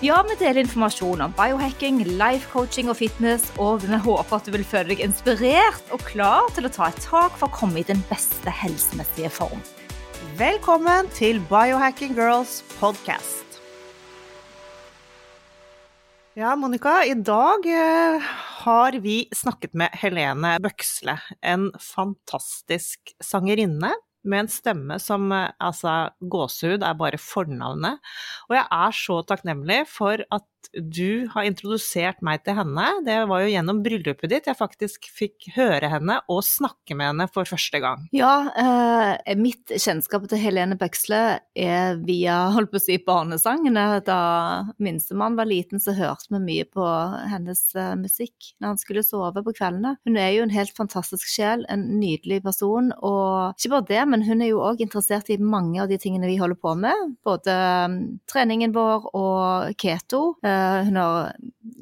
Ja, 0.00 0.22
vi 0.24 0.32
deler 0.40 0.62
informasjon 0.62 1.20
om 1.20 1.32
biohacking, 1.36 1.98
life 2.16 2.48
coaching 2.48 2.88
og 2.88 2.96
fitness, 2.96 3.42
og 3.60 3.82
vi 3.82 3.98
håper 4.00 4.38
at 4.38 4.46
du 4.48 4.54
vil 4.54 4.64
føle 4.64 4.94
deg 4.94 5.02
inspirert 5.04 5.92
og 5.92 6.00
klar 6.08 6.48
til 6.56 6.64
å 6.64 6.70
ta 6.72 6.86
et 6.88 7.02
tak 7.04 7.36
for 7.36 7.50
å 7.50 7.52
komme 7.52 7.82
i 7.82 7.84
den 7.84 8.00
beste 8.08 8.48
helsemessige 8.62 9.28
form. 9.28 9.60
Velkommen 10.40 11.12
til 11.12 11.42
Biohacking 11.52 12.16
Girls 12.16 12.62
podcast. 12.78 13.60
Ja, 16.32 16.56
Monica, 16.56 17.02
i 17.04 17.12
dag 17.20 17.68
eh, 17.68 18.32
har 18.64 18.96
vi 19.04 19.26
snakket 19.36 19.76
med 19.76 20.00
Helene 20.00 20.56
Bøksle, 20.64 21.18
en 21.44 21.74
fantastisk 21.76 23.12
sangerinne 23.20 23.92
med 24.24 24.44
en 24.44 24.50
stemme 24.52 24.98
som 25.02 25.30
eh, 25.32 25.50
altså 25.62 26.10
Gåsehud 26.20 26.84
er 26.84 26.98
bare 26.98 27.20
fornavnet. 27.20 28.00
Og 28.48 28.56
jeg 28.58 28.66
er 28.66 28.96
så 28.96 29.20
takknemlig 29.28 29.82
for 29.90 30.24
at 30.30 30.46
du 30.72 31.26
har 31.32 31.46
introdusert 31.48 32.20
meg 32.24 32.44
til 32.46 32.56
henne. 32.58 32.86
Det 33.06 33.16
var 33.30 33.42
jo 33.42 33.50
gjennom 33.50 33.80
bryllupet 33.84 34.30
ditt 34.30 34.48
jeg 34.48 34.58
faktisk 34.58 35.08
fikk 35.14 35.48
høre 35.56 35.90
henne 35.90 36.20
og 36.30 36.42
snakke 36.46 36.96
med 36.98 37.10
henne 37.10 37.26
for 37.32 37.48
første 37.48 37.80
gang. 37.82 38.04
Ja, 38.14 38.50
eh, 38.54 39.34
mitt 39.38 39.72
kjennskap 39.72 40.28
til 40.30 40.42
Helene 40.42 40.78
Bøksle 40.78 41.40
er 41.58 41.98
via 42.04 42.36
holdt 42.54 42.72
på 42.72 42.78
å 42.80 42.84
si, 42.84 42.98
barnesangene. 43.02 43.86
Da 44.06 44.20
minstemann 44.82 45.38
var 45.38 45.50
liten, 45.50 45.82
så 45.82 45.94
hørte 45.96 46.30
vi 46.30 46.42
mye 46.44 46.68
på 46.68 46.86
hennes 47.32 47.64
eh, 47.74 47.96
musikk 47.98 48.52
når 48.60 48.74
han 48.74 48.82
skulle 48.82 49.06
sove 49.06 49.42
på 49.46 49.56
kveldene. 49.58 49.96
Hun 50.06 50.20
er 50.20 50.34
jo 50.36 50.46
en 50.46 50.54
helt 50.54 50.74
fantastisk 50.76 51.26
sjel, 51.30 51.66
en 51.72 51.86
nydelig 51.98 52.42
person. 52.46 52.92
Og 53.00 53.58
ikke 53.58 53.74
bare 53.74 53.88
det, 53.90 54.02
men 54.12 54.26
hun 54.28 54.44
er 54.44 54.52
jo 54.52 54.62
òg 54.70 54.84
interessert 54.84 55.32
i 55.32 55.40
mange 55.40 55.82
av 55.82 55.90
de 55.90 55.98
tingene 56.00 56.30
vi 56.30 56.38
holder 56.40 56.60
på 56.60 56.76
med. 56.78 57.16
Både 57.26 57.58
um, 57.90 58.00
treningen 58.30 58.74
vår 58.76 59.10
og 59.16 59.80
keto. 59.80 60.22
Eh, 60.44 60.49
Eh, 60.49 60.49
hun 60.86 61.00
har 61.00 61.32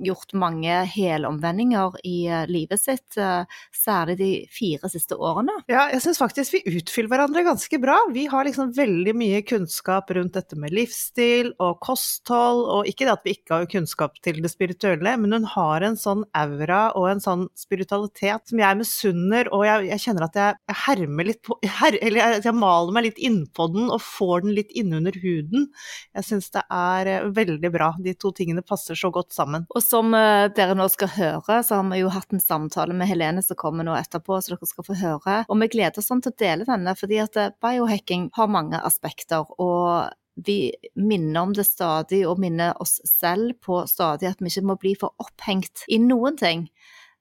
gjort 0.05 0.33
mange 0.39 0.73
helomvendinger 0.93 1.97
i 2.07 2.27
eh, 2.27 2.47
livet 2.51 2.81
sitt, 2.81 3.17
eh, 3.17 3.45
særlig 3.75 4.17
de 4.19 4.31
fire 4.53 4.91
siste 4.91 5.17
årene. 5.17 5.55
Ja, 5.71 5.89
jeg 5.93 6.03
syns 6.05 6.21
faktisk 6.21 6.57
vi 6.57 6.79
utfyller 6.79 7.11
hverandre 7.13 7.45
ganske 7.47 7.81
bra. 7.83 7.99
Vi 8.15 8.27
har 8.31 8.47
liksom 8.47 8.73
veldig 8.77 9.15
mye 9.19 9.43
kunnskap 9.47 10.11
rundt 10.15 10.37
dette 10.39 10.59
med 10.61 10.75
livsstil 10.75 11.53
og 11.63 11.79
kosthold, 11.85 12.65
og 12.77 12.91
ikke 12.91 13.09
det 13.09 13.15
at 13.15 13.27
vi 13.27 13.37
ikke 13.39 13.57
har 13.57 13.71
kunnskap 13.71 14.19
til 14.25 14.41
det 14.45 14.53
spirituelle, 14.53 15.17
men 15.21 15.37
hun 15.39 15.49
har 15.55 15.87
en 15.87 15.99
sånn 15.99 16.25
aura 16.37 16.89
og 16.99 17.09
en 17.13 17.25
sånn 17.25 17.47
spiritualitet 17.59 18.51
som 18.51 18.63
jeg 18.63 18.81
misunner, 18.81 19.53
og 19.55 19.67
jeg, 19.67 19.89
jeg, 19.93 20.05
kjenner 20.07 20.29
at 20.29 20.39
jeg 20.39 20.79
hermer 20.87 21.31
litt 21.33 21.43
på 21.47 21.59
her, 21.65 21.97
Eller 21.99 22.21
jeg, 22.21 22.43
jeg 22.47 22.57
maler 22.57 22.95
meg 22.95 23.09
litt 23.09 23.23
innpå 23.23 23.69
den 23.75 23.89
og 23.91 24.03
får 24.05 24.45
den 24.45 24.55
litt 24.57 24.71
innunder 24.79 25.17
huden. 25.23 25.69
Jeg 26.17 26.27
syns 26.27 26.51
det 26.55 26.65
er 26.73 27.29
veldig 27.35 27.71
bra, 27.75 27.93
de 28.03 28.15
to 28.19 28.31
tingene 28.35 28.58
passer 28.67 28.99
så 28.99 29.11
godt 29.15 29.35
sammen. 29.37 29.67
Og 29.75 29.85
som 29.85 30.15
uh, 30.17 30.49
dere 30.55 30.77
nå 30.79 30.89
skal 30.93 31.13
høre, 31.17 31.61
så 31.65 31.81
har 31.81 31.89
vi 31.91 32.03
jo 32.03 32.13
hatt 32.15 32.33
en 32.35 32.43
samtale 32.43 32.97
med 32.97 33.11
Helene 33.11 33.45
som 33.45 33.59
kommer 33.59 33.87
nå 33.87 33.97
etterpå, 33.99 34.41
så 34.43 34.55
dere 34.55 34.71
skal 34.71 34.87
få 34.87 34.99
høre. 35.01 35.41
Og 35.49 35.61
vi 35.63 35.71
gleder 35.75 36.01
oss 36.01 36.11
sånn 36.11 36.23
til 36.25 36.35
å 36.35 36.41
dele 36.45 36.69
denne, 36.69 36.95
fordi 36.99 37.21
at 37.25 37.39
eh, 37.41 37.53
biohacking 37.63 38.31
har 38.39 38.51
mange 38.53 38.81
aspekter. 38.85 39.47
og 39.59 40.15
vi 40.47 40.75
minner 40.95 41.41
om 41.41 41.53
det 41.53 41.65
stadig, 41.67 42.21
og 42.29 42.39
minner 42.39 42.77
oss 42.83 43.01
selv 43.05 43.57
på 43.65 43.81
stadig 43.91 44.29
at 44.31 44.43
vi 44.43 44.53
ikke 44.53 44.69
må 44.71 44.77
bli 44.79 44.95
for 44.99 45.15
opphengt 45.19 45.83
i 45.91 45.99
noen 45.99 46.39
ting. 46.39 46.69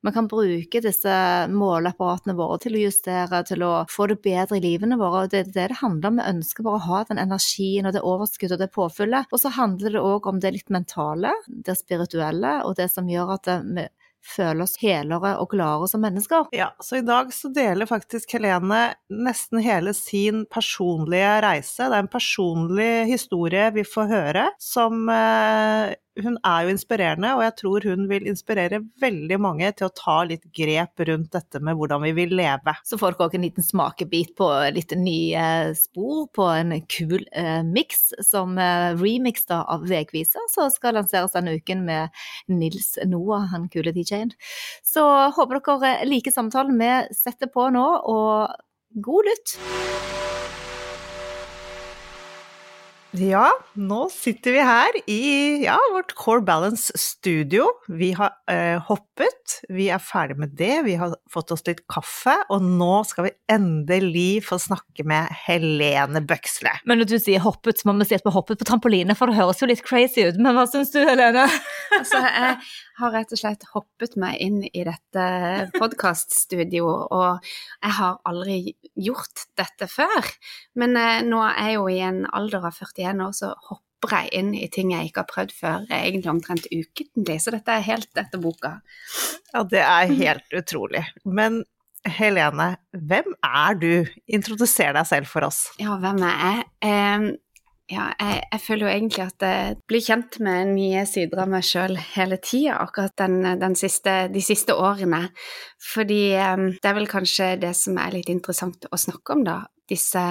Vi 0.06 0.14
kan 0.14 0.28
bruke 0.30 0.82
disse 0.84 1.14
måleapparatene 1.52 2.36
våre 2.38 2.60
til 2.64 2.78
å 2.78 2.84
justere, 2.86 3.42
til 3.48 3.64
å 3.66 3.72
få 3.92 4.08
det 4.12 4.20
bedre 4.24 4.60
i 4.60 4.64
livene 4.64 5.00
våre. 5.00 5.26
Det 5.32 5.40
er 5.40 5.50
det 5.50 5.68
det 5.74 5.80
handler 5.82 6.12
om. 6.12 6.20
Vi 6.22 6.32
ønsker 6.36 6.68
bare 6.68 6.80
å 6.80 6.88
ha 6.88 7.04
den 7.10 7.22
energien 7.22 7.90
og 7.90 7.96
det 7.96 8.06
overskuddet 8.06 8.56
og 8.56 8.64
det 8.64 8.72
påfyllet. 8.76 9.32
Og 9.34 9.42
så 9.42 9.52
handler 9.58 9.98
det 9.98 10.04
òg 10.06 10.30
om 10.30 10.42
det 10.44 10.54
litt 10.54 10.74
mentale, 10.74 11.34
det 11.48 11.76
spirituelle, 11.80 12.60
og 12.68 12.78
det 12.78 12.92
som 12.94 13.10
gjør 13.10 13.36
at 13.40 13.52
vi 13.66 13.88
føle 14.28 14.66
oss 14.66 14.76
helere 14.82 15.34
og 15.42 15.52
gladere 15.54 15.88
som 15.92 16.04
mennesker. 16.04 16.50
Ja, 16.56 16.72
så 16.84 17.00
i 17.00 17.06
dag 17.06 17.32
så 17.36 17.52
deler 17.54 17.90
faktisk 17.90 18.34
Helene 18.36 18.82
nesten 19.14 19.62
hele 19.64 19.94
sin 19.96 20.46
personlige 20.52 21.38
reise. 21.46 21.88
Det 21.88 21.94
er 21.94 22.04
en 22.04 22.12
personlig 22.12 22.92
historie 23.12 23.70
vi 23.76 23.86
får 23.88 24.12
høre, 24.12 24.46
som 24.62 25.08
eh, 25.14 25.96
hun 26.24 26.38
er 26.46 26.66
jo 26.66 26.74
inspirerende, 26.74 27.34
og 27.38 27.44
jeg 27.46 27.56
tror 27.62 27.88
hun 27.92 28.08
vil 28.10 28.28
inspirere 28.30 28.82
veldig 29.02 29.40
mange 29.42 29.70
til 29.78 29.88
å 29.88 29.94
ta 29.96 30.18
litt 30.28 30.46
grep 30.56 31.04
rundt 31.10 31.32
dette 31.36 31.62
med 31.64 31.78
hvordan 31.80 32.04
vi 32.06 32.14
vil 32.18 32.36
leve. 32.40 32.76
Så 32.88 33.00
får 33.00 33.16
dere 33.16 33.28
òg 33.28 33.38
en 33.38 33.46
liten 33.48 33.66
smakebit 33.66 34.34
på 34.38 34.50
litt 34.76 34.96
nye 34.98 35.46
spor 35.78 36.28
på 36.36 36.50
en 36.54 36.76
kul 36.92 37.22
eh, 37.32 37.62
miks 37.66 38.12
som 38.26 38.58
eh, 38.62 38.92
remix 38.98 39.48
da, 39.50 39.64
av 39.70 39.88
Vegviser, 39.90 40.50
som 40.54 40.72
skal 40.74 40.98
lanseres 41.00 41.36
denne 41.38 41.58
uken 41.60 41.86
med 41.88 42.14
Nils 42.52 42.96
Noah, 43.08 43.50
han 43.54 43.70
kule 43.74 43.94
DJ-en. 43.96 44.34
Så 44.86 45.06
håper 45.38 45.62
dere 45.62 45.96
liker 46.08 46.34
samtalen 46.34 46.78
vi 46.78 46.94
setter 47.16 47.52
på 47.52 47.70
nå, 47.74 47.88
og 48.08 49.04
god 49.04 49.30
lytt! 49.32 50.17
Ja, 53.18 53.48
nå 53.74 54.08
sitter 54.14 54.54
vi 54.54 54.64
her 54.66 54.98
i 55.10 55.22
ja, 55.64 55.78
vårt 55.94 56.12
Core 56.18 56.44
Balance 56.46 56.94
studio. 57.00 57.66
Vi 57.90 58.12
har 58.18 58.36
eh, 58.52 58.78
hoppet, 58.90 59.56
vi 59.74 59.88
er 59.94 60.02
ferdig 60.04 60.38
med 60.38 60.54
det, 60.60 60.84
vi 60.86 60.98
har 61.00 61.16
fått 61.32 61.54
oss 61.56 61.64
litt 61.66 61.82
kaffe, 61.90 62.36
og 62.54 62.66
nå 62.66 63.00
skal 63.10 63.30
vi 63.30 63.34
endelig 63.54 64.44
få 64.46 64.60
snakke 64.62 65.06
med 65.08 65.32
Helene 65.48 66.22
Bøksle. 66.28 66.76
Men 66.86 67.02
når 67.02 67.10
du 67.10 67.16
sier 67.24 67.42
hoppet, 67.42 67.80
så 67.80 67.90
må 67.90 67.96
vi 68.02 68.10
si 68.10 68.18
at 68.20 68.28
vi 68.28 68.34
hoppet 68.36 68.62
på 68.62 68.68
trampoline, 68.70 69.16
for 69.18 69.32
det 69.32 69.40
høres 69.40 69.64
jo 69.64 69.70
litt 69.72 69.86
crazy 69.88 70.28
ut. 70.28 70.38
Men 70.38 70.58
hva 70.58 70.68
syns 70.70 70.94
du, 70.94 71.00
Helene? 71.02 71.48
altså, 71.98 72.22
jeg 72.22 72.60
har 73.00 73.14
rett 73.14 73.34
og 73.34 73.42
slett 73.42 73.66
hoppet 73.74 74.18
meg 74.20 74.38
inn 74.44 74.62
i 74.68 74.86
dette 74.86 75.26
podkaststudioet, 75.78 77.10
og 77.16 77.50
jeg 77.82 77.98
har 78.02 78.22
aldri 78.30 78.60
gjort 78.94 79.48
dette 79.58 79.90
før. 79.90 80.32
Men 80.78 80.98
eh, 81.00 81.26
nå 81.26 81.42
er 81.48 81.72
jeg 81.72 81.80
jo 81.80 81.90
i 81.94 82.00
en 82.06 82.24
alder 82.36 82.70
av 82.70 82.78
40 82.78 83.07
41 83.08 83.24
år, 83.26 83.38
så 83.38 83.54
hopper 83.70 84.14
jeg 84.14 84.34
inn 84.40 84.52
i 84.58 84.68
ting 84.74 84.92
jeg 84.94 85.10
ikke 85.10 85.24
har 85.24 85.32
prøvd 85.32 85.56
før, 85.58 85.88
egentlig 85.94 86.32
omtrent 86.32 86.68
ukentlig. 86.70 87.40
Så 87.44 87.56
dette 87.56 87.74
er 87.74 87.88
helt 87.88 88.22
etter 88.22 88.44
boka. 88.44 88.78
Ja, 89.54 89.64
det 89.64 89.82
er 89.84 90.14
helt 90.14 90.62
utrolig. 90.62 91.06
Men 91.26 91.64
Helene, 92.08 92.78
hvem 92.94 93.34
er 93.44 93.74
du? 93.76 93.92
Introduser 94.32 94.94
deg 94.96 95.08
selv 95.10 95.28
for 95.28 95.48
oss. 95.48 95.66
Ja, 95.82 95.98
hvem 96.00 96.22
er 96.24 96.38
jeg? 96.40 96.68
Eh, 96.88 97.26
ja, 97.88 98.10
jeg, 98.20 98.42
jeg, 98.52 98.62
føler 98.66 98.84
jo 98.84 98.92
egentlig 98.92 99.24
at 99.24 99.44
jeg 99.48 99.76
blir 99.88 100.04
kjent 100.04 100.38
med 100.44 100.74
nye 100.74 101.06
sider 101.08 101.40
av 101.46 101.52
meg 101.52 101.64
sjøl 101.64 101.96
hele 102.16 102.36
tida, 102.44 102.82
akkurat 102.84 103.16
den, 103.22 103.40
den 103.62 103.78
siste, 103.80 104.16
de 104.34 104.44
siste 104.44 104.76
årene. 104.76 105.30
Fordi 105.94 106.22
um, 106.36 106.66
det 106.76 106.90
er 106.92 106.98
vel 106.98 107.08
kanskje 107.08 107.54
det 107.62 107.72
som 107.80 108.00
er 108.04 108.18
litt 108.18 108.32
interessant 108.34 108.90
å 108.92 109.00
snakke 109.00 109.38
om, 109.38 109.46
da. 109.48 109.62
Disse 109.90 110.24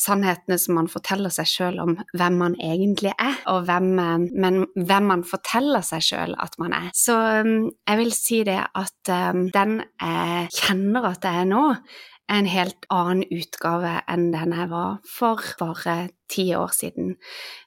sannhetene 0.00 0.58
som 0.60 0.76
man 0.80 0.90
forteller 0.90 1.32
seg 1.34 1.48
sjøl 1.48 1.80
om 1.82 1.96
hvem 2.16 2.38
man 2.40 2.56
egentlig 2.58 3.12
er, 3.16 3.38
og 3.52 3.64
hvem, 3.68 3.90
men 4.30 4.64
hvem 4.74 5.10
man 5.12 5.24
forteller 5.26 5.84
seg 5.86 6.04
sjøl 6.04 6.36
at 6.40 6.56
man 6.62 6.74
er. 6.76 6.88
Så 6.96 7.16
um, 7.44 7.70
jeg 7.88 8.00
vil 8.02 8.14
si 8.16 8.42
det 8.46 8.60
at 8.60 9.12
um, 9.14 9.46
den 9.54 9.80
jeg 10.00 10.48
kjenner 10.56 11.12
at 11.12 11.26
jeg 11.26 11.44
er 11.44 11.50
nå, 11.50 11.64
en 12.30 12.48
helt 12.50 12.86
annen 12.94 13.24
utgave 13.34 13.98
enn 14.10 14.30
den 14.34 14.54
jeg 14.56 14.70
var 14.70 14.98
for 15.08 15.42
bare 15.60 15.98
ti 16.30 16.46
år 16.54 16.70
siden. 16.74 17.14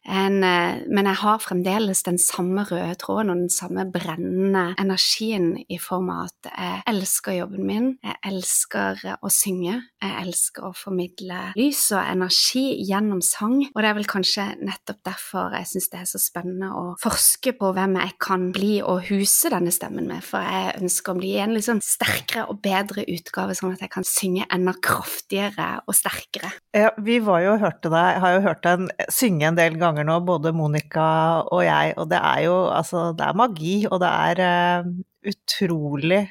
En, 0.08 0.44
eh, 0.44 0.84
men 0.88 1.08
jeg 1.08 1.20
har 1.22 1.40
fremdeles 1.44 2.04
den 2.04 2.18
samme 2.20 2.64
røde 2.68 2.96
tråden 3.00 3.32
og 3.32 3.42
den 3.44 3.52
samme 3.52 3.86
brennende 3.92 4.76
energien 4.80 5.58
i 5.70 5.80
form 5.80 6.10
av 6.14 6.30
at 6.30 6.50
jeg 6.52 6.84
elsker 6.94 7.38
jobben 7.40 7.68
min, 7.68 7.90
jeg 8.04 8.16
elsker 8.28 9.04
å 9.20 9.32
synge, 9.32 9.76
jeg 10.04 10.16
elsker 10.24 10.68
å 10.68 10.74
formidle 10.76 11.40
lys 11.60 11.86
og 11.96 12.04
energi 12.04 12.66
gjennom 12.88 13.22
sang, 13.24 13.60
og 13.74 13.80
det 13.82 13.90
er 13.90 13.98
vel 14.00 14.10
kanskje 14.10 14.48
nettopp 14.64 15.02
derfor 15.08 15.58
jeg 15.58 15.70
syns 15.72 15.90
det 15.92 16.02
er 16.02 16.10
så 16.10 16.22
spennende 16.22 16.72
å 16.76 16.86
forske 17.02 17.56
på 17.60 17.72
hvem 17.76 17.98
jeg 18.00 18.18
kan 18.24 18.50
bli 18.56 18.74
og 18.82 19.08
huse 19.10 19.52
denne 19.54 19.72
stemmen 19.76 20.08
med, 20.12 20.24
for 20.24 20.44
jeg 20.44 20.78
ønsker 20.82 21.14
å 21.14 21.20
bli 21.20 21.36
en 21.44 21.56
litt 21.56 21.68
sånn 21.68 21.84
sterkere 21.84 22.48
og 22.52 22.62
bedre 22.64 23.06
utgave, 23.08 23.56
sånn 23.58 23.76
at 23.76 23.84
jeg 23.84 23.94
kan 23.94 24.08
synge 24.08 24.48
enda 24.54 24.74
kraftigere 24.84 25.68
og 25.88 25.96
sterkere. 25.98 26.52
Ja, 26.76 26.92
vi 27.02 27.20
var 27.24 27.42
jo 27.44 27.56
deg, 27.58 28.20
har 28.24 28.36
jo 28.36 28.44
hørt 28.46 28.64
deg 28.66 29.10
synge 29.14 29.50
en 29.50 29.58
del 29.58 29.78
ganger 29.82 30.06
nå, 30.08 30.20
både 30.26 30.54
Monica 30.56 31.08
og 31.48 31.64
jeg, 31.66 31.96
og 31.98 32.10
det 32.12 32.20
er 32.20 32.44
jo 32.48 32.58
altså 32.72 33.06
Det 33.18 33.26
er 33.28 33.40
magi, 33.40 33.76
og 33.90 34.02
det 34.04 34.12
er 34.12 34.44
uh, 34.44 34.92
utrolig 35.34 36.24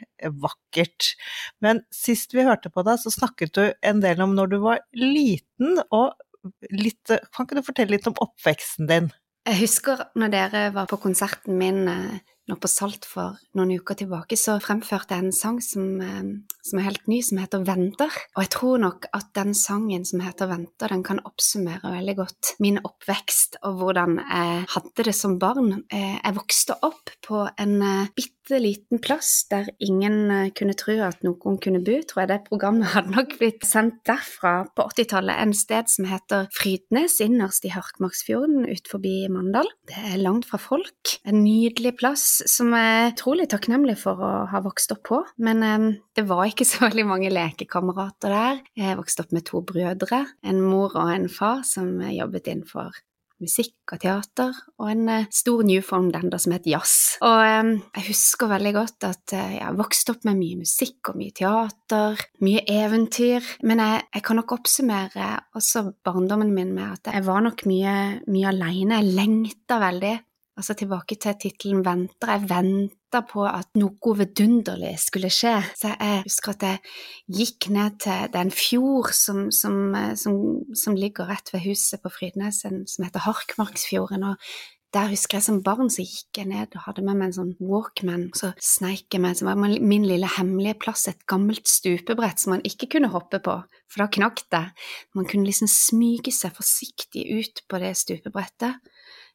vakkert. 0.42 1.12
Men 1.64 1.82
sist 1.94 2.36
vi 2.36 2.46
hørte 2.46 2.72
på 2.72 2.84
deg, 2.86 3.00
så 3.02 3.12
snakket 3.12 3.56
du 3.56 3.64
en 3.82 4.04
del 4.04 4.22
om 4.24 4.36
når 4.36 4.52
du 4.52 4.60
var 4.64 4.84
liten, 4.96 5.80
og 5.90 6.12
litt 6.74 7.06
Kan 7.06 7.46
ikke 7.46 7.60
du 7.60 7.66
fortelle 7.66 7.94
litt 7.94 8.08
om 8.10 8.19
oppveksten 8.19 8.88
din? 8.90 9.12
Jeg 9.46 9.58
husker 9.60 10.00
når 10.19 10.30
dere 10.30 10.62
var 10.74 10.88
på 10.90 10.98
konserten 11.02 11.54
min 11.58 11.86
eh, 11.90 12.31
nå 12.50 12.56
på 12.59 12.71
Salt 12.71 13.06
for 13.06 13.39
noen 13.59 13.75
uker 13.79 13.97
tilbake, 13.99 14.37
så 14.39 14.56
fremførte 14.62 15.15
jeg 15.15 15.27
en 15.27 15.37
sang 15.37 15.61
som, 15.62 16.00
eh, 16.03 16.59
som, 16.62 16.79
er 16.79 16.89
helt 16.89 17.06
ny, 17.11 17.21
som 17.23 17.39
heter 17.39 17.65
Venter. 17.67 18.19
Og 18.35 18.43
jeg 18.44 18.53
tror 18.56 18.83
nok 18.83 19.06
at 19.15 19.31
den 19.39 19.55
sangen 19.55 20.05
som 20.09 20.25
heter 20.25 20.50
Venter, 20.50 20.91
den 20.91 21.05
kan 21.06 21.23
oppsummere 21.23 21.94
veldig 21.99 22.17
godt 22.19 22.55
min 22.62 22.81
oppvekst 22.83 23.61
og 23.62 23.79
hvordan 23.81 24.19
jeg 24.23 24.67
hadde 24.75 25.06
det 25.09 25.17
som 25.17 25.39
barn. 25.43 25.85
Eh, 25.93 26.19
jeg 26.19 26.39
vokste 26.39 26.79
opp 26.83 27.15
på 27.25 27.47
en 27.47 27.79
eh, 27.83 28.11
bitte 28.43 28.59
liten 28.59 29.00
plass 29.00 29.47
der 29.50 29.69
ingen 29.79 30.50
kunne 30.55 30.75
tro 30.75 30.94
at 31.06 31.23
noen 31.23 31.59
kunne 31.62 31.83
bo. 31.85 31.99
Tror 32.03 32.23
jeg 32.23 32.31
det 32.31 32.41
programmet 32.49 32.91
hadde 32.94 33.15
nok 33.15 33.37
blitt 33.39 33.65
sendt 33.67 34.03
derfra 34.09 34.67
på 34.75 34.87
80-tallet. 34.91 35.39
En 35.39 35.55
sted 35.55 35.91
som 35.91 36.06
heter 36.09 36.49
Frydnes, 36.56 37.21
innerst 37.23 37.65
i 37.67 37.73
Harkmarksfjorden 37.73 38.67
ut 38.67 38.91
forbi 38.91 39.29
Mandal. 39.33 39.69
Det 39.89 39.99
er 40.12 40.23
langt 40.23 40.49
fra 40.50 40.59
folk. 40.61 41.15
En 41.25 41.43
nydelig 41.44 41.94
plass 42.00 42.43
som 42.50 42.73
jeg 42.75 42.99
er 43.03 43.12
utrolig 43.12 43.49
takknemlig 43.53 43.97
for 44.03 44.19
å 44.19 44.33
ha 44.50 44.62
vokst 44.65 44.94
opp 44.94 45.05
på. 45.09 45.23
Men 45.43 45.62
eh, 45.67 45.89
det 46.19 46.27
var 46.29 46.49
ikke 46.49 46.67
så 46.69 46.87
veldig 46.87 47.06
mange 47.09 47.33
lekekamerater 47.33 48.35
der. 48.35 48.61
Jeg 48.79 48.99
vokste 48.99 49.25
opp 49.25 49.33
med 49.37 49.47
to 49.49 49.62
brødre, 49.67 50.25
en 50.43 50.61
mor 50.62 50.97
og 50.99 51.15
en 51.15 51.31
far 51.33 51.62
som 51.67 51.94
jobbet 52.11 52.50
innenfor 52.50 53.03
musikk 53.43 53.94
og 53.94 54.00
teater, 54.03 54.56
og 54.81 54.91
en 54.93 55.09
eh, 55.12 55.29
stor 55.35 55.62
Newfoundlander 55.67 56.41
som 56.43 56.55
het 56.56 56.69
Jazz. 56.71 57.19
Og 57.23 57.39
jeg 57.43 58.06
husker 58.09 58.50
veldig 58.50 58.75
godt 58.77 59.09
at 59.11 59.37
eh, 59.37 59.56
jeg 59.59 59.79
vokste 59.79 60.15
opp 60.15 60.27
med 60.29 60.41
mye 60.41 60.62
musikk 60.62 61.12
og 61.12 61.21
mye 61.21 61.35
teater, 61.37 62.27
mye 62.44 62.65
eventyr. 62.71 63.53
Men 63.69 63.85
jeg, 63.85 64.03
jeg 64.17 64.27
kan 64.27 64.41
nok 64.41 64.56
oppsummere 64.56 65.31
også 65.59 65.87
barndommen 66.06 66.55
min 66.55 66.75
med 66.77 66.99
at 66.99 67.12
jeg 67.12 67.27
var 67.29 67.44
nok 67.44 67.67
mye, 67.71 67.97
mye 68.33 68.53
aleine. 68.53 69.03
Jeg 69.03 69.17
lengta 69.19 69.81
veldig 69.83 70.17
Altså 70.62 70.76
tilbake 70.79 71.17
til 71.19 71.35
tittelen 71.43 71.81
Venter. 71.82 72.29
Jeg 72.31 72.47
venta 72.47 73.20
på 73.26 73.43
at 73.49 73.73
noe 73.75 74.12
vidunderlig 74.14 74.93
skulle 75.03 75.26
skje. 75.35 75.56
Så 75.75 75.91
jeg 75.91 76.20
husker 76.23 76.53
at 76.53 76.62
jeg 76.69 76.93
gikk 77.35 77.67
ned 77.75 77.97
til 78.05 78.37
er 78.38 78.53
fjord 78.55 79.11
som, 79.11 79.49
som, 79.50 79.97
som, 80.14 80.37
som 80.79 80.94
ligger 80.94 81.26
rett 81.32 81.50
ved 81.50 81.64
huset 81.67 81.99
på 81.99 82.12
Frydnesen, 82.14 82.85
som 82.87 83.09
heter 83.09 83.26
Harkmarksfjorden. 83.26 84.23
og 84.31 84.38
der 84.94 85.11
husker 85.11 85.41
jeg 85.41 85.49
som 85.49 85.62
barn 85.67 85.91
så 85.91 86.05
gikk 86.06 86.38
jeg 86.38 86.53
ned 86.53 86.76
og 86.76 86.87
hadde 86.87 87.03
med 87.08 87.19
meg 87.19 87.32
en 87.32 87.37
sånn 87.41 87.53
Walkman. 87.58 88.29
Så 88.38 88.53
sneik 88.62 89.08
jeg 89.11 89.25
meg, 89.25 89.35
som 89.41 89.50
var 89.50 89.58
min 89.58 90.06
lille 90.06 90.31
hemmelige 90.37 90.79
plass, 90.85 91.08
et 91.11 91.26
gammelt 91.26 91.67
stupebrett 91.67 92.38
som 92.38 92.55
man 92.55 92.62
ikke 92.69 92.93
kunne 92.94 93.11
hoppe 93.11 93.43
på, 93.43 93.58
for 93.91 94.05
da 94.05 94.12
knakk 94.15 94.44
det. 94.55 94.67
Man 95.19 95.26
kunne 95.26 95.49
liksom 95.50 95.67
smyge 95.67 96.31
seg 96.31 96.55
forsiktig 96.55 97.26
ut 97.35 97.65
på 97.67 97.82
det 97.82 97.97
stupebrettet 97.99 98.79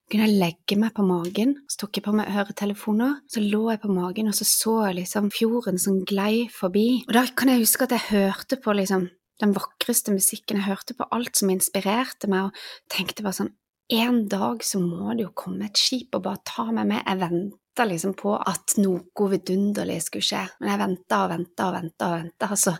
kunne 0.07 0.27
jeg 0.27 0.39
legge 0.39 0.77
meg 0.79 0.93
på 0.95 1.03
magen, 1.05 1.53
så 1.67 1.83
tok 1.83 1.99
jeg 1.99 2.05
på 2.05 2.15
meg 2.15 2.31
øretelefoner, 2.31 3.19
så 3.31 3.43
lå 3.43 3.61
jeg 3.73 3.81
på 3.83 3.91
magen, 3.91 4.31
og 4.31 4.37
så 4.37 4.47
så 4.47 4.75
liksom 4.95 5.29
fjorden 5.35 5.79
som 5.81 6.01
glei 6.07 6.47
forbi. 6.53 7.03
Og 7.07 7.13
da 7.17 7.25
kan 7.37 7.51
jeg 7.51 7.65
huske 7.65 7.87
at 7.87 7.95
jeg 7.95 8.07
hørte 8.11 8.59
på 8.63 8.75
liksom 8.77 9.09
den 9.41 9.53
vakreste 9.53 10.15
musikken, 10.15 10.61
jeg 10.61 10.69
hørte 10.71 10.95
på 10.97 11.05
alt 11.13 11.37
som 11.37 11.51
inspirerte 11.53 12.29
meg, 12.31 12.49
og 12.49 12.93
tenkte 12.93 13.25
bare 13.25 13.41
sånn 13.41 13.55
en 13.87 14.25
dag 14.27 14.63
så 14.67 14.81
må 14.83 15.13
det 15.15 15.23
jo 15.23 15.35
komme 15.37 15.69
et 15.69 15.79
skip 15.79 16.15
og 16.17 16.25
bare 16.25 16.43
ta 16.47 16.65
meg 16.75 16.89
med, 16.89 17.03
jeg 17.05 17.21
venta 17.21 17.85
liksom 17.87 18.15
på 18.19 18.33
at 18.35 18.75
noe 18.81 19.29
vidunderlig 19.31 20.01
skulle 20.03 20.27
skje. 20.27 20.41
Men 20.59 20.73
jeg 20.73 20.81
venta 20.81 21.21
og 21.23 21.31
venta 21.31 21.67
og 21.69 21.77
venta, 21.77 22.09
og 22.09 22.17
venta, 22.17 22.49
og 22.51 22.59
så 22.59 22.73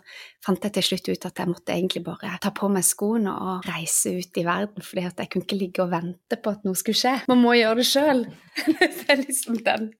fant 0.48 0.64
jeg 0.64 0.76
til 0.78 0.86
slutt 0.86 1.10
ut 1.12 1.28
at 1.28 1.40
jeg 1.42 1.50
måtte 1.50 1.74
egentlig 1.74 2.02
bare 2.06 2.36
ta 2.40 2.52
på 2.56 2.70
meg 2.72 2.86
skoene 2.86 3.34
og 3.36 3.66
reise 3.68 4.14
ut 4.16 4.40
i 4.40 4.44
verden, 4.46 4.84
fordi 4.84 5.04
at 5.08 5.20
jeg 5.20 5.32
kunne 5.32 5.44
ikke 5.44 5.60
ligge 5.60 5.84
og 5.84 5.92
vente 5.92 6.38
på 6.40 6.54
at 6.54 6.64
noe 6.64 6.78
skulle 6.78 6.96
skje. 6.98 7.14
Man 7.28 7.42
må 7.42 7.54
gjøre 7.58 7.82
det 7.82 7.88
sjøl. 7.90 8.24
det 8.80 8.88
er 9.12 9.20
liksom 9.20 9.58
den. 9.66 9.90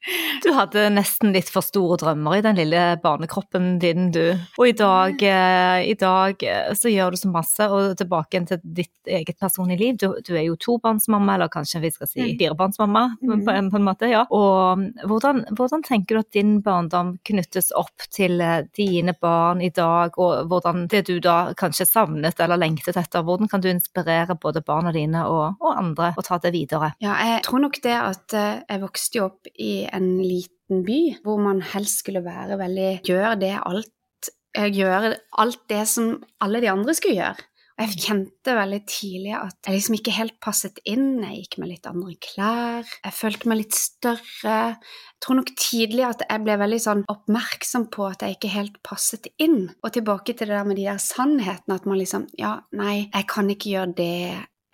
Du 0.45 0.51
hadde 0.57 0.89
nesten 0.95 1.35
litt 1.35 1.51
for 1.53 1.65
store 1.65 1.99
drømmer 2.01 2.39
i 2.39 2.45
den 2.45 2.59
lille 2.59 2.85
barnekroppen 3.03 3.77
din, 3.83 4.09
du. 4.15 4.33
Og 4.59 4.71
i 4.71 4.75
dag, 4.79 5.21
eh, 5.23 5.91
i 5.93 5.95
dag 5.99 6.43
eh, 6.47 6.73
så 6.79 6.93
gjør 6.93 7.15
du 7.15 7.21
så 7.21 7.33
masse, 7.33 7.69
og 7.69 7.97
tilbake 7.99 8.41
til 8.49 8.63
ditt 8.63 8.95
eget 9.09 9.39
personlige 9.41 9.83
liv. 9.83 9.99
Du, 10.01 10.09
du 10.25 10.33
er 10.35 10.47
jo 10.49 10.57
tobarnsmamma, 10.61 11.37
eller 11.37 11.53
kanskje 11.53 11.83
vi 11.85 11.93
skal 11.95 12.11
si 12.11 12.25
mm. 12.25 12.35
firebarnsmamma, 12.41 13.05
mm. 13.21 13.45
på, 13.47 13.55
en, 13.55 13.71
på 13.73 13.81
en 13.81 13.87
måte, 13.87 14.11
ja. 14.11 14.25
Og 14.35 14.89
hvordan, 15.09 15.45
hvordan, 15.53 15.85
tenker 15.87 16.19
du 16.19 16.23
at 16.25 16.35
din 16.35 16.59
barndom 16.65 17.17
knyttes 17.29 17.71
opp 17.79 18.09
til 18.15 18.41
eh, 18.45 18.65
dine 18.77 19.15
barn 19.19 19.63
i 19.65 19.73
dag, 19.75 20.17
og 20.19 20.38
hvordan 20.49 20.87
det 20.91 21.05
du 21.09 21.17
da 21.25 21.55
kanskje 21.59 21.87
savnet 21.89 22.41
eller 22.43 22.61
lengtet 22.61 22.99
etter, 23.01 23.25
hvordan 23.27 23.51
kan 23.51 23.63
du 23.65 23.71
inspirere 23.71 24.39
både 24.41 24.63
barna 24.67 24.93
dine 24.95 25.25
og, 25.31 25.59
og 25.61 25.75
andre 25.75 26.13
å 26.19 26.25
ta 26.25 26.41
det 26.43 26.55
videre? 26.55 26.93
Ja, 27.05 27.17
jeg 27.33 27.43
tror 27.47 27.65
nok 27.67 27.81
det 27.85 27.97
at 27.99 28.37
eh, 28.37 28.63
jeg 28.69 28.85
vokste 28.85 29.25
opp 29.27 29.51
i 29.55 29.73
en 29.91 30.17
liten 30.23 30.85
by 30.87 31.01
hvor 31.25 31.41
man 31.43 31.63
helst 31.75 32.05
skulle 32.05 32.25
være 32.25 32.59
veldig 32.61 32.91
Gjør 33.09 33.39
det 33.41 33.55
alt 33.59 34.33
eh, 34.57 34.69
Gjøre 34.69 35.15
alt 35.41 35.63
det 35.71 35.85
som 35.91 36.19
alle 36.45 36.63
de 36.65 36.73
andre 36.73 36.95
skulle 36.97 37.19
gjøre. 37.21 37.49
Jeg 37.79 37.95
kjente 38.03 38.55
veldig 38.59 38.81
tidlig 38.91 39.35
at 39.39 39.69
jeg 39.69 39.77
liksom 39.77 39.95
ikke 39.95 40.15
helt 40.17 40.35
passet 40.43 40.81
inn. 40.89 41.21
Jeg 41.23 41.45
gikk 41.45 41.59
med 41.63 41.71
litt 41.71 41.87
andre 41.87 42.17
klær. 42.25 42.89
Jeg 43.05 43.15
følte 43.15 43.51
meg 43.51 43.61
litt 43.61 43.79
større. 43.79 44.57
Jeg 44.75 45.23
tror 45.23 45.39
nok 45.39 45.53
tidlig 45.55 46.07
at 46.09 46.25
jeg 46.27 46.43
ble 46.43 46.57
veldig 46.59 46.81
sånn 46.83 47.05
oppmerksom 47.13 47.87
på 47.95 48.09
at 48.09 48.25
jeg 48.27 48.35
ikke 48.35 48.51
helt 48.57 48.81
passet 48.87 49.31
inn. 49.39 49.69
Og 49.87 49.95
tilbake 49.95 50.35
til 50.35 50.51
det 50.51 50.59
der 50.59 50.67
med 50.67 50.81
de 50.81 50.89
der 50.89 50.99
sannhetene, 51.03 51.79
at 51.79 51.87
man 51.87 52.03
liksom 52.03 52.27
Ja, 52.39 52.57
nei, 52.75 53.09
jeg 53.13 53.31
kan 53.31 53.51
ikke 53.55 53.77
gjøre 53.77 53.95
det. 54.03 54.13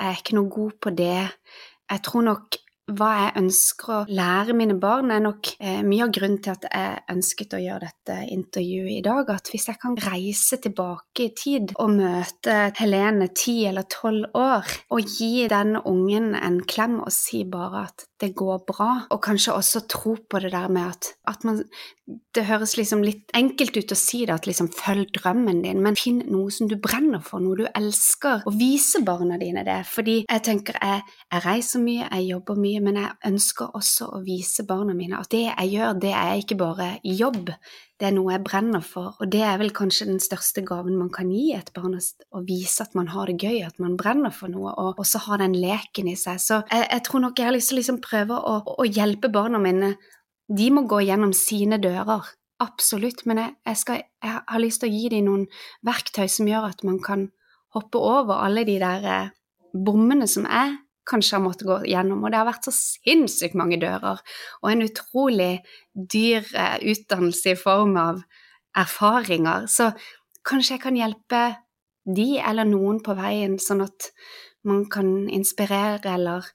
Jeg 0.00 0.08
er 0.08 0.20
ikke 0.22 0.38
noe 0.40 0.52
god 0.56 0.80
på 0.80 0.96
det. 0.96 1.22
Jeg 1.92 2.04
tror 2.08 2.24
nok 2.24 2.56
hva 2.92 3.10
jeg 3.16 3.32
ønsker 3.40 3.92
å 3.94 4.00
lære 4.12 4.54
mine 4.56 4.76
barn, 4.80 5.12
er 5.14 5.22
nok 5.24 5.54
eh, 5.56 5.80
mye 5.86 6.04
av 6.04 6.12
grunnen 6.12 6.40
til 6.44 6.52
at 6.52 6.66
jeg 6.68 7.04
ønsket 7.14 7.56
å 7.56 7.62
gjøre 7.62 7.88
dette 7.88 8.16
intervjuet 8.34 8.92
i 8.98 9.04
dag. 9.04 9.30
At 9.32 9.48
hvis 9.52 9.68
jeg 9.70 9.80
kan 9.80 9.96
reise 10.04 10.58
tilbake 10.60 11.28
i 11.28 11.32
tid 11.38 11.72
og 11.80 11.94
møte 11.96 12.58
Helene 12.76 13.30
ti 13.32 13.62
eller 13.68 13.88
tolv 13.88 14.36
år, 14.36 14.68
og 14.92 15.14
gi 15.16 15.46
den 15.50 15.78
ungen 15.80 16.34
en 16.36 16.60
klem 16.68 17.00
og 17.00 17.12
si 17.14 17.44
bare 17.48 17.86
at 17.88 18.06
det 18.22 18.30
går 18.38 18.60
bra, 18.68 18.90
og 19.10 19.18
kanskje 19.24 19.56
også 19.56 19.80
tro 19.90 20.14
på 20.30 20.38
det 20.42 20.52
der 20.54 20.68
med 20.70 20.86
at, 20.86 21.10
at 21.26 21.44
man 21.44 21.64
Det 22.34 22.44
høres 22.44 22.74
liksom 22.76 23.00
litt 23.00 23.30
enkelt 23.32 23.78
ut 23.78 23.92
å 23.94 23.96
si 23.96 24.18
det, 24.26 24.34
at 24.34 24.46
liksom 24.46 24.68
følg 24.76 25.08
drømmen 25.16 25.62
din, 25.64 25.78
men 25.80 25.96
finn 25.96 26.18
noe 26.28 26.52
som 26.52 26.68
du 26.68 26.74
brenner 26.76 27.22
for, 27.24 27.40
noe 27.40 27.56
du 27.56 27.64
elsker, 27.70 28.42
og 28.44 28.58
vise 28.60 29.00
barna 29.06 29.38
dine 29.40 29.62
det. 29.64 29.78
Fordi 29.88 30.18
jeg 30.20 30.44
tenker 30.44 30.76
jeg, 30.82 31.00
jeg 31.32 31.44
reiser 31.46 31.80
mye, 31.80 32.10
jeg 32.10 32.28
jobber 32.28 32.60
mye, 32.60 32.82
men 32.84 33.00
jeg 33.00 33.30
ønsker 33.30 33.72
også 33.80 34.10
å 34.18 34.20
vise 34.26 34.66
barna 34.68 34.92
mine 34.92 35.16
at 35.16 35.32
det 35.32 35.46
jeg 35.46 35.72
gjør, 35.78 35.96
det 36.04 36.12
er 36.12 36.44
ikke 36.44 36.60
bare 36.60 36.90
jobb, 37.08 37.54
det 38.00 38.08
er 38.08 38.14
noe 38.16 38.32
jeg 38.32 38.42
brenner 38.42 38.82
for, 38.82 39.12
og 39.22 39.30
det 39.30 39.42
er 39.46 39.58
vel 39.60 39.70
kanskje 39.74 40.08
den 40.08 40.18
største 40.22 40.64
gaven 40.66 40.96
man 40.98 41.12
kan 41.14 41.28
gi 41.30 41.52
et 41.54 41.70
barn, 41.76 41.94
å 41.94 42.40
vise 42.42 42.82
at 42.82 42.96
man 42.98 43.12
har 43.12 43.30
det 43.30 43.36
gøy, 43.38 43.60
at 43.62 43.78
man 43.82 43.94
brenner 44.00 44.34
for 44.34 44.50
noe, 44.50 44.72
og 44.74 44.98
også 45.02 45.22
ha 45.28 45.38
den 45.44 45.54
leken 45.54 46.10
i 46.10 46.16
seg. 46.18 46.40
Så 46.42 46.58
jeg, 46.72 46.88
jeg 46.90 47.04
tror 47.06 47.22
nok 47.22 47.38
jeg 47.38 47.48
har 47.48 47.54
lyst 47.54 47.70
til 47.70 47.78
å 47.78 47.80
liksom 47.80 48.00
prøve 48.02 48.38
å, 48.38 48.56
å, 48.74 48.88
hjelpe 48.88 49.30
barna 49.34 49.62
mine. 49.62 49.92
De 50.50 50.66
må 50.74 50.82
gå 50.90 51.04
gjennom 51.06 51.30
sine 51.38 51.78
dører, 51.82 52.26
absolutt, 52.64 53.22
men 53.30 53.44
jeg, 53.44 53.54
jeg, 53.70 53.80
skal, 53.84 54.02
jeg 54.26 54.42
har 54.50 54.62
lyst 54.62 54.82
til 54.82 54.90
å 54.90 54.98
gi 54.98 55.14
dem 55.14 55.28
noen 55.28 55.46
verktøy 55.86 56.26
som 56.30 56.50
gjør 56.50 56.70
at 56.72 56.82
man 56.86 56.98
kan 57.04 57.28
hoppe 57.74 58.02
over 58.02 58.42
alle 58.42 58.66
de 58.66 58.76
der 58.82 59.06
eh, 59.10 59.32
bommene 59.74 60.26
som 60.30 60.46
er 60.46 60.80
kanskje 61.08 61.36
har 61.36 61.44
måttet 61.44 61.66
gå 61.68 61.78
gjennom. 61.90 62.22
Og 62.24 62.32
det 62.32 62.40
har 62.40 62.48
vært 62.48 62.68
så 62.68 62.74
sinnssykt 62.74 63.56
mange 63.58 63.78
dører, 63.82 64.22
og 64.62 64.70
en 64.70 64.84
utrolig 64.86 65.52
dyr 65.94 66.46
eh, 66.54 66.78
utdannelse 66.94 67.54
i 67.54 67.60
form 67.60 67.98
av 68.00 68.24
erfaringer. 68.76 69.68
Så 69.70 69.90
kanskje 70.46 70.76
jeg 70.76 70.84
kan 70.84 70.98
hjelpe 70.98 71.44
de 72.04 72.34
eller 72.40 72.68
noen 72.68 73.00
på 73.04 73.16
veien, 73.16 73.56
sånn 73.62 73.84
at 73.84 74.10
man 74.68 74.84
kan 74.92 75.28
inspirere 75.32 76.14
eller 76.16 76.46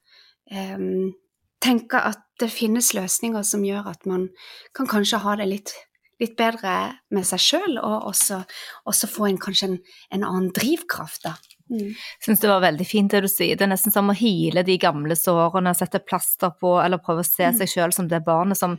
um, 0.51 1.13
tenke 1.61 2.01
at 2.01 2.21
det 2.41 2.51
finnes 2.53 2.93
løsninger 2.95 3.45
som 3.45 3.65
gjør 3.65 3.91
at 3.91 4.05
man 4.09 4.29
kan 4.77 4.89
kanskje 4.89 5.21
ha 5.23 5.35
det 5.39 5.47
litt, 5.49 5.73
litt 6.21 6.35
bedre 6.39 6.75
med 7.13 7.25
seg 7.27 7.43
sjøl, 7.43 7.79
og 7.81 8.09
også, 8.11 8.43
også, 8.89 9.09
få 9.09 9.29
en, 9.29 9.41
kanskje 9.41 9.71
en, 9.71 9.79
en 10.15 10.27
annen 10.27 10.53
drivkraft, 10.55 11.25
da 11.25 11.37
Mm. 11.69 11.93
Syns 12.25 12.39
det 12.39 12.49
var 12.49 12.63
veldig 12.63 12.85
fint 12.87 13.11
det 13.11 13.21
du 13.21 13.29
sier. 13.29 13.57
Det 13.57 13.65
er 13.65 13.69
nesten 13.69 13.93
som 13.93 14.09
å 14.09 14.15
hile 14.17 14.63
de 14.65 14.75
gamle 14.81 15.15
sårene, 15.17 15.75
sette 15.77 16.01
plaster 16.01 16.51
på, 16.57 16.73
eller 16.81 17.01
prøve 17.03 17.21
å 17.21 17.27
se 17.27 17.45
mm. 17.45 17.59
seg 17.59 17.71
sjøl 17.73 17.93
som 17.93 18.09
det 18.09 18.23
barnet 18.25 18.57
som 18.57 18.77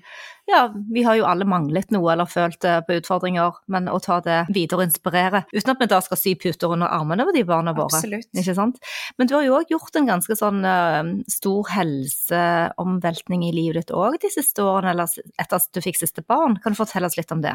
Ja, 0.50 0.64
vi 0.90 1.04
har 1.06 1.14
jo 1.14 1.28
alle 1.30 1.46
manglet 1.46 1.92
noe 1.94 2.08
eller 2.10 2.26
følt 2.26 2.58
det 2.64 2.72
på 2.88 2.96
utfordringer, 2.98 3.60
men 3.70 3.86
å 3.86 4.00
ta 4.02 4.16
det 4.24 4.40
videre 4.50 4.80
og 4.80 4.88
inspirere. 4.88 5.44
Uten 5.52 5.74
at 5.74 5.84
vi 5.84 5.88
da 5.92 6.00
skal 6.02 6.18
sy 6.18 6.34
puter 6.34 6.74
under 6.74 6.90
armene 6.90 7.26
på 7.28 7.34
de 7.36 7.44
barna 7.46 7.74
våre. 7.76 8.00
Absolutt. 8.00 8.26
Ikke 8.34 8.56
sant? 8.58 8.80
Men 9.20 9.30
du 9.30 9.36
har 9.36 9.46
jo 9.46 9.60
òg 9.60 9.70
gjort 9.70 10.00
en 10.00 10.10
ganske 10.10 10.38
sånn 10.40 10.66
uh, 10.66 11.12
stor 11.30 11.70
helseomveltning 11.76 13.46
i 13.46 13.52
livet 13.54 13.84
ditt 13.84 13.94
òg 13.94 14.18
de 14.24 14.32
siste 14.34 14.66
årene, 14.66 14.96
eller 14.96 15.30
etter 15.38 15.60
at 15.60 15.70
du 15.70 15.82
fikk 15.84 16.02
siste 16.02 16.26
barn. 16.26 16.58
Kan 16.64 16.74
du 16.74 16.80
fortelle 16.82 17.06
oss 17.06 17.18
litt 17.20 17.30
om 17.30 17.44
det? 17.46 17.54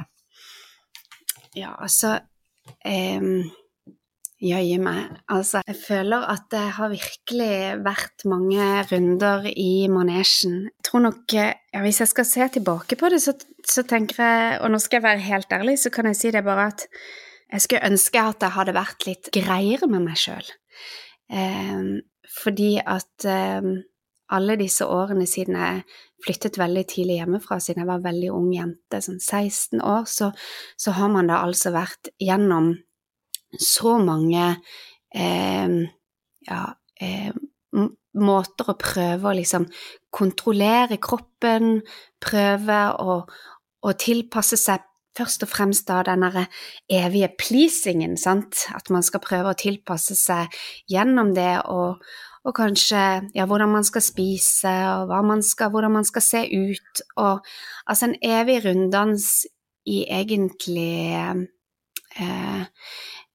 Ja, 1.55 1.75
altså 1.75 2.15
um 2.87 3.43
Jøye 4.45 4.77
meg. 4.77 5.15
Altså, 5.31 5.61
jeg 5.65 5.77
føler 5.79 6.25
at 6.29 6.43
det 6.53 6.63
har 6.77 6.91
virkelig 6.91 7.55
vært 7.85 8.25
mange 8.29 8.65
runder 8.91 9.47
i 9.49 9.87
manesjen. 9.89 10.67
Jeg 10.69 10.85
tror 10.85 11.05
nok 11.07 11.33
ja, 11.33 11.53
Hvis 11.81 12.01
jeg 12.03 12.11
skal 12.11 12.27
se 12.29 12.47
tilbake 12.59 12.97
på 12.99 13.09
det, 13.09 13.21
så, 13.23 13.33
så, 13.65 13.83
tenker 13.83 14.21
jeg 14.21 14.59
Og 14.61 14.71
nå 14.71 14.79
skal 14.79 14.99
jeg 14.99 15.07
være 15.07 15.25
helt 15.25 15.55
ærlig, 15.55 15.79
så 15.81 15.89
kan 15.89 16.11
jeg 16.11 16.19
si 16.19 16.33
det 16.35 16.45
bare 16.45 16.69
at 16.73 16.85
jeg 17.53 17.61
skulle 17.61 17.89
ønske 17.89 18.21
at 18.21 18.41
jeg 18.41 18.55
hadde 18.55 18.77
vært 18.77 19.05
litt 19.07 19.29
greiere 19.33 19.87
med 19.87 20.01
meg 20.07 20.17
sjøl. 20.19 20.47
Eh, 21.29 21.83
fordi 22.41 22.71
at 22.81 23.27
eh, 23.29 23.67
alle 24.33 24.57
disse 24.59 24.85
årene 24.85 25.27
siden 25.29 25.57
jeg 25.59 25.83
flyttet 26.25 26.57
veldig 26.59 26.83
tidlig 26.89 27.19
hjemmefra, 27.19 27.59
siden 27.61 27.83
jeg 27.83 27.89
var 27.91 28.03
veldig 28.05 28.31
ung 28.33 28.49
jente, 28.53 29.01
sånn 29.01 29.21
16 29.21 29.81
år, 29.85 30.09
så, 30.09 30.31
så 30.77 30.95
har 30.97 31.11
man 31.13 31.29
da 31.29 31.43
altså 31.45 31.73
vært 31.75 32.09
gjennom 32.21 32.73
så 33.61 33.97
mange 34.01 34.47
eh, 35.15 35.75
ja, 36.47 36.63
eh, 37.01 37.31
måter 38.15 38.71
å 38.71 38.77
prøve 38.79 39.29
å 39.29 39.35
liksom 39.35 39.67
kontrollere 40.15 40.97
kroppen, 41.03 41.79
prøve 42.23 42.81
å, 43.01 43.21
å 43.85 43.95
tilpasse 43.99 44.59
seg 44.59 44.85
først 45.15 45.45
og 45.45 45.51
fremst 45.51 45.87
da 45.87 46.01
den 46.03 46.25
evige 46.91 47.31
pleasingen, 47.39 48.17
sant, 48.19 48.65
at 48.75 48.91
man 48.91 49.03
skal 49.05 49.23
prøve 49.23 49.53
å 49.53 49.59
tilpasse 49.59 50.15
seg 50.19 50.51
gjennom 50.91 51.31
det 51.35 51.61
og, 51.71 52.03
og 52.45 52.55
kanskje 52.55 53.03
ja, 53.35 53.47
hvordan 53.47 53.71
man 53.77 53.87
skal 53.87 54.03
spise, 54.03 54.73
og 54.99 55.13
man 55.27 55.43
skal, 55.45 55.71
hvordan 55.71 55.95
man 55.95 56.07
skal 56.07 56.25
se 56.25 56.43
ut, 56.51 57.03
og 57.15 57.45
altså 57.87 58.09
en 58.09 58.17
evig 58.21 58.59
runddans 58.65 59.45
i 59.85 60.03
egentlig 60.09 61.15
eh, 61.15 62.65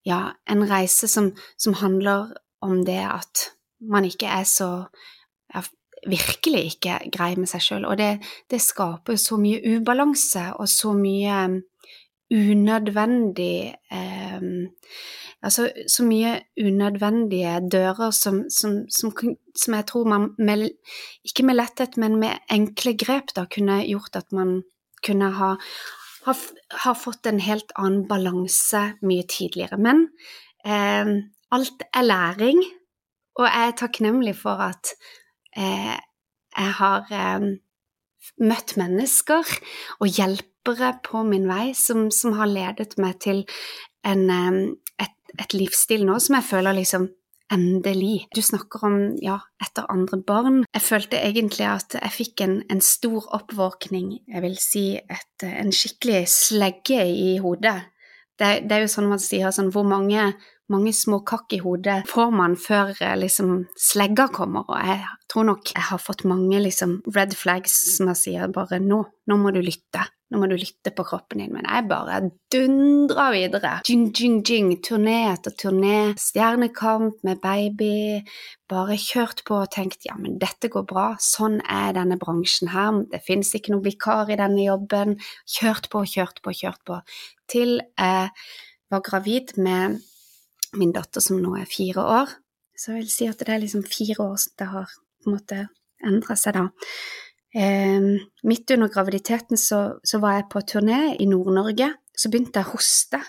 ja, 0.06 0.20
en 0.48 0.64
reise 0.70 1.08
som, 1.08 1.32
som, 1.58 1.74
handler 1.80 2.32
om 2.60 2.84
det 2.84 3.00
at 3.04 3.50
man 3.80 4.04
ikke 4.04 4.28
er 4.28 4.44
så 4.48 4.70
ja, 5.54 5.62
virkelig 6.08 6.64
ikke 6.74 6.98
grei 7.12 7.34
med 7.36 7.48
seg 7.50 7.64
sjøl. 7.64 7.86
Og 7.88 7.98
det, 8.00 8.10
det, 8.50 8.60
skaper 8.60 9.16
så 9.20 9.38
mye 9.40 9.60
ubalanse 9.76 10.50
og 10.56 10.68
så 10.68 10.92
mye 10.96 11.44
um, 11.46 11.60
unødvendig 12.30 13.74
eh, 13.90 14.44
Altså 15.40 15.70
så 15.88 16.04
mye 16.04 16.34
unødvendige 16.60 17.54
dører 17.72 18.10
som, 18.10 18.42
som, 18.50 18.84
som, 18.92 19.12
som 19.56 19.74
jeg 19.74 19.86
tror 19.88 20.04
man 20.04 20.28
med, 20.38 20.68
Ikke 21.24 21.42
med 21.42 21.56
letthet, 21.56 21.96
men 21.96 22.18
med 22.20 22.44
enkle 22.52 22.92
grep 22.92 23.32
da 23.36 23.46
kunne 23.48 23.80
gjort 23.86 24.16
at 24.16 24.32
man 24.32 24.62
kunne 25.06 25.30
ha, 25.32 25.54
har, 26.26 26.36
har 26.84 26.98
fått 26.98 27.26
en 27.26 27.40
helt 27.42 27.72
annen 27.78 28.04
balanse 28.08 28.82
mye 29.06 29.26
tidligere. 29.30 29.78
Men 29.80 30.06
eh, 30.64 31.14
alt 31.50 31.86
er 31.94 32.06
læring, 32.06 32.62
og 33.38 33.46
jeg 33.46 33.68
er 33.68 33.76
takknemlig 33.78 34.36
for 34.38 34.62
at 34.70 34.92
eh, 35.56 35.96
jeg 36.56 36.74
har 36.80 37.12
eh, 37.14 37.46
møtt 38.40 38.76
mennesker 38.80 39.54
og 40.00 40.10
hjelpere 40.10 40.96
på 41.06 41.22
min 41.26 41.48
vei 41.50 41.70
som, 41.78 42.08
som 42.14 42.36
har 42.38 42.50
ledet 42.50 42.98
meg 43.00 43.20
til 43.22 43.44
en, 44.06 44.26
eh, 44.30 44.60
et, 45.06 45.16
et 45.38 45.56
livsstil 45.56 46.04
nå 46.08 46.18
som 46.20 46.38
jeg 46.38 46.48
føler 46.50 46.80
liksom 46.80 47.08
Endelig. 47.50 48.28
Du 48.34 48.42
snakker 48.42 48.84
om 48.86 48.98
ja, 49.18 49.40
etter 49.62 49.88
andre 49.90 50.20
barn. 50.22 50.60
Jeg 50.70 50.84
følte 50.86 51.18
egentlig 51.18 51.66
at 51.66 51.96
jeg 51.98 52.14
fikk 52.14 52.44
en, 52.44 52.60
en 52.70 52.82
stor 52.84 53.26
oppvåkning, 53.40 54.20
jeg 54.30 54.44
vil 54.44 54.54
si 54.62 54.84
et, 55.00 55.46
en 55.46 55.74
skikkelig 55.74 56.22
slegge 56.30 57.02
i 57.10 57.32
hodet. 57.42 57.80
Det, 58.38 58.52
det, 58.68 58.76
er 58.76 58.86
jo 58.86 58.92
sånn 58.92 59.10
man 59.10 59.20
sier 59.20 59.52
sånn 59.52 59.68
Hvor 59.74 59.84
mange, 59.84 60.30
mange 60.72 60.94
små 60.96 61.18
kakk 61.28 61.52
i 61.52 61.60
hodet 61.60 61.98
får 62.08 62.30
man 62.32 62.54
før 62.56 62.94
eh, 62.94 63.18
liksom 63.20 63.66
slegga 63.76 64.30
kommer? 64.32 64.64
Og 64.70 64.86
jeg 64.86 65.02
tror 65.28 65.50
nok 65.50 65.74
jeg 65.74 65.88
har 65.90 66.00
fått 66.00 66.24
mange 66.30 66.62
liksom 66.62 67.00
red 67.12 67.36
flags 67.36 67.74
som 67.96 68.08
jeg 68.14 68.22
sier 68.22 68.54
bare 68.54 68.80
nå, 68.80 69.02
nå 69.26 69.40
må 69.42 69.52
du 69.52 69.60
lytte. 69.60 70.06
Nå 70.30 70.38
må 70.38 70.46
du 70.46 70.54
lytte 70.54 70.92
på 70.94 71.02
kroppen 71.08 71.40
din. 71.42 71.50
Men 71.50 71.66
jeg 71.66 71.88
bare 71.90 72.20
dundrer 72.54 73.32
videre. 73.34 73.72
Jing, 73.88 74.08
jing, 74.14 74.38
jing. 74.46 74.70
Turné 74.86 75.16
etter 75.32 75.54
turné. 75.58 76.12
Stjernekamp 76.22 77.24
med 77.26 77.40
baby. 77.42 78.22
Bare 78.70 78.98
kjørt 79.00 79.42
på 79.48 79.58
og 79.64 79.72
tenkt 79.74 80.06
ja, 80.06 80.14
men 80.20 80.38
dette 80.38 80.70
går 80.70 80.86
bra. 80.90 81.08
Sånn 81.18 81.58
er 81.66 81.96
denne 81.98 82.18
bransjen 82.20 82.70
her. 82.70 83.02
Det 83.10 83.22
finnes 83.26 83.50
ikke 83.58 83.74
noen 83.74 83.86
vikar 83.88 84.30
i 84.30 84.38
denne 84.38 84.62
jobben. 84.68 85.16
Kjørt 85.58 85.90
på, 85.90 86.04
kjørt 86.06 86.38
på, 86.44 86.54
kjørt 86.62 86.82
på. 86.86 87.00
Til 87.50 87.80
jeg 87.80 88.30
var 88.90 89.02
gravid 89.06 89.56
med 89.58 89.98
min 90.78 90.94
datter 90.94 91.22
som 91.24 91.42
nå 91.42 91.56
er 91.58 91.66
fire 91.70 92.06
år. 92.20 92.38
Så 92.78 92.94
jeg 92.94 93.02
vil 93.02 93.12
si 93.12 93.26
at 93.28 93.42
det 93.42 93.50
er 93.50 93.62
liksom 93.64 93.82
fire 93.82 94.22
år 94.22 94.38
som 94.40 94.54
det 94.62 94.70
har 94.70 94.94
på 95.20 95.28
en 95.28 95.34
måte 95.36 95.58
endra 96.06 96.36
seg, 96.38 96.56
da. 96.56 96.68
Eh, 97.54 98.00
midt 98.46 98.70
under 98.70 98.88
graviditeten 98.88 99.58
så, 99.58 99.98
så, 100.02 100.22
var 100.22 100.38
jeg 100.38 100.48
på 100.52 100.62
turné 100.62 101.02
i 101.18 101.26
Nord-Norge. 101.26 101.92
Så 102.16 102.30
begynte 102.30 102.60
jeg 102.60 102.68
å 102.68 102.74
hoste. 102.76 103.22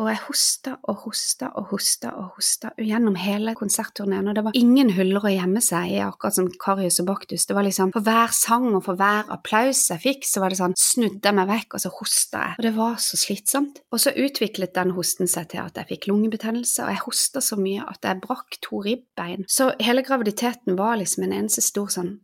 Og 0.00 0.06
jeg 0.08 0.20
hosta 0.24 0.74
og 0.88 1.02
hosta 1.02 1.50
og 1.60 1.74
hosta 1.74 2.10
og 2.16 2.36
hosta 2.38 2.70
gjennom 2.80 3.18
hele 3.20 3.52
konsertturneen. 3.58 4.30
Og 4.30 4.36
det 4.38 4.44
var 4.46 4.56
ingen 4.56 4.94
huller 4.96 5.26
å 5.28 5.32
gjemme 5.34 5.60
seg 5.60 5.90
i, 5.92 5.98
akkurat 6.00 6.38
som 6.38 6.48
Karius 6.62 7.02
og 7.02 7.10
Baktus. 7.10 7.44
Det 7.44 7.56
var 7.56 7.66
liksom 7.66 7.92
For 7.92 8.06
hver 8.06 8.32
sang 8.32 8.70
og 8.70 8.86
for 8.86 8.96
hver 8.96 9.28
applaus 9.34 9.82
jeg 9.92 10.00
fikk, 10.00 10.24
så 10.24 10.40
var 10.40 10.54
det 10.54 10.60
sånn 10.62 10.76
snudde 10.80 11.20
jeg 11.20 11.36
meg 11.36 11.50
vekk, 11.50 11.76
og 11.76 11.84
så 11.84 11.92
hosta 11.98 12.46
jeg. 12.46 12.56
Og 12.56 12.64
det 12.64 12.72
var 12.78 12.96
så 13.04 13.20
slitsomt. 13.20 13.82
Og 13.92 14.00
så 14.00 14.14
utviklet 14.24 14.72
den 14.78 14.94
hosten 14.96 15.28
seg 15.28 15.52
til 15.52 15.60
at 15.66 15.76
jeg 15.76 15.90
fikk 15.92 16.08
lungebetennelse, 16.08 16.86
og 16.86 16.94
jeg 16.94 17.04
hosta 17.04 17.44
så 17.44 17.60
mye 17.60 17.84
at 17.84 18.08
jeg 18.08 18.22
brakk 18.24 18.56
to 18.64 18.80
ribbein. 18.86 19.44
Så 19.52 19.68
hele 19.84 20.06
graviditeten 20.06 20.80
var 20.80 20.96
liksom 21.02 21.28
en 21.28 21.36
eneste 21.42 21.66
stor 21.66 21.92
sånn 21.92 22.16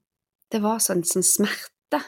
det 0.53 0.63
var 0.65 0.83
sånn, 0.83 1.05
sånn 1.07 1.27
smerte. 1.27 2.03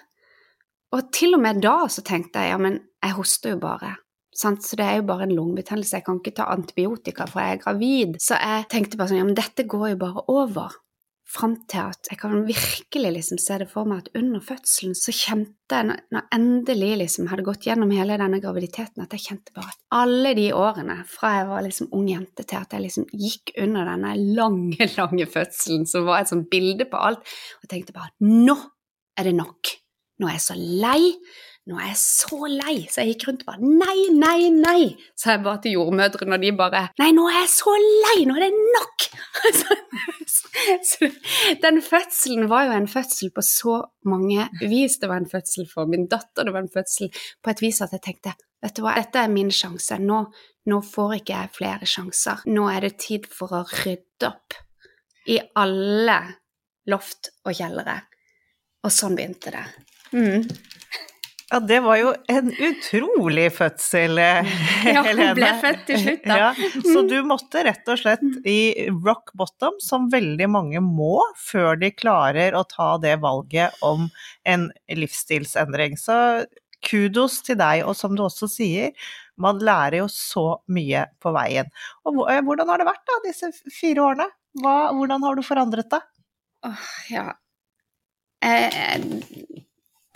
Og 0.95 1.11
til 1.13 1.37
og 1.37 1.43
med 1.45 1.63
da 1.65 1.83
så 1.93 2.05
tenkte 2.07 2.45
jeg 2.45 2.55
ja, 2.55 2.61
men 2.61 2.79
jeg 3.05 3.17
hoster 3.19 3.55
jo 3.55 3.63
bare. 3.63 3.97
Sant? 4.39 4.63
Så 4.65 4.79
det 4.79 4.87
er 4.87 5.01
jo 5.01 5.09
bare 5.09 5.27
en 5.27 5.35
lungebetennelse, 5.35 5.99
jeg 5.99 6.07
kan 6.07 6.21
ikke 6.21 6.37
ta 6.39 6.47
antibiotika 6.53 7.27
for 7.29 7.43
jeg 7.43 7.59
er 7.59 7.63
gravid. 7.65 8.19
Så 8.23 8.39
jeg 8.39 8.69
tenkte 8.73 9.01
bare 9.01 9.13
sånn 9.13 9.21
ja, 9.23 9.27
men 9.29 9.39
dette 9.39 9.67
går 9.69 9.93
jo 9.93 10.03
bare 10.05 10.25
over 10.31 10.79
fram 11.29 11.55
til 11.69 11.91
at 11.91 12.09
jeg 12.11 12.19
kan 12.23 12.45
virkelig 12.49 13.11
liksom 13.19 13.41
se 13.43 13.59
det 13.61 13.69
for 13.71 13.89
meg 13.89 14.05
at 14.05 14.19
under 14.19 14.41
fødselen 14.45 14.95
så 14.97 15.13
kjente 15.13 15.81
jeg, 15.83 15.99
når 16.15 16.29
endelig 16.33 16.95
liksom 17.03 17.29
hadde 17.29 17.45
gått 17.45 17.67
gjennom 17.69 17.93
hele 17.93 18.17
denne 18.21 18.41
graviditeten, 18.41 19.05
at 19.05 19.13
jeg 19.13 19.27
kjente 19.27 19.53
bare 19.57 19.75
at 19.75 19.83
alle 19.99 20.33
de 20.39 20.47
årene 20.57 20.97
fra 21.11 21.35
jeg 21.37 21.51
var 21.51 21.67
liksom 21.67 21.91
ung 21.97 22.07
jente 22.09 22.47
til 22.49 22.61
at 22.61 22.73
jeg 22.73 22.87
liksom 22.87 23.09
gikk 23.13 23.53
under 23.61 23.91
denne 23.93 24.15
lange, 24.39 24.89
lange 25.01 25.29
fødselen, 25.29 25.85
som 25.91 26.09
var 26.09 26.23
et 26.23 26.33
sånt 26.33 26.49
bilde 26.53 26.89
på 26.89 27.03
alt, 27.11 27.37
og 27.61 27.69
tenkte 27.69 27.97
bare 27.97 28.15
nå 28.25 28.57
er 29.19 29.29
det 29.29 29.37
nok. 29.37 29.75
Nå 30.19 30.29
er 30.29 30.39
jeg 30.39 30.47
så 30.49 30.57
lei 30.59 31.13
nå 31.69 31.77
er 31.77 31.91
jeg 31.91 31.99
så 32.01 32.49
lei, 32.49 32.77
så 32.89 33.03
jeg 33.03 33.15
gikk 33.15 33.27
rundt 33.29 33.45
og 33.45 33.51
bare 33.51 33.69
nei, 33.69 33.99
nei, 34.17 34.49
nei, 34.55 34.83
sa 35.19 35.35
jeg 35.35 35.45
bare 35.45 35.61
til 35.65 35.77
jordmødrene, 35.77 36.39
og 36.39 36.47
de 36.47 36.53
bare 36.57 36.85
nei, 37.01 37.11
nå 37.17 37.27
er 37.29 37.43
jeg 37.43 37.51
så 37.53 37.75
lei, 37.83 38.19
nå 38.29 38.39
er 38.39 38.47
det 38.47 38.51
nok! 38.57 39.09
så 40.89 41.09
den 41.63 41.81
fødselen 41.85 42.49
var 42.51 42.69
jo 42.69 42.77
en 42.79 42.89
fødsel 42.91 43.31
på 43.35 43.45
så 43.45 43.79
mange 44.09 44.49
vis. 44.61 44.97
Det 44.99 45.11
var 45.11 45.21
en 45.21 45.31
fødsel 45.31 45.69
for 45.71 45.89
min 45.91 46.09
datter, 46.11 46.49
det 46.49 46.55
var 46.55 46.65
en 46.65 46.73
fødsel 46.73 47.13
på 47.13 47.53
et 47.53 47.63
vis 47.63 47.83
at 47.85 47.93
jeg 47.95 48.05
tenkte 48.05 48.35
vet 48.63 48.75
du 48.75 48.83
hva, 48.83 48.97
dette 48.99 49.21
er 49.23 49.31
min 49.31 49.53
sjanse, 49.55 50.01
nå, 50.03 50.23
nå 50.69 50.81
får 50.85 51.19
ikke 51.21 51.37
jeg 51.37 51.55
flere 51.55 51.89
sjanser. 51.89 52.43
Nå 52.51 52.67
er 52.73 52.89
det 52.89 52.97
tid 53.05 53.29
for 53.31 53.55
å 53.55 53.63
rydde 53.69 54.31
opp 54.33 54.57
i 55.29 55.39
alle 55.61 56.19
loft 56.91 57.31
og 57.45 57.55
kjellere. 57.55 58.01
Og 58.87 58.95
sånn 58.95 59.17
begynte 59.19 59.53
det. 59.55 59.65
Mm. 60.17 60.49
Ja, 61.49 61.61
det 61.65 61.79
var 61.81 61.97
jo 61.97 62.11
en 62.29 62.51
utrolig 62.53 63.47
fødsel, 63.57 64.19
Helene. 64.21 64.51
Ja, 64.99 65.03
hun 65.07 65.37
ble 65.39 65.49
født 65.63 65.87
til 65.89 66.01
slutt, 66.03 66.27
da. 66.29 66.37
Ja, 66.37 66.71
så 66.85 67.03
du 67.09 67.17
måtte 67.25 67.63
rett 67.65 67.89
og 67.89 68.01
slett 68.03 68.25
i 68.45 68.59
rock 68.93 69.33
bottom, 69.39 69.79
som 69.81 70.11
veldig 70.13 70.49
mange 70.53 70.83
må, 70.85 71.15
før 71.41 71.79
de 71.81 71.89
klarer 71.97 72.57
å 72.59 72.67
ta 72.69 72.91
det 73.01 73.15
valget 73.25 73.81
om 73.81 74.11
en 74.45 74.69
livsstilsendring. 74.93 75.97
Så 75.97 76.19
kudos 76.85 77.41
til 77.47 77.57
deg, 77.59 77.87
og 77.89 77.97
som 77.97 78.13
du 78.17 78.27
også 78.27 78.51
sier, 78.53 78.93
man 79.41 79.63
lærer 79.65 80.03
jo 80.03 80.11
så 80.13 80.47
mye 80.75 81.07
på 81.23 81.33
veien. 81.33 81.73
Og 82.05 82.27
eh, 82.29 82.43
hvordan 82.45 82.69
har 82.75 82.83
det 82.83 82.91
vært 82.91 83.09
da, 83.09 83.19
disse 83.25 83.51
fire 83.73 84.05
årene? 84.11 84.29
Hva, 84.61 84.77
hvordan 84.97 85.25
har 85.25 85.39
du 85.39 85.47
forandret 85.47 85.89
deg? 85.97 86.05
Åh, 86.69 86.87
ja. 87.15 87.27
Eh, 88.45 89.65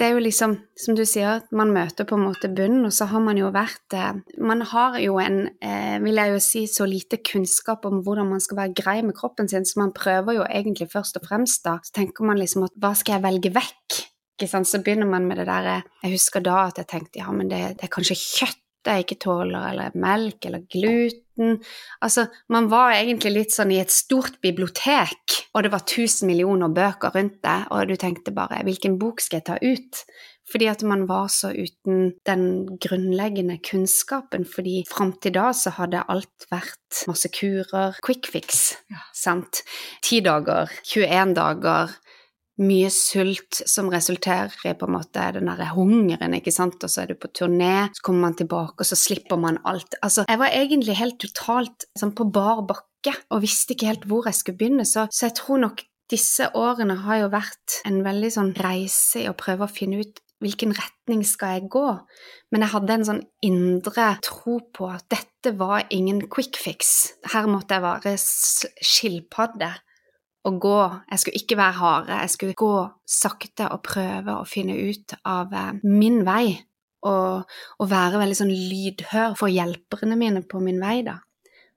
det 0.03 0.09
er 0.09 0.17
jo 0.17 0.23
liksom, 0.25 0.55
som 0.75 0.97
du 0.99 1.05
sier, 1.07 1.39
at 1.39 1.53
man 1.55 1.71
møter 1.71 2.07
på 2.09 2.17
en 2.19 2.25
måte 2.27 2.49
bunnen, 2.51 2.89
og 2.89 2.95
så 2.95 3.07
har 3.13 3.23
man 3.23 3.39
jo 3.39 3.53
vært 3.55 3.95
eh, 3.95 4.17
Man 4.43 4.65
har 4.67 4.99
jo 4.99 5.21
en, 5.23 5.45
eh, 5.63 5.99
vil 6.03 6.19
jeg 6.19 6.33
jo 6.33 6.41
si, 6.43 6.63
så 6.67 6.89
lite 6.91 7.21
kunnskap 7.23 7.87
om 7.87 8.01
hvordan 8.03 8.33
man 8.33 8.43
skal 8.43 8.59
være 8.65 8.75
grei 8.81 8.97
med 9.07 9.15
kroppen 9.15 9.47
sin, 9.49 9.63
så 9.69 9.79
man 9.79 9.95
prøver 9.95 10.41
jo 10.41 10.49
egentlig 10.49 10.91
først 10.91 11.21
og 11.21 11.29
fremst 11.29 11.63
da, 11.69 11.77
så 11.87 11.95
tenker 12.01 12.27
man 12.27 12.41
liksom 12.41 12.67
at 12.67 12.75
hva 12.83 12.97
skal 12.99 13.21
jeg 13.21 13.27
velge 13.29 13.55
vekk? 13.55 14.01
Så 14.43 14.81
begynner 14.83 15.07
man 15.07 15.29
med 15.29 15.39
det 15.39 15.45
derre 15.47 15.85
Jeg 16.03 16.17
husker 16.17 16.43
da 16.43 16.65
at 16.65 16.81
jeg 16.81 16.89
tenkte 16.91 17.21
ja, 17.21 17.31
men 17.31 17.47
det, 17.47 17.61
det 17.79 17.87
er 17.87 17.93
kanskje 17.95 18.17
kjøtt 18.19 18.62
jeg 18.91 19.05
ikke 19.05 19.21
tåler, 19.23 19.69
eller 19.71 19.95
melk, 19.99 20.45
eller 20.49 20.65
gluten. 20.71 21.59
Altså, 22.03 22.27
man 22.53 22.69
var 22.73 22.97
egentlig 22.97 23.33
litt 23.35 23.55
sånn 23.55 23.73
i 23.75 23.81
et 23.83 23.93
stort 23.93 24.41
bibliotek, 24.45 25.39
og 25.55 25.65
det 25.65 25.73
var 25.73 25.87
tusen 25.89 26.31
millioner 26.31 26.73
bøker 26.73 27.15
rundt 27.15 27.41
det, 27.45 27.59
og 27.71 27.89
du 27.89 27.97
tenkte 28.01 28.35
bare 28.35 28.63
hvilken 28.67 28.99
bok 29.01 29.23
skal 29.23 29.41
jeg 29.41 29.49
ta 29.49 29.59
ut? 29.63 30.05
Fordi 30.53 30.67
at 30.69 30.83
man 30.85 31.07
var 31.09 31.31
så 31.33 31.53
uten 31.55 32.13
den 32.27 32.45
grunnleggende 32.83 33.57
kunnskapen, 33.65 34.45
fordi 34.45 34.83
fram 34.91 35.15
til 35.23 35.37
da 35.37 35.53
så 35.57 35.73
hadde 35.79 36.03
alt 36.13 36.49
vært 36.51 37.05
masse 37.09 37.31
kurer, 37.33 37.97
quick 38.05 38.29
fix, 38.29 38.75
ja. 38.93 39.01
sant? 39.17 39.63
Ti 40.05 40.21
dager, 40.27 40.73
21 40.91 41.37
dager, 41.39 41.95
mye 42.63 42.91
sult 42.95 43.63
som 43.69 43.91
resulterer 43.93 44.55
i 44.69 44.75
på 44.79 44.89
en 44.89 44.97
måte 44.97 45.29
den 45.37 45.51
derre 45.51 45.71
hungeren, 45.75 46.37
ikke 46.39 46.55
sant, 46.55 46.83
og 46.83 46.93
så 46.93 47.05
er 47.05 47.13
du 47.13 47.21
på 47.21 47.31
turné, 47.35 47.89
så 47.95 48.07
kommer 48.07 48.29
man 48.29 48.39
tilbake, 48.39 48.81
og 48.81 48.89
så 48.89 48.99
slipper 48.99 49.41
man 49.41 49.61
alt. 49.69 49.99
Altså, 50.03 50.27
jeg 50.29 50.41
var 50.41 50.57
egentlig 50.57 50.99
helt 50.99 51.21
totalt 51.23 51.89
sånn 51.99 52.15
på 52.17 52.29
bar 52.33 52.65
bakke 52.69 53.15
og 53.33 53.43
visste 53.43 53.75
ikke 53.75 53.91
helt 53.91 54.07
hvor 54.09 54.29
jeg 54.31 54.39
skulle 54.39 54.61
begynne, 54.61 54.87
så, 54.89 55.09
så 55.11 55.29
jeg 55.29 55.39
tror 55.43 55.65
nok 55.67 55.85
disse 56.13 56.49
årene 56.59 56.99
har 57.07 57.23
jo 57.23 57.33
vært 57.33 57.81
en 57.89 58.03
veldig 58.05 58.31
sånn 58.35 58.53
reise 58.61 59.23
i 59.23 59.31
å 59.31 59.39
prøve 59.39 59.65
å 59.65 59.73
finne 59.73 60.03
ut 60.03 60.21
hvilken 60.43 60.75
retning 60.75 61.23
skal 61.27 61.57
jeg 61.57 61.69
gå? 61.73 61.87
Men 62.53 62.65
jeg 62.65 62.75
hadde 62.75 62.97
en 62.97 63.07
sånn 63.07 63.23
indre 63.47 64.09
tro 64.27 64.59
på 64.75 64.89
at 64.91 65.07
dette 65.13 65.55
var 65.59 65.87
ingen 65.95 66.25
quick 66.33 66.59
fix. 66.59 67.13
Her 67.33 67.49
måtte 67.51 67.79
jeg 67.79 67.85
være 67.87 68.17
skilpadde 68.19 69.71
å 70.43 70.53
gå. 70.59 70.79
Jeg 71.11 71.23
skulle 71.23 71.43
ikke 71.43 71.59
være 71.61 71.79
harde, 71.79 72.21
jeg 72.25 72.35
skulle 72.35 72.59
gå 72.59 72.75
sakte 73.09 73.69
og 73.71 73.83
prøve 73.87 74.39
å 74.41 74.47
finne 74.49 74.77
ut 74.79 75.17
av 75.29 75.53
eh, 75.55 75.75
min 75.87 76.23
vei. 76.29 76.47
Og, 77.03 77.43
og 77.83 77.89
være 77.91 78.21
veldig 78.21 78.37
sånn 78.39 78.53
lydhør 78.55 79.33
for 79.35 79.51
hjelperne 79.51 80.15
mine 80.15 80.45
på 80.47 80.61
min 80.63 80.79
vei, 80.79 81.01
da. 81.03 81.17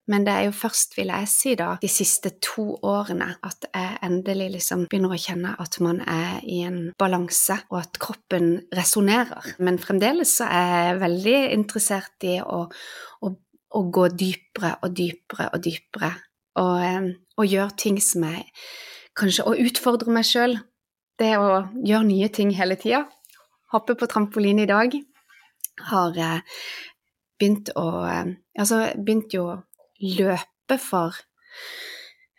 Men 0.06 0.26
det 0.28 0.34
er 0.36 0.44
jo 0.46 0.52
først, 0.54 0.94
vil 1.00 1.10
jeg 1.10 1.30
si, 1.32 1.54
da, 1.58 1.72
de 1.82 1.90
siste 1.90 2.36
to 2.44 2.76
årene 2.86 3.32
at 3.46 3.66
jeg 3.72 3.96
endelig 4.06 4.52
liksom 4.54 4.84
begynner 4.86 5.16
å 5.16 5.18
kjenne 5.18 5.56
at 5.62 5.80
man 5.82 6.04
er 6.06 6.44
i 6.46 6.60
en 6.68 6.78
balanse, 7.00 7.58
og 7.74 7.80
at 7.80 7.98
kroppen 8.02 8.52
resonnerer. 8.78 9.56
Men 9.58 9.82
fremdeles 9.82 10.36
så 10.38 10.52
er 10.54 10.70
jeg 10.76 11.02
veldig 11.08 11.40
interessert 11.58 12.30
i 12.30 12.38
å, 12.44 12.62
å, 12.70 13.34
å 13.34 13.84
gå 13.98 14.08
dypere 14.14 14.76
og 14.86 14.94
dypere 14.94 15.50
og 15.56 15.66
dypere 15.66 16.14
og, 16.62 17.12
og 17.38 17.46
gjøre 17.50 17.78
ting 17.80 18.00
som 18.04 18.28
er 18.30 18.44
Kanskje 19.16 19.46
å 19.48 19.54
utfordre 19.56 20.12
meg 20.12 20.26
sjøl. 20.28 20.58
Det 21.16 21.38
å 21.40 21.70
gjøre 21.88 22.08
nye 22.10 22.28
ting 22.36 22.50
hele 22.58 22.76
tida. 22.76 23.06
Hoppe 23.72 23.96
på 23.96 24.10
trampoline 24.12 24.66
i 24.66 24.68
dag. 24.68 24.98
Har 25.88 26.20
eh, 26.20 26.60
begynt 27.40 27.72
å 27.80 27.88
eh, 28.10 28.34
Altså 28.60 28.82
begynt 28.96 29.34
jo 29.36 29.46
å 29.52 29.56
løpe 30.04 30.78
for 30.80 31.16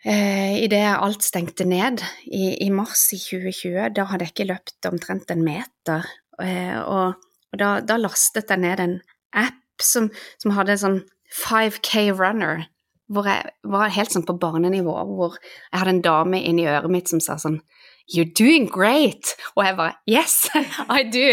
eh, 0.05 0.57
Idet 0.63 0.85
alt 0.95 1.25
stengte 1.25 1.65
ned 1.65 2.01
i, 2.25 2.55
i, 2.65 2.69
mars 2.73 3.07
i 3.13 3.19
2020, 3.21 3.93
da 3.97 4.07
hadde 4.09 4.25
jeg 4.25 4.33
ikke 4.33 4.49
løpt 4.51 4.89
omtrent 4.89 5.33
en 5.33 5.45
meter. 5.45 6.07
Eh, 6.41 6.77
og, 6.81 7.17
og 7.53 7.61
da, 7.61 7.75
da, 7.85 7.99
lastet 8.01 8.53
jeg 8.53 8.65
ned 8.65 8.81
en 8.81 8.97
app 9.37 9.81
som, 9.81 10.09
som 10.41 10.53
hadde 10.57 10.77
en 10.77 10.83
sånn 10.85 10.99
5K 11.33 12.09
runner 12.17 12.65
hvor 13.11 13.27
jeg 13.29 13.51
var 13.63 13.93
helt 13.93 14.13
sånn 14.13 14.25
på 14.27 14.37
barnenivå, 14.41 14.93
hvor 15.15 15.37
jeg 15.39 15.79
hadde 15.79 15.95
en 15.95 16.05
dame 16.05 16.41
inni 16.43 16.67
øret 16.67 16.91
mitt 16.91 17.11
som 17.11 17.23
sa 17.23 17.39
sånn 17.41 17.61
You're 18.07 18.31
doing 18.31 18.69
great! 18.71 19.33
Og 19.57 19.65
jeg 19.65 19.75
bare 19.75 19.97
Yes, 20.07 20.47
I 20.97 21.03
do! 21.11 21.25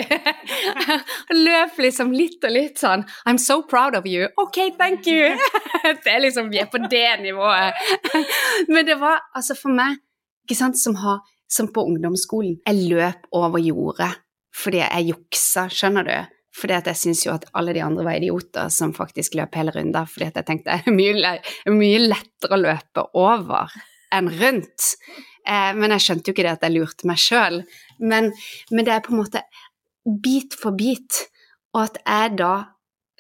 Løp 1.47 1.79
liksom 1.79 2.11
litt 2.15 2.43
og 2.43 2.55
litt 2.55 2.83
sånn 2.83 3.05
I'm 3.31 3.39
so 3.39 3.61
proud 3.63 3.95
of 3.95 4.09
you. 4.11 4.27
Ok, 4.43 4.75
thank 4.79 5.07
you! 5.07 5.37
Det 6.03 6.11
er 6.11 6.25
liksom 6.25 6.51
Vi 6.51 6.59
er 6.63 6.71
på 6.73 6.83
det 6.91 7.07
nivået. 7.23 7.79
Men 8.69 8.87
det 8.89 8.99
var 8.99 9.23
altså 9.37 9.55
for 9.59 9.75
meg, 9.75 10.01
ikke 10.47 10.59
sant, 10.59 10.79
som, 10.81 10.97
har, 10.99 11.23
som 11.51 11.71
på 11.71 11.87
ungdomsskolen 11.87 12.59
Jeg 12.67 12.91
løp 12.91 13.31
over 13.35 13.63
jordet 13.63 14.11
fordi 14.55 14.79
jeg 14.79 15.09
juksa, 15.09 15.65
skjønner 15.67 16.07
du? 16.07 16.34
Fordi 16.55 16.77
at 16.77 16.89
jeg 16.93 17.01
syns 17.01 17.25
jo 17.27 17.33
at 17.35 17.49
alle 17.59 17.75
de 17.75 17.83
andre 17.83 18.05
var 18.07 18.21
idioter 18.21 18.71
som 18.71 18.95
faktisk 18.95 19.35
løp 19.39 19.57
hele 19.59 19.75
runder, 19.75 20.07
fordi 20.07 20.29
at 20.31 20.37
jeg 20.39 20.49
tenkte 20.51 20.71
det 20.71 20.93
er 20.93 20.95
mye, 20.95 21.37
mye 21.75 22.03
lettere 22.05 22.55
å 22.55 22.63
løpe 22.63 23.07
over 23.19 23.75
enn 24.15 24.31
rundt. 24.31 24.93
Eh, 25.45 25.73
men 25.77 25.95
jeg 25.97 26.05
skjønte 26.05 26.31
jo 26.31 26.37
ikke 26.37 26.47
det 26.47 26.55
at 26.55 26.67
jeg 26.67 26.77
lurte 26.77 27.09
meg 27.11 27.21
sjøl. 27.21 27.63
Men, 27.99 28.31
men, 28.71 28.87
det 28.87 28.95
er 28.95 29.03
på 29.05 29.15
en 29.15 29.23
måte 29.25 29.43
bit 30.05 30.57
for 30.59 30.77
bit. 30.79 31.25
Og 31.75 31.89
at 31.89 31.99
jeg 32.05 32.37
da 32.41 32.55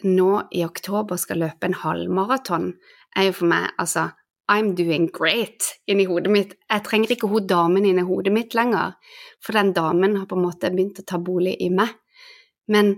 nå 0.05 0.31
i 0.55 0.62
oktober 0.66 1.18
skal 1.20 1.42
løpe 1.42 1.68
en 1.68 1.81
halvmaraton, 1.81 2.73
er 3.16 3.29
jo 3.31 3.40
for 3.40 3.51
meg 3.51 3.70
altså 3.81 4.11
I'm 4.53 4.75
doing 4.77 5.07
great 5.09 5.70
inni 5.88 6.05
hodet 6.05 6.33
mitt. 6.33 6.53
Jeg 6.68 6.85
trenger 6.85 7.14
ikke 7.14 7.31
hun 7.33 7.47
damen 7.49 7.87
inni 7.88 8.05
hodet 8.05 8.33
mitt 8.35 8.55
lenger, 8.57 8.99
for 9.40 9.57
den 9.57 9.73
damen 9.77 10.18
har 10.18 10.29
på 10.29 10.37
en 10.37 10.44
måte 10.44 10.70
begynt 10.75 11.01
å 11.01 11.07
ta 11.09 11.18
bolig 11.18 11.57
i 11.64 11.70
meg. 11.73 11.94
Men 12.68 12.94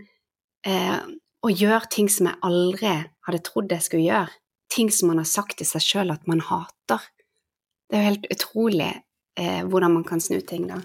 eh, 0.67 1.01
å 1.47 1.53
gjøre 1.53 1.91
ting 1.93 2.11
som 2.13 2.31
jeg 2.31 2.43
aldri 2.47 2.93
hadde 3.27 3.43
trodd 3.47 3.73
jeg 3.73 3.87
skulle 3.87 4.07
gjøre. 4.07 4.35
Ting 4.73 4.91
som 4.93 5.13
man 5.13 5.23
har 5.23 5.29
sagt 5.31 5.59
til 5.61 5.69
seg 5.69 5.85
sjøl 5.85 6.15
at 6.15 6.27
man 6.31 6.43
hater. 6.45 7.05
Det 7.87 7.97
er 7.97 8.03
jo 8.03 8.11
helt 8.11 8.31
utrolig 8.35 8.93
eh, 9.37 9.63
hvordan 9.69 9.93
man 9.99 10.05
kan 10.05 10.21
snu 10.21 10.41
ting, 10.41 10.67
da. 10.71 10.81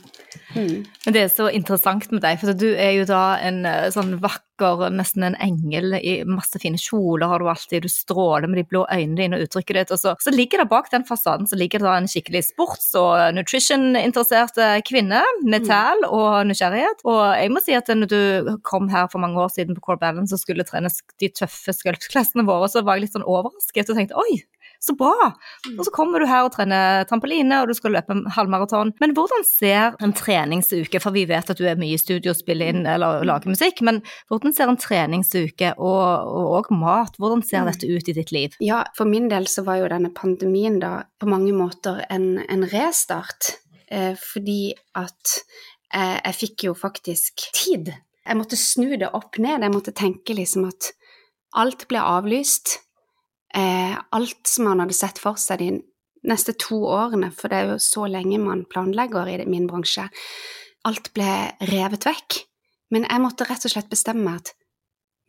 Mm. 0.55 0.83
Men 1.05 1.15
det 1.15 1.23
er 1.23 1.31
så 1.31 1.47
interessant 1.51 2.09
med 2.11 2.21
deg, 2.23 2.39
for 2.41 2.55
du 2.57 2.69
er 2.71 2.93
jo 2.99 3.07
da 3.09 3.37
en 3.43 3.63
eh, 3.67 3.89
sånn 3.93 4.17
vakker, 4.21 4.89
nesten 4.93 5.23
en 5.25 5.37
engel 5.41 5.95
i 5.97 6.19
masse 6.27 6.59
fine 6.61 6.77
kjoler 6.77 7.31
har 7.31 7.41
du 7.41 7.47
alltid, 7.49 7.87
du 7.87 7.89
stråler 7.89 8.45
med 8.51 8.59
de 8.61 8.65
blå 8.69 8.83
øynene 8.91 9.17
dine 9.17 9.39
og 9.39 9.47
uttrykket 9.47 9.79
ditt, 9.79 9.93
og 9.95 10.01
så, 10.03 10.13
så 10.21 10.33
ligger 10.35 10.61
det 10.61 10.67
bak 10.69 10.91
den 10.91 11.07
fasaden 11.07 11.49
så 11.49 11.57
ligger 11.57 11.81
det 11.81 11.87
da 11.87 11.95
en 11.97 12.09
skikkelig 12.11 12.43
sports- 12.51 12.91
og 12.99 13.33
nutrition-interessert 13.39 14.59
kvinne 14.85 15.23
med 15.41 15.63
mm. 15.63 15.67
tæl 15.71 16.05
og 16.11 16.45
nysgjerrighet. 16.51 17.01
Og 17.09 17.23
jeg 17.39 17.53
må 17.55 17.63
si 17.65 17.75
at 17.77 17.89
når 17.89 18.11
du 18.11 18.53
kom 18.67 18.91
her 18.91 19.09
for 19.11 19.23
mange 19.23 19.41
år 19.41 19.49
siden 19.55 19.77
på 19.77 19.85
Core 19.87 20.03
Balance 20.03 20.35
og 20.37 20.43
skulle 20.43 20.67
trene 20.67 20.91
de 20.91 21.31
tøffe 21.33 21.73
skulptklassene 21.75 22.45
våre, 22.45 22.69
så 22.69 22.85
var 22.85 22.99
jeg 22.99 23.07
litt 23.07 23.17
sånn 23.17 23.25
overrasket 23.25 23.89
og 23.89 23.97
tenkte 23.97 24.21
oi, 24.21 24.43
så 24.83 24.95
bra! 24.97 25.31
Mm. 25.67 25.75
Og 25.79 25.85
så 25.85 25.91
kommer 25.93 26.21
du 26.21 26.25
her 26.25 26.47
og 26.47 26.55
trener 26.55 27.05
trampoline, 27.09 27.61
og 27.61 27.69
du 27.69 27.75
skal 27.77 27.93
løpe 27.93 28.15
halvmaraton. 28.33 28.93
Men 29.01 29.13
hvordan 29.17 29.45
ser 29.45 29.97
en 30.01 30.13
treningsuke, 30.17 31.01
for 31.03 31.13
vi 31.13 31.27
vet 31.29 31.51
at 31.53 31.59
du 31.59 31.67
er 31.69 31.79
mye 31.79 31.97
i 31.97 32.01
studio 32.01 32.33
og 32.33 32.39
spiller 32.39 32.73
inn 32.73 32.87
eller 32.89 33.21
lager 33.27 33.53
musikk, 33.53 33.83
men 33.85 34.01
hvordan 34.31 34.55
ser 34.57 34.71
en 34.71 34.79
treningsuke 34.81 35.75
og, 35.77 36.33
og 36.57 36.71
mat, 36.73 37.19
hvordan 37.21 37.45
ser 37.45 37.61
mm. 37.61 37.71
dette 37.71 37.91
ut 37.91 38.09
i 38.09 38.17
ditt 38.17 38.33
liv? 38.33 38.57
Ja, 38.63 38.81
for 38.97 39.09
min 39.09 39.29
del 39.31 39.45
så 39.51 39.65
var 39.67 39.83
jo 39.83 39.91
denne 39.91 40.13
pandemien 40.17 40.81
da 40.81 40.95
på 41.21 41.29
mange 41.29 41.53
måter 41.53 42.01
en, 42.09 42.31
en 42.49 42.65
restart, 42.73 43.55
eh, 43.93 44.15
fordi 44.17 44.73
at 44.97 45.37
eh, 45.93 46.17
jeg 46.17 46.39
fikk 46.41 46.69
jo 46.71 46.77
faktisk 46.77 47.51
tid. 47.53 47.93
Jeg 48.25 48.37
måtte 48.37 48.57
snu 48.57 48.95
det 48.97 49.13
opp 49.13 49.37
ned, 49.37 49.61
jeg 49.61 49.73
måtte 49.73 49.93
tenke 49.93 50.33
liksom 50.37 50.71
at 50.73 50.95
alt 51.61 51.85
ble 51.91 52.01
avlyst 52.01 52.79
eh, 53.55 53.95
alt 54.11 54.47
som 54.47 54.69
man 54.69 54.83
hadde 54.83 54.97
sett 54.97 55.21
for 55.21 55.39
seg 55.39 55.61
de 55.61 55.71
neste 56.27 56.53
to 56.59 56.83
årene, 56.85 57.31
for 57.33 57.51
det 57.51 57.59
er 57.59 57.69
jo 57.73 57.81
så 57.81 58.05
lenge 58.09 58.39
man 58.41 58.65
planlegger 58.69 59.29
i 59.33 59.49
min 59.49 59.67
bransje, 59.69 60.07
alt 60.87 61.11
ble 61.15 61.31
revet 61.71 62.05
vekk. 62.07 62.41
Men 62.91 63.07
jeg 63.07 63.23
måtte 63.23 63.47
rett 63.47 63.65
og 63.65 63.73
slett 63.73 63.91
bestemme 63.91 64.35
at 64.35 64.53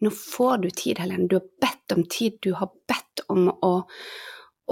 nå 0.03 0.11
får 0.11 0.65
du 0.65 0.71
tid, 0.75 0.99
Helene. 0.99 1.29
Du 1.31 1.37
har 1.39 1.47
bedt 1.63 1.95
om 1.95 2.03
tid. 2.11 2.41
Du 2.43 2.57
har 2.59 2.73
bedt 2.91 3.23
om 3.31 3.47
å, 3.53 3.75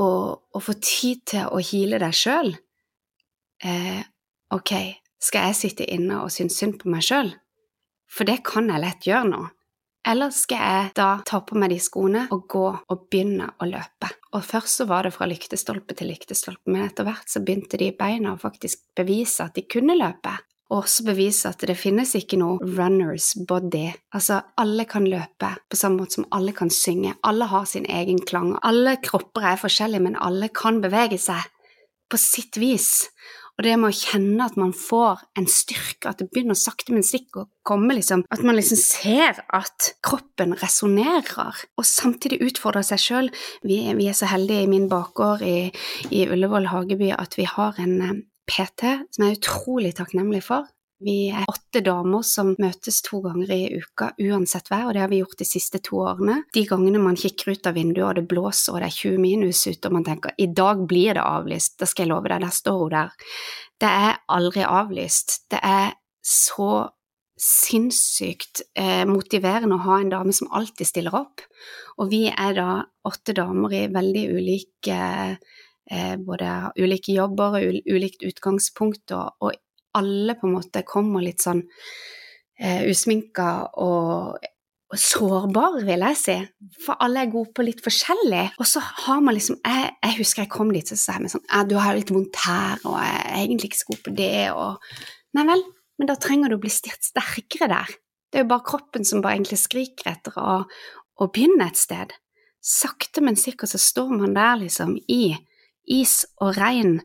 å, 0.03 0.09
å 0.35 0.63
få 0.65 0.75
tid 0.83 1.23
til 1.31 1.47
å 1.47 1.61
hile 1.63 2.01
deg 2.03 2.17
sjøl. 2.17 2.51
Eh, 3.63 4.01
ok, 4.51 4.73
skal 5.23 5.51
jeg 5.51 5.59
sitte 5.61 5.87
inne 5.87 6.25
og 6.25 6.35
synes 6.35 6.59
synd 6.59 6.81
på 6.81 6.91
meg 6.91 7.07
sjøl? 7.07 7.31
For 8.11 8.27
det 8.27 8.41
kan 8.49 8.73
jeg 8.73 8.83
lett 8.83 9.07
gjøre 9.07 9.31
nå. 9.31 9.45
Eller 10.09 10.33
skal 10.33 10.63
jeg 10.65 10.93
da 10.97 11.09
ta 11.29 11.43
på 11.45 11.59
meg 11.61 11.75
de 11.75 11.81
skoene 11.83 12.23
og 12.33 12.47
gå 12.49 12.67
og 12.73 13.03
begynne 13.13 13.51
å 13.61 13.69
løpe? 13.69 14.09
Og 14.33 14.45
først 14.47 14.81
så 14.81 14.87
var 14.89 15.05
det 15.05 15.13
fra 15.13 15.29
lyktestolpe 15.29 15.97
til 15.99 16.09
lyktestolpe, 16.13 16.71
men 16.73 16.87
etter 16.87 17.05
hvert 17.05 17.29
så 17.29 17.43
begynte 17.45 17.81
de 17.81 17.91
beina 17.99 18.33
å 18.33 18.41
faktisk 18.41 18.87
bevise 18.97 19.45
at 19.45 19.59
de 19.59 19.67
kunne 19.69 19.99
løpe. 19.99 20.39
og 20.71 20.85
også 20.85 21.03
bevise 21.03 21.51
at 21.51 21.65
det 21.67 21.75
finnes 21.75 22.13
ikke 22.15 22.37
noe 22.39 22.63
runners 22.63 23.33
body. 23.49 23.89
Altså, 24.15 24.37
alle 24.55 24.85
kan 24.87 25.03
løpe 25.03 25.49
på 25.67 25.77
samme 25.77 25.99
måte 25.99 26.21
som 26.21 26.29
alle 26.31 26.53
kan 26.55 26.71
synge. 26.71 27.17
Alle 27.27 27.49
har 27.51 27.65
sin 27.67 27.89
egen 27.91 28.21
klang. 28.23 28.53
Alle 28.63 28.95
kropper 29.03 29.49
er 29.51 29.59
forskjellige, 29.59 30.05
men 30.07 30.15
alle 30.15 30.47
kan 30.55 30.79
bevege 30.81 31.19
seg 31.19 31.43
på 32.07 32.21
sitt 32.23 32.59
vis. 32.63 33.09
Og 33.61 33.67
det 33.67 33.75
med 33.77 33.93
å 33.93 33.93
kjenne 33.93 34.45
at 34.49 34.55
man 34.57 34.71
får 34.73 35.19
en 35.37 35.45
styrke, 35.45 36.09
at 36.09 36.23
det 36.23 36.31
begynner 36.33 36.57
sakte, 36.57 36.95
men 36.97 37.05
sikkert 37.05 37.43
å 37.43 37.49
komme, 37.69 37.93
liksom 37.93 38.23
At 38.33 38.41
man 38.41 38.57
liksom 38.57 38.81
ser 38.81 39.43
at 39.53 39.91
kroppen 40.01 40.55
resonnerer, 40.57 41.61
og 41.77 41.85
samtidig 41.85 42.41
utfordrer 42.47 42.87
seg 42.89 43.03
sjøl. 43.05 43.29
Vi, 43.61 43.83
vi, 43.99 44.09
er 44.09 44.17
så 44.17 44.31
heldige 44.33 44.65
i 44.65 44.71
min 44.71 44.89
bakgård 44.89 45.45
i, 45.45 45.69
i 46.09 46.25
Ullevål 46.33 46.71
Hageby 46.73 47.13
at 47.13 47.37
vi 47.37 47.45
har 47.53 47.77
en 47.85 47.95
eh, 48.07 48.19
PT 48.49 48.97
som 49.13 49.27
jeg 49.27 49.35
er 49.35 49.43
utrolig 49.43 49.93
takknemlig 50.01 50.41
for. 50.49 50.65
Vi 51.01 51.31
er 51.33 51.49
åtte 51.49 51.81
damer 51.81 52.21
som 52.27 52.51
møtes 52.61 52.99
to 53.07 53.23
ganger 53.25 53.51
i 53.55 53.61
uka 53.81 54.11
uansett 54.21 54.69
vær, 54.69 54.91
og 54.91 54.95
det 54.95 55.01
har 55.01 55.09
vi 55.09 55.23
gjort 55.23 55.39
de 55.41 55.47
siste 55.49 55.81
to 55.87 56.03
årene. 56.05 56.43
De 56.53 56.67
gangene 56.69 57.01
man 57.01 57.17
kikker 57.17 57.55
ut 57.55 57.69
av 57.71 57.79
vinduet 57.79 58.05
og 58.05 58.19
det 58.19 58.27
blåser 58.29 58.75
og 58.75 58.83
det 58.83 58.91
er 58.91 58.97
20 58.99 59.23
minus 59.23 59.63
ute 59.65 59.89
og 59.89 59.97
man 59.97 60.05
tenker 60.05 60.37
i 60.37 60.51
dag 60.53 60.83
blir 60.91 61.17
det 61.17 61.25
avlyst, 61.25 61.79
da 61.81 61.89
skal 61.89 62.05
jeg 62.05 62.13
love 62.13 62.29
deg, 62.29 62.45
der 62.45 62.53
står 62.53 62.83
hun 62.83 62.93
der. 62.93 63.15
Det 63.81 63.93
er 64.05 64.19
aldri 64.37 64.67
avlyst. 64.69 65.39
Det 65.49 65.63
er 65.65 65.95
så 66.21 66.73
sinnssykt 67.41 68.61
eh, 68.77 69.07
motiverende 69.09 69.79
å 69.79 69.85
ha 69.87 69.97
en 70.03 70.13
dame 70.13 70.37
som 70.37 70.51
alltid 70.53 70.91
stiller 70.91 71.17
opp. 71.17 71.41
Og 71.97 72.13
vi 72.13 72.27
er 72.29 72.53
da 72.59 72.69
åtte 73.09 73.33
damer 73.37 73.73
i 73.73 73.87
veldig 73.89 74.27
ulike 74.37 75.01
eh, 75.01 76.15
både 76.21 76.75
ulike 76.77 77.17
jobber 77.17 77.57
og 77.57 77.81
ulikt 77.89 78.29
utgangspunkt, 78.29 79.17
og, 79.17 79.33
og 79.41 79.57
alle 79.99 80.37
på 80.39 80.49
en 80.49 80.57
måte 80.59 80.85
kommer 80.87 81.25
litt 81.25 81.43
sånn 81.45 81.63
eh, 82.61 82.87
usminka 82.91 83.51
og, 83.83 84.41
sårbare, 84.97 85.85
vil 85.87 86.03
jeg 86.03 86.19
si. 86.19 86.37
For 86.83 86.99
alle 87.03 87.25
er 87.25 87.33
gode 87.33 87.53
på 87.55 87.63
litt 87.63 87.83
forskjellig. 87.85 88.57
Og 88.59 88.67
så 88.67 88.83
har 88.83 89.21
man 89.23 89.37
liksom 89.37 89.61
Jeg, 89.63 89.93
jeg 90.03 90.17
husker 90.19 90.43
jeg 90.43 90.51
kom 90.51 90.73
dit 90.75 90.89
så 90.89 90.99
sa 90.99 91.19
jeg 91.19 91.31
sånn 91.31 91.47
ja, 91.47 91.63
'Du 91.65 91.77
har 91.79 91.95
litt 91.95 92.11
vondt 92.11 92.37
her, 92.43 92.81
og 92.85 92.97
jeg 92.99 93.21
er 93.21 93.43
egentlig 93.45 93.71
ikke 93.71 93.83
så 93.83 93.91
god 93.93 94.03
på 94.05 94.15
det', 94.19 94.51
og 94.51 94.81
Nei 95.31 95.45
vel, 95.47 95.63
men 95.99 96.09
da 96.11 96.17
trenger 96.19 96.51
du 96.51 96.57
å 96.57 96.63
bli 96.65 96.71
sterkere 96.75 97.69
der. 97.71 97.91
Det 98.31 98.41
er 98.41 98.43
jo 98.43 98.51
bare 98.51 98.67
kroppen 98.67 99.05
som 99.07 99.21
bare 99.23 99.37
egentlig 99.39 99.61
skriker 99.63 100.11
etter 100.11 100.35
å, 100.43 100.65
å 101.23 101.29
begynne 101.31 101.69
et 101.71 101.79
sted. 101.79 102.11
Sakte, 102.59 103.23
men 103.23 103.39
sikkert 103.39 103.71
så 103.71 103.79
står 103.79 104.11
man 104.11 104.35
der, 104.35 104.57
liksom, 104.59 104.97
i 105.07 105.37
is 105.87 106.27
og 106.43 106.59
regn 106.59 106.99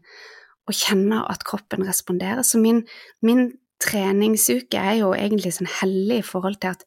og 0.66 0.74
kjenner 0.76 1.26
at 1.30 1.46
kroppen 1.48 1.86
responderer. 1.88 2.44
Så 2.46 2.60
min, 2.62 2.84
min 3.26 3.50
treningsuke 3.82 4.80
er 4.80 5.00
jo 5.02 5.14
egentlig 5.16 5.54
sånn 5.56 5.72
hellig 5.82 6.22
i 6.22 6.26
forhold 6.26 6.60
til 6.62 6.74
at 6.74 6.86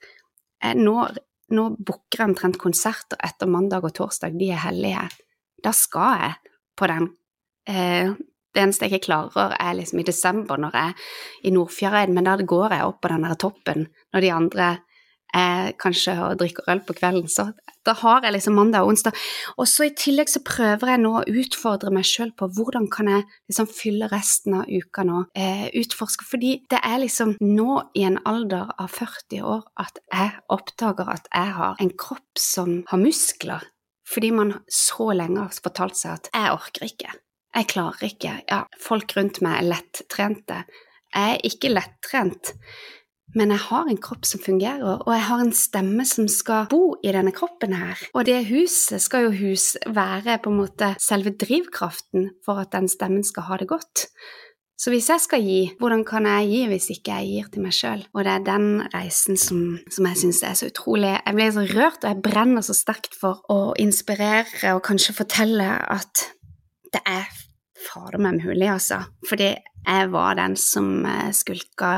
jeg 0.65 0.81
nå, 0.81 0.97
nå 1.55 1.67
booker 1.79 2.25
omtrent 2.27 2.59
konserter 2.61 3.21
etter 3.25 3.51
mandag 3.51 3.87
og 3.87 3.95
torsdag, 3.99 4.35
de 4.39 4.51
er 4.51 4.65
hellige. 4.65 5.05
Da 5.63 5.75
skal 5.77 6.25
jeg 6.25 6.57
på 6.79 6.89
den. 6.91 7.13
Eh, 7.69 8.11
det 8.55 8.65
eneste 8.65 8.87
jeg 8.89 8.97
ikke 8.97 9.11
klarer, 9.11 9.55
er 9.61 9.77
liksom 9.79 10.01
i 10.01 10.07
desember 10.09 10.59
når 10.59 10.75
jeg 10.75 10.91
er 10.95 11.47
i 11.47 11.55
Nordfjæreid, 11.55 12.11
men 12.15 12.27
da 12.27 12.35
går 12.41 12.75
jeg 12.75 12.87
opp 12.89 13.03
på 13.05 13.11
den 13.13 13.27
der 13.27 13.39
toppen 13.39 13.87
når 14.15 14.25
de 14.25 14.33
andre 14.35 14.69
eh, 15.37 15.71
kanskje 15.81 16.15
og 16.25 16.39
drikker 16.41 16.69
øl 16.73 16.81
på 16.87 16.97
kvelden. 16.99 17.29
Så 17.31 17.51
da 17.87 17.95
har 18.03 18.25
jeg 18.25 18.35
liksom 18.35 18.57
mandag 18.59 18.85
og 18.85 18.93
onsdag. 18.93 19.17
Og 19.57 19.69
så 19.71 19.87
i 19.89 19.95
tillegg 19.97 20.31
så 20.31 20.43
prøver 20.45 20.93
jeg 20.93 21.03
nå 21.03 21.13
å 21.19 21.25
utfordre 21.41 21.93
meg 21.95 22.07
sjøl 22.09 22.35
på 22.37 22.51
hvordan 22.57 22.89
kan 22.93 23.09
jeg 23.13 23.25
liksom 23.49 23.71
fylle 23.73 24.11
resten 24.13 24.59
av 24.61 24.69
uka 24.69 25.05
nå. 25.09 25.23
Eh, 25.39 25.69
utforske. 25.81 26.27
Fordi 26.29 26.59
det 26.71 26.83
er 26.85 27.01
liksom 27.05 27.37
nå 27.45 27.79
i 27.99 28.05
en 28.09 28.21
alder 28.29 28.75
av 28.77 28.93
40 28.93 29.47
år 29.55 29.65
at 29.81 30.03
jeg 30.13 30.35
oppdager 30.53 31.15
at 31.15 31.33
jeg 31.33 31.57
har 31.61 31.81
en 31.81 31.95
kropp 32.05 32.43
som 32.43 32.83
har 32.91 33.03
muskler. 33.03 33.65
Fordi 34.09 34.31
man 34.33 34.55
så 34.73 35.11
lenge 35.13 35.43
har 35.45 35.57
fortalt 35.63 35.97
seg 35.97 36.13
at 36.15 36.29
'jeg 36.33 36.53
orker 36.53 36.85
ikke', 36.85 37.17
'jeg 37.55 37.67
klarer 37.69 38.05
ikke', 38.09 38.43
ja, 38.49 38.65
folk 38.81 39.13
rundt 39.17 39.43
meg 39.43 39.59
er 39.59 39.69
lettrente. 39.69 40.65
Jeg 41.15 41.35
er 41.35 41.41
ikke 41.45 41.73
lettrent 41.73 42.53
men 43.37 43.53
jeg 43.53 43.61
har 43.67 43.89
en 43.89 44.01
kropp 44.01 44.25
som 44.29 44.41
fungerer, 44.41 45.03
og 45.05 45.13
jeg 45.13 45.25
har 45.29 45.45
en 45.45 45.55
stemme 45.55 46.05
som 46.09 46.29
skal 46.33 46.69
bo 46.71 46.97
i 47.05 47.13
denne 47.13 47.33
kroppen 47.37 47.75
her. 47.77 48.01
Og 48.17 48.25
det 48.29 48.41
huset 48.49 49.03
skal 49.05 49.29
jo 49.29 49.35
hus 49.37 49.75
være 49.85 50.39
på 50.43 50.53
en 50.53 50.61
måte 50.63 50.95
selve 51.03 51.35
drivkraften 51.37 52.31
for 52.47 52.63
at 52.63 52.73
den 52.73 52.89
stemmen 52.89 53.27
skal 53.27 53.49
ha 53.51 53.59
det 53.61 53.69
godt. 53.69 54.09
Så 54.79 54.93
hvis 54.95 55.09
jeg 55.11 55.21
skal 55.21 55.43
gi, 55.43 55.73
hvordan 55.81 56.05
kan 56.07 56.27
jeg 56.31 56.51
gi 56.53 56.61
hvis 56.71 56.87
ikke 56.95 57.17
jeg 57.19 57.31
gir 57.33 57.49
til 57.51 57.65
meg 57.65 57.75
sjøl? 57.75 58.05
Og 58.15 58.23
det 58.23 58.31
er 58.33 58.45
den 58.47 58.69
reisen 58.93 59.41
som, 59.41 59.63
som 59.91 60.07
jeg 60.07 60.21
syns 60.21 60.43
er 60.47 60.55
så 60.55 60.69
utrolig 60.71 61.17
Jeg 61.17 61.35
blir 61.35 61.51
så 61.57 61.65
rørt, 61.67 61.99
og 62.05 62.13
jeg 62.13 62.23
brenner 62.23 62.63
så 62.63 62.77
sterkt 62.79 63.19
for 63.19 63.43
å 63.51 63.75
inspirere 63.83 64.77
og 64.77 64.85
kanskje 64.87 65.17
fortelle 65.19 65.67
at 65.67 66.29
det 66.95 67.03
er 67.11 67.27
fader 67.79 68.21
meg 68.23 68.41
mulig, 68.43 68.69
altså. 68.71 69.03
Fordi 69.29 69.51
jeg 69.89 70.09
var 70.13 70.39
den 70.39 70.57
som 70.61 71.07
eh, 71.07 71.31
skulka 71.37 71.93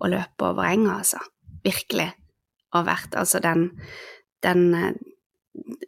og 0.00 0.10
løp 0.12 0.44
over 0.46 0.66
enga, 0.68 0.98
altså. 1.00 1.20
Virkelig. 1.64 2.10
Og 2.74 2.86
vært 2.88 3.16
altså 3.18 3.40
den, 3.42 3.68
den, 4.44 4.74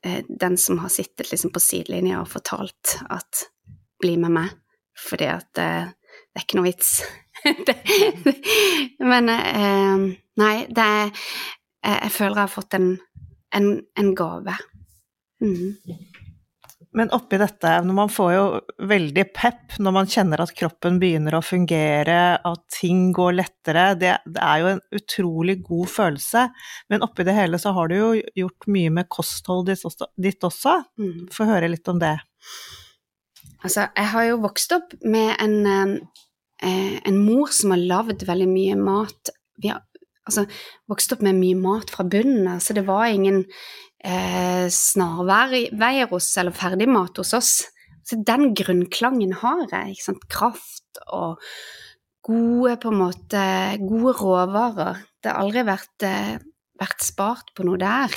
eh, 0.03 0.23
den 0.29 0.59
som 0.61 0.81
har 0.83 0.93
sittet 0.93 1.31
liksom 1.33 1.53
på 1.55 1.63
sidelinja 1.63 2.21
og 2.23 2.31
fortalt 2.33 2.99
at 3.11 3.47
bli 4.03 4.17
med 4.21 4.35
meg, 4.37 4.53
fordi 5.01 5.31
at 5.33 5.63
eh, 5.63 5.89
det 5.91 6.43
er 6.43 6.47
ikke 6.47 6.61
noe 6.61 6.69
vits. 6.69 6.93
men 9.11 9.29
Nei, 10.37 10.55
det 10.69 10.85
er 10.85 11.11
Jeg 11.87 12.11
føler 12.11 12.35
jeg 12.35 12.43
har 12.43 12.51
fått 12.51 12.75
en, 12.77 12.89
en, 13.55 13.69
en 13.97 14.09
gave. 14.19 14.57
Mm. 15.45 15.77
Men 16.97 17.11
oppi 17.13 17.37
dette, 17.37 17.71
når 17.85 17.97
man 17.97 18.11
får 18.13 18.31
jo 18.33 18.45
veldig 18.89 19.25
pep 19.37 19.75
når 19.85 19.93
man 19.93 20.09
kjenner 20.09 20.41
at 20.41 20.55
kroppen 20.57 20.97
begynner 21.01 21.37
å 21.37 21.43
fungere, 21.45 22.21
at 22.41 22.63
ting 22.73 23.11
går 23.17 23.37
lettere, 23.37 23.91
det, 24.01 24.15
det, 24.25 24.41
er 24.41 24.63
jo 24.63 24.71
en 24.71 24.81
utrolig 24.97 25.59
god 25.67 25.91
følelse. 25.93 26.47
Men 26.89 27.05
oppi 27.05 27.27
det 27.29 27.37
hele 27.37 27.61
så 27.61 27.75
har 27.77 27.93
du 27.93 27.99
jo 27.99 28.09
gjort 28.41 28.69
mye 28.73 28.95
med 28.97 29.11
kostholdet 29.13 29.85
ditt 30.17 30.49
også. 30.49 30.79
Mm. 30.97 31.27
Få 31.37 31.49
høre 31.51 31.69
litt 31.69 31.93
om 31.93 32.01
det. 32.01 32.17
Altså, 33.61 33.91
jeg 33.91 34.13
har 34.15 34.31
jo 34.31 34.43
vokst 34.47 34.73
opp 34.77 34.97
med 35.05 35.35
en, 35.43 35.57
eh, 36.63 36.97
en 37.05 37.21
mor 37.21 37.53
som 37.53 37.77
har 37.77 37.85
lagd 37.93 38.25
veldig 38.25 38.49
mye 38.49 38.81
mat. 38.81 39.37
Vi 39.61 39.69
har 39.69 39.85
altså, 40.25 40.47
vokst 40.89 41.13
opp 41.13 41.25
med 41.27 41.37
mye 41.39 41.59
mat 41.61 41.93
fra 41.93 42.07
bunnen 42.09 42.49
av, 42.55 42.63
så 42.65 42.77
det 42.77 42.87
var 42.89 43.11
ingen 43.11 43.45
eh, 44.05 44.67
snarveier 44.73 46.11
hos 46.11 46.29
eller 46.39 46.55
ferdigmat 46.57 47.17
hos 47.21 47.35
oss. 47.37 47.55
Så 48.07 48.19
den 48.23 48.53
grunnklangen 48.55 49.35
har 49.43 49.67
jeg. 49.71 49.97
ikke 49.97 50.07
sant? 50.11 50.27
Kraft 50.31 51.01
og 51.07 51.41
gode 52.27 52.77
på 52.83 52.93
en 52.93 53.01
måte, 53.01 53.47
gode 53.83 54.15
råvarer. 54.21 55.01
Det 55.23 55.33
har 55.33 55.43
aldri 55.43 55.65
vært, 55.67 56.03
eh, 56.07 56.37
vært 56.79 57.03
spart 57.03 57.55
på 57.55 57.65
noe 57.65 57.79
der. 57.79 58.15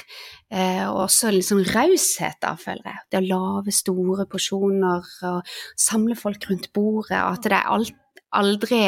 Eh, 0.51 0.85
og 0.89 1.07
også 1.07 1.31
litt 1.31 1.45
sånn 1.45 1.65
raushet, 1.65 2.37
da, 2.41 2.55
føler 2.55 2.85
jeg. 2.85 2.99
Det 3.09 3.21
å 3.21 3.29
lage 3.29 3.73
store 3.73 4.25
porsjoner 4.25 5.05
og 5.23 5.41
samle 5.77 6.15
folk 6.15 6.45
rundt 6.49 6.71
bordet. 6.73 7.17
At 7.17 7.43
det 7.43 7.53
er 7.53 7.69
alt, 7.69 7.95
aldri 8.33 8.83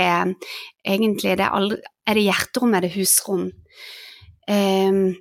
Egentlig 0.85 1.37
det 1.37 1.45
er, 1.45 1.53
aldri, 1.53 1.81
er 2.07 2.13
det 2.13 2.25
hjerterom, 2.25 2.73
er 2.75 2.81
det 2.81 2.93
husrom. 2.95 3.51
Um, 4.49 5.15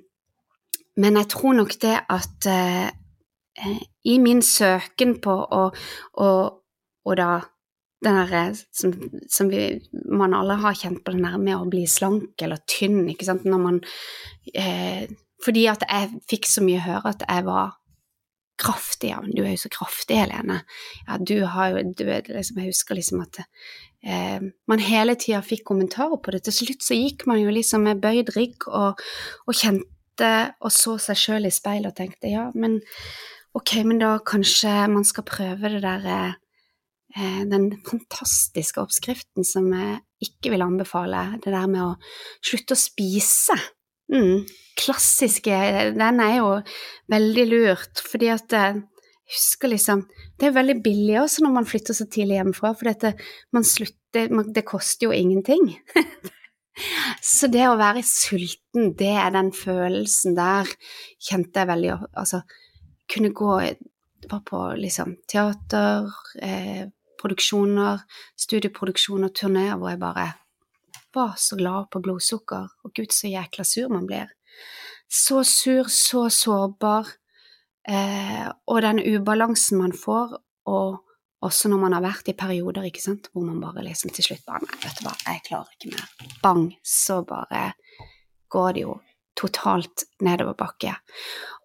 men 0.99 1.19
jeg 1.19 1.29
tror 1.31 1.55
nok 1.55 1.77
det 1.81 1.95
at 2.11 2.47
eh, 2.49 2.87
eh, 2.87 3.79
i 4.11 4.17
min 4.19 4.41
søken 4.41 5.19
på 5.23 5.31
å 5.31 5.63
Og 6.21 7.15
da 7.17 7.39
den 8.05 8.17
derre 8.17 8.41
eh, 8.49 8.61
som, 8.73 8.93
som 9.29 9.49
vi, 9.49 9.65
man 10.09 10.35
alle 10.37 10.59
har 10.61 10.77
kjent 10.77 11.03
på, 11.05 11.13
den 11.13 11.25
der 11.25 11.57
å 11.57 11.69
bli 11.69 11.85
slank 11.89 12.41
eller 12.41 12.61
tynn, 12.69 13.03
ikke 13.09 13.27
sant, 13.27 13.45
når 13.45 13.61
man 13.61 13.83
eh, 14.53 15.05
Fordi 15.41 15.67
at 15.69 15.85
jeg 15.87 16.09
fikk 16.29 16.49
så 16.49 16.65
mye 16.65 16.81
høre 16.85 17.15
at 17.15 17.23
jeg 17.25 17.45
var 17.47 17.77
kraftig. 18.61 19.09
Ja, 19.09 19.21
men 19.23 19.33
du 19.33 19.41
er 19.41 19.55
jo 19.55 19.63
så 19.63 19.71
kraftig, 19.73 20.19
Helene. 20.19 20.59
Ja, 21.07 21.17
du 21.17 21.37
har 21.49 21.71
jo 21.71 21.85
du, 21.97 22.03
liksom, 22.05 22.59
Jeg 22.61 22.75
husker 22.75 22.97
liksom 22.97 23.23
at 23.23 23.39
eh, 23.41 24.37
man 24.69 24.83
hele 24.85 25.15
tida 25.17 25.41
fikk 25.45 25.65
kommentarer 25.71 26.21
på 26.21 26.35
det. 26.35 26.43
Til 26.45 26.59
slutt 26.59 26.85
så 26.85 26.97
gikk 26.97 27.25
man 27.29 27.41
jo 27.41 27.53
liksom 27.53 27.87
med 27.89 28.03
bøyd 28.03 28.29
rygg 28.37 28.69
og, 28.69 29.01
og 29.47 29.57
kjente 29.57 29.89
og 30.19 30.71
så 30.73 30.97
seg 30.99 31.17
sjøl 31.17 31.47
i 31.47 31.53
speilet 31.53 31.91
og 31.91 31.97
tenkte 31.97 32.31
ja, 32.31 32.49
men 32.53 32.79
ok, 33.57 33.75
men 33.87 34.01
da 34.01 34.15
kanskje 34.25 34.71
man 34.91 35.05
skal 35.07 35.27
prøve 35.27 35.71
det 35.73 35.81
der 35.83 36.07
eh, 37.15 37.43
Den 37.49 37.71
fantastiske 37.87 38.81
oppskriften 38.81 39.47
som 39.47 39.71
jeg 39.75 39.99
ikke 40.21 40.53
vil 40.53 40.63
anbefale, 40.65 41.39
det 41.43 41.53
der 41.53 41.67
med 41.67 41.81
å 41.83 41.93
slutte 42.45 42.77
å 42.77 42.79
spise. 42.79 43.57
Mm, 44.11 44.43
klassiske 44.79 45.57
Den 45.95 46.19
er 46.23 46.37
jo 46.37 46.49
veldig 47.11 47.45
lurt, 47.49 48.03
fordi 48.11 48.29
at 48.33 48.51
jeg 48.51 48.81
husker 49.31 49.71
liksom 49.71 50.03
Det 50.39 50.49
er 50.49 50.57
veldig 50.57 50.81
billig 50.83 51.17
også 51.21 51.45
når 51.45 51.55
man 51.55 51.67
flytter 51.69 51.95
så 51.95 52.07
tidlig 52.11 52.39
hjemmefra, 52.39 52.73
for 52.75 52.91
at 52.91 53.07
man 53.55 53.63
slutter 53.63 53.97
det 54.11 54.65
koster 54.67 55.07
jo 55.07 55.15
ingenting. 55.15 55.77
Så 57.21 57.49
det 57.51 57.65
å 57.69 57.77
være 57.79 58.03
sulten, 58.05 58.91
det 58.97 59.13
er 59.13 59.33
den 59.35 59.51
følelsen 59.55 60.35
der 60.37 60.69
kjente 61.21 61.63
jeg 61.63 61.69
veldig 61.69 61.93
Altså, 62.11 62.41
kunne 63.11 63.33
gå 63.35 63.53
Var 64.31 64.41
på 64.45 64.57
liksom 64.77 65.15
teater, 65.27 66.11
eh, 66.45 66.83
produksjoner, 67.17 68.03
studieproduksjoner, 68.37 69.31
turneer 69.33 69.79
hvor 69.81 69.89
jeg 69.89 69.99
bare 70.01 70.27
var 71.13 71.33
så 71.41 71.57
glad 71.57 71.89
på 71.91 72.01
blodsukker. 72.05 72.67
Og 72.85 72.93
gud, 72.93 73.09
så 73.09 73.31
jækla 73.31 73.65
sur 73.65 73.89
man 73.89 74.05
blir. 74.05 74.29
Så 75.09 75.43
sur, 75.43 75.89
så 75.89 76.29
sårbar. 76.29 77.09
Eh, 77.89 78.45
og 78.67 78.81
den 78.85 79.01
ubalansen 79.01 79.81
man 79.81 79.93
får, 79.93 80.37
og 80.69 81.01
også 81.41 81.71
når 81.71 81.79
man 81.81 81.95
har 81.97 82.03
vært 82.05 82.29
i 82.29 82.37
perioder 82.37 82.85
ikke 82.87 83.03
sant, 83.03 83.29
hvor 83.33 83.45
man 83.45 83.61
bare 83.63 83.83
liksom 83.85 84.13
til 84.13 84.27
slutt 84.27 84.43
bare 84.45 84.61
Nei, 84.65 84.81
vet 84.83 84.99
du 84.99 85.05
hva, 85.07 85.13
jeg 85.25 85.45
klarer 85.47 85.77
ikke 85.77 85.93
mer. 85.95 86.35
Bang, 86.43 86.67
så 86.85 87.21
bare 87.25 87.63
går 88.51 88.75
det 88.75 88.83
jo 88.85 88.97
totalt 89.41 90.05
nedoverbakke. 90.21 90.93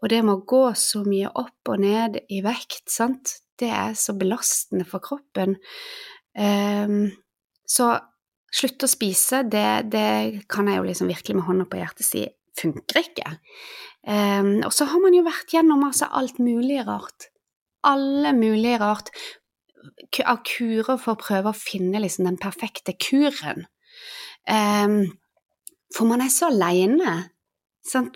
Og 0.01 0.11
det 0.12 0.23
med 0.25 0.37
å 0.37 0.45
gå 0.49 0.65
så 0.79 1.03
mye 1.07 1.33
opp 1.35 1.73
og 1.73 1.83
ned 1.83 2.21
i 2.33 2.41
vekt, 2.45 2.87
sant, 2.93 3.41
det 3.61 3.71
er 3.73 3.97
så 3.99 4.15
belastende 4.17 4.87
for 4.89 5.03
kroppen. 5.05 5.57
Um, 6.37 7.09
så 7.67 7.95
slutte 8.57 8.87
å 8.87 8.91
spise, 8.93 9.43
det, 9.51 9.91
det, 9.93 10.09
kan 10.53 10.69
jeg 10.71 10.81
jo 10.81 10.89
liksom 10.89 11.11
virkelig 11.11 11.39
med 11.39 11.49
hånda 11.49 11.69
på 11.69 11.81
hjertet 11.81 12.07
si 12.07 12.27
funker 12.57 13.03
ikke. 13.03 13.33
Um, 14.07 14.62
og 14.65 14.73
så 14.73 14.87
har 14.89 15.03
man 15.03 15.17
jo 15.17 15.25
vært 15.27 15.53
gjennom 15.53 15.83
altså 15.85 16.09
alt 16.17 16.39
mulig 16.41 16.81
rart. 16.87 17.29
Alle 17.87 18.33
mulige 18.37 18.79
rart 18.81 19.11
av 20.25 20.42
kurer 20.46 20.99
for 20.99 21.14
å 21.14 21.20
prøve 21.20 21.53
å 21.53 21.57
finne 21.57 22.01
liksom 22.03 22.29
den 22.29 22.38
perfekte 22.40 22.96
kuren. 22.99 23.66
Um, 24.49 25.16
for 25.94 26.09
man 26.09 26.25
er 26.25 26.33
så 26.33 26.51
aleine. 26.51 27.16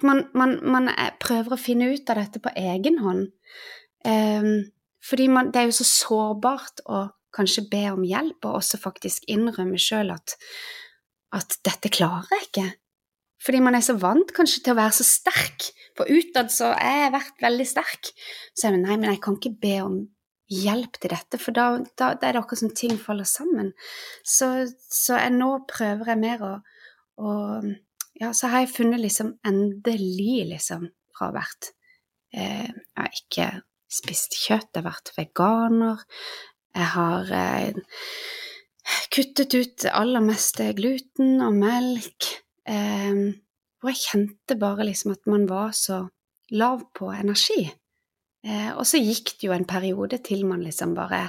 Man, 0.02 0.24
man, 0.34 0.56
man, 0.66 0.90
prøver 1.22 1.54
å 1.54 1.60
finne 1.60 1.92
ut 1.94 2.10
av 2.10 2.18
dette 2.18 2.42
på 2.42 2.52
egen 2.58 2.98
hånd. 3.04 3.30
Um, 4.06 4.70
fordi 5.06 5.28
man, 5.30 5.52
det 5.54 5.62
er 5.62 5.70
jo 5.70 5.78
så 5.80 5.86
sårbart 5.86 6.82
å 6.90 7.06
kanskje 7.34 7.68
be 7.70 7.84
om 7.92 8.02
hjelp, 8.04 8.42
og 8.44 8.58
også 8.58 8.80
faktisk 8.82 9.28
innrømme 9.30 9.78
sjøl 9.80 10.10
at, 10.14 10.34
at 11.36 11.60
dette 11.66 11.92
klarer 11.94 12.30
jeg 12.34 12.48
ikke. 12.48 12.68
Fordi 13.40 13.60
man 13.64 13.76
er 13.78 13.84
så 13.84 13.94
vant 13.96 14.32
kanskje 14.36 14.64
til 14.64 14.74
å 14.74 14.80
være 14.80 14.98
så 14.98 15.06
sterk. 15.06 15.70
For 15.96 16.10
utad 16.10 16.50
så 16.52 16.74
har 16.74 17.04
jeg 17.06 17.14
vært 17.14 17.44
veldig 17.46 17.66
sterk. 17.68 18.10
Så 18.52 18.66
jeg, 18.66 18.74
mener 18.76 18.90
nei, 18.90 18.98
men 18.98 19.14
jeg 19.14 19.22
kan 19.24 19.38
ikke 19.38 19.56
be 19.62 19.76
om 19.84 20.00
hjelp 20.50 20.98
til 20.98 21.12
dette, 21.14 21.38
for 21.40 21.54
da, 21.56 21.66
da, 21.98 22.12
det 22.18 22.26
er 22.28 22.36
det 22.36 22.42
akkurat 22.42 22.62
som 22.64 22.72
ting 22.76 22.96
faller 23.00 23.28
sammen. 23.28 23.72
Så, 24.26 24.50
så 24.90 25.18
jeg, 25.20 25.34
nå 25.36 25.50
prøver 25.70 26.12
jeg 26.12 26.22
mer 26.24 26.46
å, 26.46 26.54
å, 27.22 27.34
Ja, 28.20 28.34
så 28.36 28.50
har 28.52 28.64
jeg 28.64 28.74
funnet 28.74 29.00
liksom 29.00 29.36
endelig, 29.46 30.42
liksom, 30.50 30.90
fra 31.16 31.30
å 31.30 31.36
vært 31.38 31.70
eh, 32.34 32.66
Jeg 32.68 32.98
har 32.98 33.20
ikke 33.22 33.46
spist 33.90 34.36
kjøtt, 34.36 34.74
jeg 34.74 34.82
har 34.82 34.90
vært 34.90 35.12
veganer. 35.16 36.02
Jeg 36.76 36.88
har 36.94 37.32
eh, 37.34 37.80
kuttet 39.14 39.56
ut 39.56 39.86
aller 39.90 40.24
meste 40.24 40.68
gluten 40.78 41.40
og 41.46 41.56
melk. 41.62 42.32
Eh, 42.68 43.30
hvor 43.80 43.94
jeg 43.94 44.04
kjente 44.04 44.58
bare 44.60 44.90
liksom 44.90 45.14
at 45.14 45.30
man 45.30 45.46
var 45.48 45.72
så 45.76 46.04
lav 46.50 46.84
på 46.96 47.08
energi. 47.14 47.70
Eh, 48.46 48.70
og 48.72 48.86
så 48.88 49.00
gikk 49.00 49.34
det 49.36 49.48
jo 49.48 49.54
en 49.54 49.68
periode 49.68 50.20
til 50.24 50.46
man 50.48 50.62
liksom 50.64 50.94
bare 50.96 51.26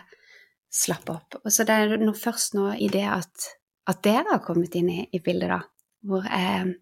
slapp 0.72 1.10
opp. 1.12 1.40
Og 1.44 1.52
så 1.52 1.66
det 1.68 1.76
er 1.76 1.98
nå 2.00 2.14
først 2.16 2.56
nå 2.56 2.70
i 2.80 2.88
det 2.92 3.06
at, 3.10 3.50
at 3.92 4.04
dere 4.06 4.38
har 4.38 4.46
kommet 4.46 4.76
inn 4.80 4.92
i, 4.94 5.02
i 5.12 5.20
bildet, 5.24 5.52
da, 5.52 5.60
hvor 6.08 6.28
jeg 6.30 6.76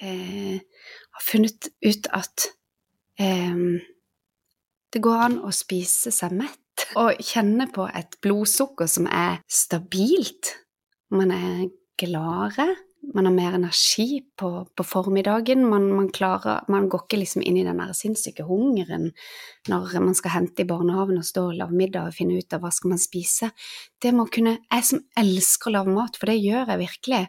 eh, 0.00 0.86
har 1.16 1.26
funnet 1.26 1.70
ut 1.84 2.10
at 2.16 2.48
eh, 3.20 3.64
det 4.90 5.04
går 5.04 5.26
an 5.26 5.38
å 5.44 5.52
spise 5.54 6.12
seg 6.14 6.34
mett 6.40 6.86
og 7.00 7.20
kjenne 7.20 7.68
på 7.72 7.84
et 7.92 8.16
blodsukker 8.24 8.88
som 8.90 9.08
er 9.10 9.42
stabilt. 9.50 10.54
Man 11.12 11.34
er 11.34 11.66
gladere 12.00 12.70
man 13.14 13.26
har 13.26 13.32
mer 13.32 13.52
energi 13.52 14.22
på, 14.36 14.66
på 14.74 14.84
formiddagen. 14.84 15.68
Man, 15.68 15.88
man, 15.92 16.10
klarer, 16.12 16.64
man 16.68 16.88
går 16.88 17.04
ikke 17.06 17.20
liksom 17.22 17.42
inn 17.42 17.56
i 17.56 17.64
den 17.64 17.80
der 17.80 17.94
sinnssyke 17.96 18.44
hungeren 18.46 19.10
når 19.68 19.96
man 20.04 20.16
skal 20.16 20.34
hente 20.34 20.64
i 20.64 20.68
barnehagen 20.68 21.18
og 21.18 21.26
stå 21.26 21.46
og 21.48 21.56
lage 21.58 21.76
middag 21.76 22.10
og 22.10 22.16
finne 22.16 22.38
ut 22.38 22.56
av 22.56 22.62
hva 22.64 22.72
skal 22.74 22.94
man 22.94 23.02
spise. 23.02 23.50
Det 24.00 24.12
må 24.16 24.28
kunne 24.32 24.58
Jeg 24.70 24.86
som 24.86 25.02
elsker 25.18 25.70
å 25.70 25.74
lage 25.78 25.94
mat, 25.96 26.18
for 26.20 26.30
det 26.30 26.38
gjør 26.42 26.74
jeg 26.74 26.82
virkelig, 26.84 27.22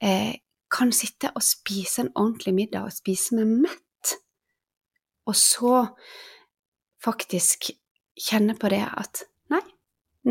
eh, 0.00 0.34
kan 0.70 0.92
sitte 0.92 1.32
og 1.34 1.44
spise 1.44 2.04
en 2.04 2.12
ordentlig 2.14 2.54
middag 2.56 2.88
og 2.88 2.96
spise 2.96 3.36
meg 3.36 3.68
mett. 3.68 4.16
Og 5.28 5.36
så 5.36 5.84
faktisk 7.04 7.70
kjenne 8.18 8.56
på 8.58 8.70
det 8.72 8.82
at 8.88 9.22
nei, 9.52 9.62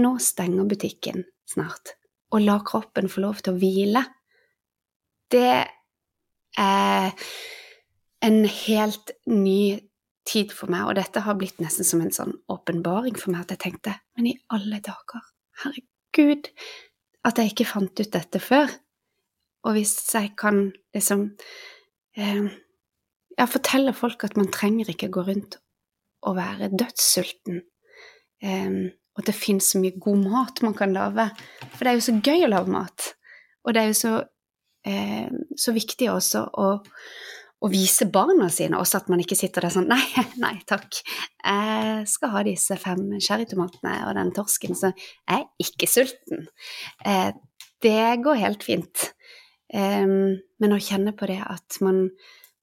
nå 0.02 0.18
stenger 0.22 0.68
butikken 0.70 1.26
snart. 1.48 1.96
Og 2.34 2.44
la 2.44 2.60
kroppen 2.66 3.08
få 3.10 3.24
lov 3.24 3.40
til 3.42 3.56
å 3.56 3.62
hvile 3.62 4.04
det 5.34 5.68
er 6.58 7.28
en 8.26 8.40
helt 8.46 9.14
ny 9.30 9.62
tid 10.28 10.52
for 10.52 10.72
meg, 10.72 10.88
og 10.88 10.98
dette 10.98 11.24
har 11.24 11.38
blitt 11.40 11.62
nesten 11.64 11.88
som 11.88 12.02
en 12.04 12.14
sånn 12.14 12.36
åpenbaring 12.52 13.16
for 13.20 13.32
meg, 13.34 13.46
at 13.46 13.56
jeg 13.56 13.64
tenkte 13.68 13.96
Men 14.18 14.32
i 14.34 14.36
alle 14.54 14.82
dager, 14.84 15.24
herregud, 15.64 16.50
at 17.28 17.40
jeg 17.40 17.54
ikke 17.54 17.70
fant 17.70 18.02
ut 18.02 18.14
dette 18.14 18.42
før. 18.44 18.72
Og 19.68 19.76
hvis 19.76 19.96
jeg 20.14 20.34
kan 20.40 20.70
liksom 20.96 21.30
eh, 22.18 22.48
Ja, 23.38 23.46
fortelle 23.46 23.94
folk 23.94 24.24
at 24.26 24.34
man 24.34 24.48
trenger 24.50 24.88
ikke 24.90 25.12
gå 25.14 25.22
rundt 25.28 25.60
og 26.26 26.40
være 26.40 26.72
dødssulten. 26.74 27.60
Eh, 28.42 28.78
og 29.14 29.22
at 29.22 29.30
det 29.30 29.36
finnes 29.38 29.68
så 29.74 29.82
mye 29.82 29.98
god 30.02 30.24
mat 30.24 30.64
man 30.66 30.74
kan 30.78 30.96
lage. 30.96 31.28
For 31.76 31.86
det 31.86 31.92
er 31.92 32.00
jo 32.00 32.08
så 32.08 32.16
gøy 32.18 32.48
å 32.48 32.50
lage 32.50 32.74
mat. 32.74 33.12
Og 33.66 33.76
det 33.76 33.84
er 33.84 33.92
jo 33.92 34.00
så 34.00 34.14
eh, 34.88 35.28
så 35.58 35.74
viktig 35.76 36.10
også 36.12 36.44
å, 36.48 36.70
å, 36.78 37.72
vise 37.72 38.08
barna 38.14 38.50
sine 38.54 38.80
også 38.80 39.02
at 39.02 39.12
man 39.12 39.22
ikke 39.24 39.38
sitter 39.40 39.68
der 39.68 39.76
sånn 39.76 39.90
Nei, 39.94 40.26
nei 40.42 40.56
takk, 40.70 41.02
jeg 41.44 42.08
skal 42.10 42.34
ha 42.36 42.46
disse 42.48 42.80
fem 42.82 43.04
cherrytomatene 43.20 44.00
og 44.08 44.16
den 44.20 44.34
torsken, 44.36 44.78
så 44.78 44.94
jeg 44.94 45.44
er 45.44 45.68
ikke 45.68 45.92
sulten. 45.92 46.48
Eh, 47.06 47.30
det 47.84 48.02
går 48.26 48.42
helt 48.42 48.66
fint. 48.66 49.12
Eh, 49.74 50.08
men 50.08 50.74
å 50.74 50.82
kjenne 50.82 51.14
på 51.18 51.30
det 51.30 51.42
at 51.44 51.80
man, 51.86 52.08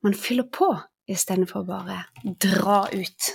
man 0.02 0.16
fyller 0.18 0.48
på 0.50 0.72
istedenfor 1.10 1.66
bare 1.68 2.04
dra 2.40 2.84
ut. 2.92 3.32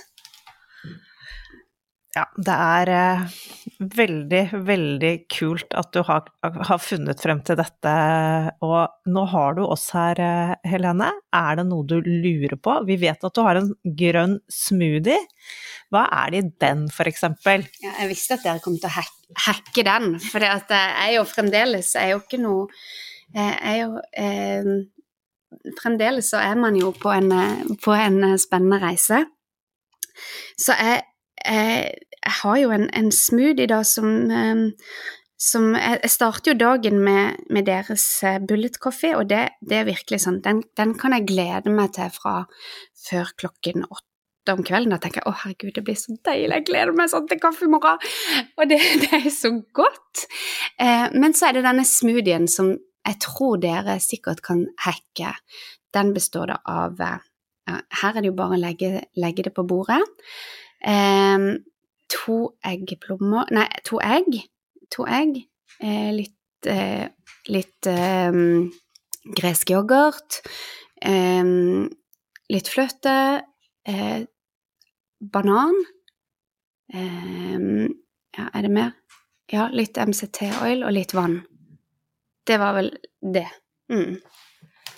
Ja, 2.10 2.24
det 2.34 2.54
er 2.54 2.90
eh, 2.90 3.34
veldig, 3.94 4.40
veldig 4.66 5.12
kult 5.30 5.76
at 5.78 5.92
du 5.94 6.00
har, 6.08 6.24
har, 6.42 6.80
funnet 6.82 7.20
frem 7.22 7.38
til 7.46 7.58
dette. 7.60 7.92
Og 8.66 9.12
nå 9.14 9.22
har 9.30 9.54
du 9.54 9.62
oss 9.62 9.84
her, 9.94 10.18
eh, 10.18 10.54
Helene. 10.72 11.12
Er 11.30 11.60
det 11.60 11.68
noe 11.68 11.86
du 11.86 12.00
lurer 12.02 12.56
på? 12.58 12.74
Vi 12.88 12.96
vet 12.98 13.22
at 13.22 13.36
du 13.36 13.42
har 13.46 13.60
en 13.60 13.70
grønn 13.84 14.40
smoothie. 14.50 15.20
Hva 15.94 16.02
er 16.22 16.34
det 16.34 16.40
i 16.42 16.50
den, 16.66 16.82
f.eks.? 16.90 17.22
Ja, 17.46 17.94
jeg 18.02 18.10
visste 18.10 18.40
at 18.40 18.46
dere 18.48 18.64
kom 18.64 18.74
til 18.80 18.90
å 18.90 18.96
hacke, 18.96 19.38
hacke 19.46 19.86
den, 19.86 20.16
for 20.24 20.42
jeg 20.42 20.66
er 20.74 21.14
jo 21.14 21.22
fremdeles 21.30 21.94
er 21.98 22.16
jo 22.16 22.24
ikke 22.24 22.42
noe 22.42 22.66
jeg 23.30 23.58
er 23.62 23.76
jo 23.84 24.00
eh, 24.18 24.72
Fremdeles 25.80 26.28
så 26.30 26.38
er 26.42 26.58
man 26.58 26.76
jo 26.78 26.92
på 26.94 27.10
en, 27.10 27.32
på 27.82 27.94
en 27.94 28.22
spennende 28.38 28.78
reise. 28.82 29.24
Så 30.58 30.76
jeg 30.78 31.00
jeg, 31.44 31.94
jeg 32.20 32.36
har 32.42 32.60
jo 32.60 32.74
en, 32.74 32.86
en 32.96 33.10
smoothie 33.14 33.68
da 33.70 33.80
som, 33.86 34.10
ehm, 34.34 34.66
som 35.40 35.72
jeg, 35.76 36.10
starter 36.12 36.52
jo 36.52 36.58
dagen 36.60 37.00
med, 37.04 37.40
med 37.52 37.66
deres 37.68 38.04
eh, 38.26 38.40
bullet 38.44 38.76
coffee, 38.82 39.16
og 39.16 39.30
det, 39.30 39.46
det 39.64 39.80
er 39.80 39.88
virkelig 39.88 40.22
sånn 40.26 40.42
den, 40.44 40.62
den, 40.76 40.94
kan 41.00 41.16
jeg 41.16 41.28
glede 41.30 41.72
meg 41.72 41.94
til 41.96 42.12
fra 42.12 42.42
før 43.06 43.32
klokken 43.40 43.86
åtte 43.88 44.56
om 44.56 44.62
kvelden. 44.66 44.92
Da 44.92 45.00
tenker 45.00 45.22
jeg 45.22 45.30
å 45.30 45.38
herregud, 45.44 45.72
det 45.78 45.86
blir 45.86 45.98
så 46.00 46.16
deilig, 46.26 46.60
jeg 46.60 46.68
gleder 46.68 46.94
meg 46.96 47.12
sånn 47.12 47.28
til 47.30 47.40
kaffe 47.40 47.66
i 47.66 47.72
morgen. 47.72 48.04
Og 48.60 48.70
det, 48.70 48.80
det 49.06 49.22
er 49.22 49.32
så 49.32 49.54
godt. 49.76 50.26
Eh, 50.76 51.08
men 51.16 51.36
så 51.36 51.48
er 51.48 51.58
det 51.58 51.66
denne 51.68 51.88
smoothien 51.88 52.48
som 52.50 52.74
jeg 53.00 53.16
tror 53.24 53.56
dere 53.62 53.96
sikkert 54.02 54.42
kan 54.44 54.66
hacke. 54.84 55.32
Den 55.94 56.12
består 56.14 56.52
da 56.52 56.60
av 56.68 57.00
ja, 57.00 57.78
Her 58.02 58.16
er 58.16 58.20
det 58.20 58.28
jo 58.28 58.36
bare 58.36 58.58
å 58.58 58.60
legge, 58.60 59.06
legge 59.16 59.46
det 59.46 59.54
på 59.56 59.64
bordet. 59.66 60.02
Um, 60.86 61.64
to 62.08 62.54
eggeplommer 62.66 63.46
Nei, 63.52 63.68
to 63.84 64.00
egg. 64.02 64.40
To 64.96 65.06
egg. 65.06 65.44
Eh, 65.80 66.10
litt 66.16 66.66
eh, 66.66 67.06
litt 67.48 67.86
um, 67.86 68.70
gresk 69.36 69.70
yoghurt. 69.70 70.40
Um, 71.04 71.88
litt 72.50 72.68
fløte. 72.68 73.16
Eh, 73.86 74.22
banan. 75.20 75.76
ja, 76.90 78.46
er 78.50 78.62
det 78.62 78.70
mer? 78.74 78.90
ja, 79.50 79.68
litt 79.74 79.98
MCT-oil 79.98 80.84
og 80.86 80.94
litt 80.94 81.14
vann. 81.16 81.40
Det 82.46 82.58
var 82.60 82.76
vel 82.78 82.90
det. 83.20 83.48
Mm. 83.92 84.18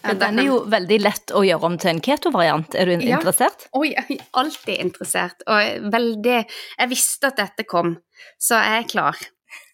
Ja, 0.02 0.14
den 0.18 0.38
er 0.42 0.48
jo 0.48 0.56
veldig 0.70 0.98
lett 1.02 1.32
å 1.36 1.44
gjøre 1.46 1.68
om 1.68 1.76
til 1.78 1.92
en 1.92 2.00
keto-variant. 2.02 2.74
Er 2.74 2.86
du 2.86 2.92
Ja. 3.06 3.18
interessert? 3.18 3.68
Jeg 3.84 3.94
er 3.98 4.24
alltid 4.32 4.80
interessert, 4.80 5.42
og 5.46 5.92
veldig 5.92 6.38
Jeg 6.78 6.88
visste 6.90 7.30
at 7.30 7.36
dette 7.36 7.64
kom, 7.64 7.96
så 8.38 8.58
jeg 8.62 8.82
er 8.84 8.88
klar. 8.88 9.16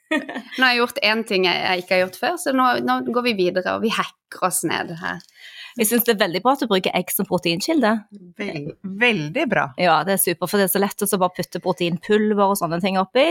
Nå 0.10 0.64
har 0.64 0.72
jeg 0.72 0.80
gjort 0.80 0.98
én 1.04 1.24
ting 1.28 1.44
jeg 1.44 1.82
ikke 1.82 1.94
har 1.96 2.06
gjort 2.06 2.20
før, 2.20 2.36
så 2.40 2.52
nå, 2.56 2.68
nå 2.84 3.00
går 3.12 3.22
vi 3.28 3.34
videre, 3.44 3.76
og 3.76 3.82
vi 3.82 3.90
hacker 3.92 4.46
oss 4.48 4.62
ned 4.64 4.94
her. 5.00 5.20
Jeg 5.78 5.86
syns 5.86 6.06
det 6.08 6.14
er 6.16 6.20
veldig 6.24 6.40
bra 6.42 6.52
at 6.56 6.62
du 6.64 6.68
bruker 6.70 6.94
egg 6.98 7.12
som 7.14 7.26
proteinkilde. 7.28 7.92
Vel, 8.40 8.72
veldig 8.98 9.44
bra. 9.50 9.68
Ja, 9.78 10.00
det 10.06 10.16
er 10.16 10.22
super, 10.22 10.50
for 10.50 10.58
det 10.58 10.66
er 10.66 10.72
så 10.72 10.82
lett 10.82 11.04
å 11.06 11.20
bare 11.20 11.36
putte 11.36 11.62
proteinpulver 11.62 12.42
og 12.50 12.58
sånne 12.58 12.80
ting 12.82 12.98
oppi. 12.98 13.26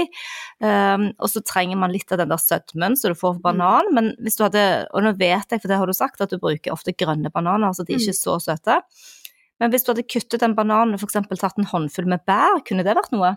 Um, 0.64 1.10
og 1.20 1.32
så 1.34 1.44
trenger 1.44 1.80
man 1.82 1.92
litt 1.92 2.12
av 2.16 2.22
den 2.22 2.32
der 2.32 2.40
sødmen 2.42 2.96
som 3.00 3.12
du 3.12 3.20
får 3.20 3.36
på 3.38 3.46
banan, 3.50 3.92
men 3.96 4.14
hvis 4.24 4.40
du 4.40 4.46
hadde, 4.46 4.64
og 4.96 5.04
nå 5.04 5.14
vet 5.20 5.52
jeg, 5.52 5.60
for 5.60 5.68
det 5.68 5.82
har 5.82 5.92
du 5.92 5.98
sagt, 5.98 6.24
at 6.24 6.32
du 6.32 6.40
bruker 6.40 6.76
ofte 6.76 6.96
grønne 6.96 7.34
bananer, 7.34 7.76
så 7.76 7.84
de 7.84 7.98
er 7.98 8.04
ikke 8.06 8.16
så 8.16 8.40
søte. 8.44 8.80
Men 9.60 9.74
hvis 9.74 9.84
du 9.84 9.92
hadde 9.92 10.08
kuttet 10.08 10.44
den 10.44 10.56
bananen 10.58 10.96
og 10.96 11.04
f.eks. 11.04 11.20
tatt 11.42 11.60
en 11.60 11.72
håndfull 11.72 12.08
med 12.10 12.24
bær, 12.30 12.62
kunne 12.68 12.86
det 12.88 12.96
vært 12.96 13.12
noe? 13.16 13.36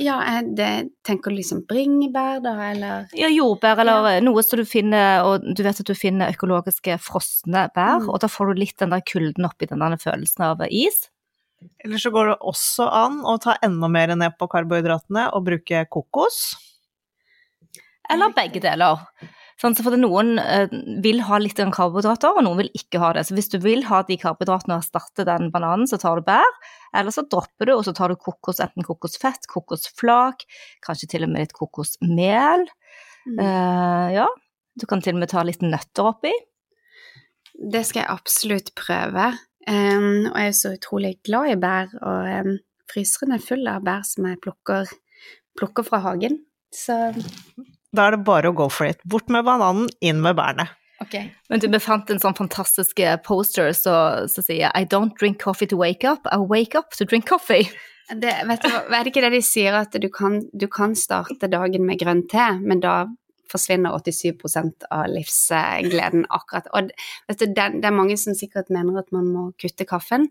Ja, 0.00 0.16
jeg 0.24 0.54
det, 0.56 0.68
tenker 1.04 1.30
du 1.32 1.36
liksom 1.36 1.62
bringebær, 1.68 2.40
da, 2.42 2.54
eller 2.70 3.08
Ja, 3.18 3.28
jordbær 3.28 3.82
eller 3.82 4.20
noe 4.24 4.42
som 4.46 4.58
du 4.62 4.64
finner, 4.64 5.20
og 5.28 5.44
du 5.44 5.62
vet 5.66 5.80
at 5.82 5.86
du 5.86 5.94
finner 5.98 6.32
økologiske 6.32 6.96
frosne 7.04 7.66
bær, 7.74 8.00
Mm. 8.00 8.08
og 8.08 8.20
da 8.22 8.30
får 8.32 8.54
du 8.54 8.60
litt 8.62 8.78
den 8.80 8.90
der 8.94 9.02
kulden 9.04 9.44
oppi 9.44 9.68
den 9.68 9.78
der 9.84 9.96
følelsen 10.00 10.46
av 10.46 10.64
is. 10.70 11.10
Eller 11.84 12.00
så 12.00 12.10
går 12.10 12.30
det 12.32 12.38
også 12.40 12.86
an 12.88 13.20
å 13.28 13.36
ta 13.38 13.58
enda 13.62 13.88
mer 13.92 14.14
ned 14.16 14.32
på 14.40 14.48
karbohydratene 14.48 15.26
og 15.36 15.44
bruke 15.44 15.84
kokos. 15.92 16.56
Eller 18.10 18.32
begge 18.32 18.60
deler. 18.64 19.04
Sånn, 19.60 19.74
så 19.76 19.84
for 19.84 19.92
det 19.92 20.00
noen 20.00 20.38
eh, 20.40 20.72
vil 21.04 21.20
ha 21.26 21.36
litt 21.40 21.58
karbohydrater, 21.60 22.32
og 22.32 22.46
noen 22.46 22.62
vil 22.62 22.70
ikke 22.78 23.00
ha 23.02 23.10
det. 23.16 23.26
Så 23.28 23.36
hvis 23.36 23.50
du 23.52 23.58
vil 23.60 23.84
ha 23.90 24.00
de 24.08 24.16
karbohydratene 24.20 24.78
og 24.78 24.80
erstatte 24.80 25.26
den 25.28 25.50
bananen, 25.52 25.88
så 25.90 25.98
tar 26.00 26.16
du 26.16 26.28
bær. 26.30 26.54
Eller 26.96 27.12
så 27.12 27.26
dropper 27.28 27.68
du, 27.68 27.74
og 27.74 27.84
så 27.84 27.92
tar 27.96 28.08
du 28.08 28.16
kokos, 28.16 28.62
enten 28.64 28.86
kokosfett, 28.86 29.44
kokosflak, 29.52 30.46
kanskje 30.86 31.10
til 31.12 31.26
og 31.26 31.34
med 31.34 31.44
litt 31.44 31.52
kokosmel. 31.58 32.64
Mm. 33.28 33.36
Eh, 33.36 34.06
ja, 34.16 34.30
du 34.80 34.86
kan 34.88 35.04
til 35.04 35.18
og 35.18 35.20
med 35.26 35.32
ta 35.32 35.44
litt 35.44 35.60
nøtter 35.66 36.08
oppi. 36.08 36.32
Det 37.60 37.84
skal 37.84 38.06
jeg 38.06 38.14
absolutt 38.14 38.72
prøve. 38.78 39.28
Um, 39.68 40.30
og 40.30 40.38
jeg 40.40 40.48
er 40.48 40.56
så 40.56 40.72
utrolig 40.72 41.12
glad 41.26 41.52
i 41.52 41.58
bær, 41.60 41.92
og 42.00 42.46
um, 42.48 42.54
fryseren 42.88 43.36
er 43.36 43.44
full 43.44 43.68
av 43.68 43.84
bær 43.84 44.06
som 44.08 44.24
jeg 44.24 44.40
plukker, 44.40 44.88
plukker 45.60 45.84
fra 45.84 46.00
hagen. 46.06 46.40
Så 46.72 46.96
Da 47.96 48.06
er 48.06 48.16
det 48.16 48.24
bare 48.26 48.50
å 48.50 48.56
go 48.56 48.68
for 48.70 48.86
it. 48.90 49.00
Bort 49.08 49.30
med 49.32 49.46
bananen, 49.46 49.88
inn 50.00 50.20
med 50.22 50.38
bærene. 50.38 50.68
Okay. 51.00 51.30
Men 51.48 51.62
du, 51.62 51.66
vi 51.72 51.80
fant 51.80 52.10
en 52.12 52.20
sånn 52.20 52.36
fantastisk 52.36 52.98
poster 53.24 53.72
som 53.72 54.44
sier 54.44 54.68
I 54.76 54.84
don't 54.84 55.16
drink 55.18 55.40
coffee 55.40 55.68
to 55.70 55.78
wake 55.80 56.04
up, 56.04 56.28
I 56.28 56.36
wake 56.36 56.76
up 56.78 56.92
to 56.98 57.06
drink 57.08 57.26
coffee. 57.28 57.70
Det, 58.10 58.34
vet 58.46 58.66
du, 58.66 58.68
er 58.68 59.00
det 59.00 59.12
ikke 59.12 59.22
det 59.24 59.32
de 59.36 59.40
sier, 59.44 59.76
at 59.78 59.94
du 60.02 60.08
kan, 60.12 60.40
du 60.52 60.66
kan 60.68 60.96
starte 60.98 61.48
dagen 61.50 61.86
med 61.86 62.00
grønn 62.02 62.24
te, 62.28 62.50
men 62.60 62.82
da 62.82 63.04
forsvinner 63.50 63.94
87% 63.96 64.86
av 64.94 65.06
livsgleden 65.10 66.26
akkurat. 66.28 66.68
Og 66.76 66.90
vet 67.30 67.40
du, 67.40 67.46
det, 67.48 67.68
det 67.80 67.88
er 67.88 67.96
mange 67.96 68.18
som 68.20 68.36
sikkert 68.36 68.70
mener 68.74 69.00
at 69.00 69.10
man 69.14 69.30
må 69.30 69.46
kutte 69.62 69.86
kaffen, 69.88 70.28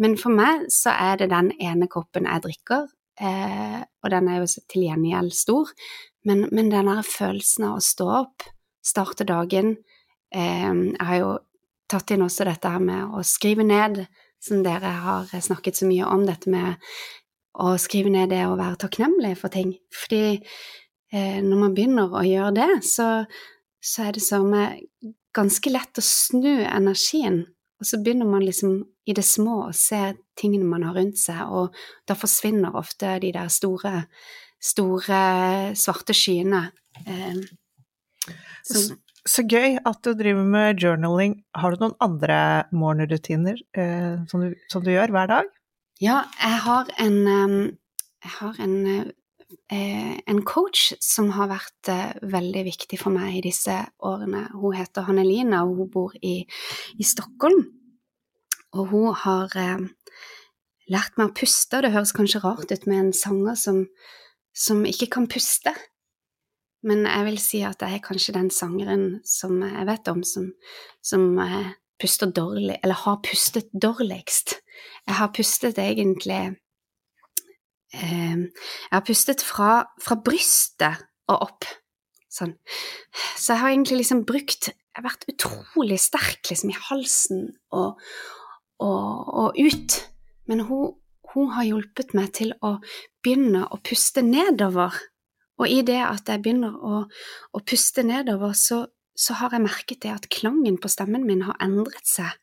men 0.00 0.16
for 0.20 0.32
meg 0.32 0.68
så 0.72 0.92
er 0.92 1.22
det 1.22 1.32
den 1.32 1.50
ene 1.56 1.88
koppen 1.92 2.28
jeg 2.28 2.44
drikker, 2.46 2.86
eh, 3.20 3.80
og 4.02 4.12
den 4.12 4.28
er 4.30 4.42
jo 4.42 4.48
til 4.70 4.86
gjengjeld 4.86 5.34
stor, 5.36 5.72
men, 6.26 6.46
men 6.52 6.70
den 6.72 6.90
der 6.90 7.06
følelsen 7.06 7.68
av 7.68 7.78
å 7.78 7.84
stå 7.84 8.06
opp, 8.22 8.46
starte 8.86 9.26
dagen 9.26 9.74
eh, 10.34 10.70
Jeg 10.70 11.06
har 11.08 11.20
jo 11.20 11.34
tatt 11.90 12.10
inn 12.14 12.24
også 12.26 12.46
dette 12.48 12.70
her 12.70 12.82
med 12.82 13.14
å 13.14 13.22
skrive 13.26 13.66
ned, 13.66 14.04
som 14.42 14.62
dere 14.62 14.90
har 15.02 15.30
snakket 15.30 15.78
så 15.78 15.88
mye 15.88 16.06
om, 16.06 16.26
dette 16.26 16.50
med 16.50 16.76
å 17.56 17.76
skrive 17.80 18.12
ned 18.12 18.30
det 18.34 18.42
å 18.46 18.58
være 18.58 18.82
takknemlig 18.84 19.36
for 19.40 19.54
ting. 19.54 19.72
Fordi 19.94 20.36
eh, 20.36 21.38
når 21.42 21.62
man 21.62 21.76
begynner 21.76 22.12
å 22.12 22.24
gjøre 22.26 22.52
det, 22.58 22.70
så, 22.86 23.08
så 23.80 24.08
er 24.08 24.18
det 24.18 24.24
som 24.26 24.50
ganske 25.36 25.72
lett 25.72 26.00
å 26.00 26.04
snu 26.04 26.52
energien. 26.66 27.44
Og 27.80 27.88
så 27.88 28.00
begynner 28.02 28.28
man 28.28 28.44
liksom 28.44 28.80
i 29.06 29.14
det 29.14 29.24
små 29.26 29.68
og 29.68 29.76
se 29.78 30.00
tingene 30.38 30.66
man 30.68 30.84
har 30.86 30.96
rundt 30.98 31.18
seg, 31.20 31.42
og 31.46 31.76
da 32.08 32.16
forsvinner 32.18 32.76
ofte 32.78 33.16
de 33.22 33.32
der 33.36 33.50
store, 33.52 34.06
store 34.62 35.20
svarte 35.78 36.16
skyene. 36.16 36.66
Eh, 37.06 37.42
så, 38.66 38.96
Så 39.26 39.42
gøy 39.42 39.78
at 39.82 40.02
du 40.06 40.12
driver 40.14 40.46
med 40.46 40.82
journaling. 40.82 41.40
Har 41.54 41.74
du 41.74 41.82
noen 41.82 41.96
andre 42.02 42.38
morgenrutiner 42.70 43.58
eh, 43.74 44.22
som, 44.30 44.42
du, 44.42 44.54
som 44.70 44.84
du 44.84 44.92
gjør 44.92 45.14
hver 45.14 45.30
dag? 45.30 45.48
Ja, 46.02 46.24
jeg 46.38 46.60
har 46.66 46.90
en, 47.02 47.18
jeg 48.22 48.32
har 48.36 48.60
en, 48.62 48.76
eh, 49.72 50.14
en 50.28 50.42
coach 50.46 50.92
som 51.02 51.30
har 51.34 51.48
vært 51.50 51.90
eh, 51.90 52.12
veldig 52.22 52.62
viktig 52.68 52.98
for 53.00 53.14
meg 53.14 53.38
i 53.38 53.44
disse 53.48 53.78
årene. 53.98 54.44
Hun 54.54 54.76
heter 54.76 55.08
Hannelina, 55.08 55.64
og 55.64 55.80
hun 55.80 55.90
bor 55.94 56.14
i, 56.20 56.38
i 56.98 57.06
Stockholm. 57.06 57.64
Og 58.76 58.90
hun 58.92 59.14
har 59.24 59.52
eh, 59.58 59.86
lært 60.92 61.16
meg 61.18 61.30
å 61.30 61.36
puste, 61.36 61.78
og 61.78 61.86
det 61.86 61.92
høres 61.94 62.14
kanskje 62.16 62.42
rart 62.44 62.72
ut 62.72 62.88
med 62.88 62.98
en 63.00 63.14
sanger 63.16 63.56
som, 63.58 63.84
som 64.56 64.84
ikke 64.88 65.10
kan 65.16 65.28
puste. 65.30 65.72
Men 66.86 67.06
jeg 67.08 67.26
vil 67.26 67.40
si 67.42 67.62
at 67.66 67.82
jeg 67.82 67.98
er 67.98 68.04
kanskje 68.04 68.36
den 68.36 68.52
sangeren 68.54 69.06
som 69.26 69.58
jeg 69.64 69.88
vet 69.88 70.12
om, 70.12 70.22
som, 70.26 70.52
som 71.02 71.26
eh, 71.42 71.72
puster 72.00 72.30
dårlig, 72.30 72.76
eller 72.82 73.02
har 73.06 73.18
pustet 73.24 73.72
dårligst. 73.72 74.58
Jeg 75.06 75.18
har 75.18 75.32
pustet 75.34 75.80
egentlig 75.80 76.42
eh, 77.94 78.36
Jeg 78.36 78.92
har 78.92 79.04
pustet 79.06 79.42
fra, 79.42 79.86
fra 80.02 80.18
brystet 80.20 81.06
og 81.32 81.48
opp. 81.48 81.68
Sånn. 82.36 82.52
Så 83.38 83.54
jeg 83.54 83.62
har 83.62 83.72
egentlig 83.72 84.02
liksom 84.02 84.26
brukt 84.28 84.66
Jeg 84.68 84.98
har 84.98 85.06
vært 85.06 85.24
utrolig 85.30 85.96
sterk 86.02 86.50
liksom 86.50 86.72
i 86.72 86.80
halsen 86.90 87.46
og, 87.72 87.96
og, 88.82 89.34
og 89.42 89.58
ut. 89.58 89.98
Men 90.46 90.64
hun, 90.68 90.94
hun 91.34 91.52
har 91.56 91.66
hjulpet 91.68 92.14
meg 92.16 92.32
til 92.36 92.54
å 92.64 92.76
begynne 93.24 93.66
å 93.70 93.80
puste 93.84 94.24
nedover. 94.24 94.94
Og 95.56 95.72
i 95.72 95.80
det 95.86 96.00
at 96.04 96.28
jeg 96.28 96.42
begynner 96.44 96.76
å, 96.76 97.04
å 97.52 97.64
puste 97.64 98.04
nedover, 98.06 98.52
så, 98.56 98.84
så 99.16 99.38
har 99.40 99.56
jeg 99.56 99.64
merket 99.64 100.02
det 100.04 100.12
at 100.12 100.30
klangen 100.32 100.78
på 100.80 100.90
stemmen 100.92 101.24
min 101.28 101.46
har 101.48 101.56
endret 101.64 102.04
seg. 102.08 102.34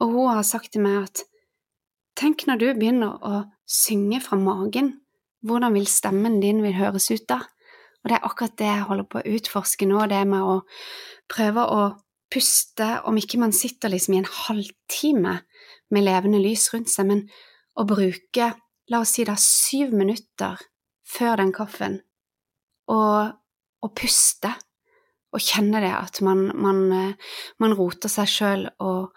Og 0.00 0.12
hun 0.12 0.30
har 0.34 0.44
sagt 0.44 0.72
til 0.74 0.84
meg 0.84 1.04
at 1.04 1.24
tenk 2.16 2.46
når 2.48 2.60
du 2.60 2.68
begynner 2.78 3.20
å 3.24 3.42
synge 3.68 4.22
fra 4.24 4.38
magen, 4.40 4.94
hvordan 5.46 5.76
vil 5.76 5.86
stemmen 5.88 6.40
din 6.42 6.62
vil 6.64 6.76
høres 6.76 7.10
ut 7.12 7.26
da? 7.28 7.42
Og 8.02 8.10
det 8.10 8.16
er 8.16 8.26
akkurat 8.26 8.56
det 8.58 8.68
jeg 8.68 8.86
holder 8.88 9.06
på 9.10 9.20
å 9.20 9.36
utforske 9.36 9.88
nå, 9.88 10.00
det 10.10 10.22
med 10.30 10.42
å 10.46 10.56
prøve 11.32 11.64
å 11.66 11.80
puste, 12.32 12.86
om 13.06 13.18
ikke 13.18 13.40
man 13.42 13.54
sitter 13.54 13.92
liksom 13.92 14.14
i 14.16 14.20
en 14.22 14.32
halvtime 14.46 15.36
med 15.94 16.06
levende 16.06 16.40
lys 16.42 16.68
rundt 16.72 16.90
seg, 16.92 17.08
men 17.10 17.24
å 17.76 17.86
bruke, 17.88 18.52
la 18.90 19.02
oss 19.02 19.16
si 19.16 19.26
da, 19.26 19.36
syv 19.40 19.94
minutter 19.96 20.60
før 21.06 21.42
den 21.42 21.52
kaffen, 21.54 22.00
og, 22.92 23.34
og 23.82 23.92
puste, 23.98 24.52
og 25.34 25.42
kjenne 25.42 25.82
det 25.84 25.92
at 25.92 26.22
man, 26.24 26.48
man, 26.56 26.80
eh, 26.94 27.34
man 27.62 27.74
roter 27.76 28.10
seg 28.10 28.30
sjøl, 28.30 28.68
og, 28.82 29.12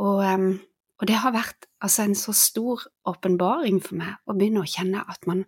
og, 0.00 0.20
og 0.22 1.08
det 1.08 1.18
har 1.24 1.34
vært 1.34 1.66
altså 1.84 2.04
en 2.04 2.16
så 2.18 2.34
stor 2.36 2.84
åpenbaring 3.10 3.80
for 3.84 3.98
meg 4.00 4.16
å 4.28 4.36
begynne 4.36 4.62
å 4.62 4.70
kjenne 4.70 5.04
at 5.08 5.28
man 5.30 5.44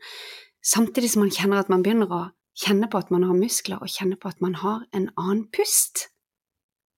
Samtidig 0.67 1.13
som 1.13 1.23
man 1.23 1.31
kjenner 1.31 1.61
at 1.63 1.69
man 1.71 1.85
begynner 1.87 2.11
å 2.11 2.21
kjenne 2.59 2.89
på 2.91 2.99
at 2.99 3.13
man 3.15 3.23
har 3.23 3.37
muskler, 3.39 3.79
og 3.79 3.93
kjenne 3.93 4.17
på 4.19 4.27
at 4.27 4.41
man 4.43 4.57
har 4.59 4.81
en 4.97 5.05
annen 5.15 5.45
pust. 5.55 6.09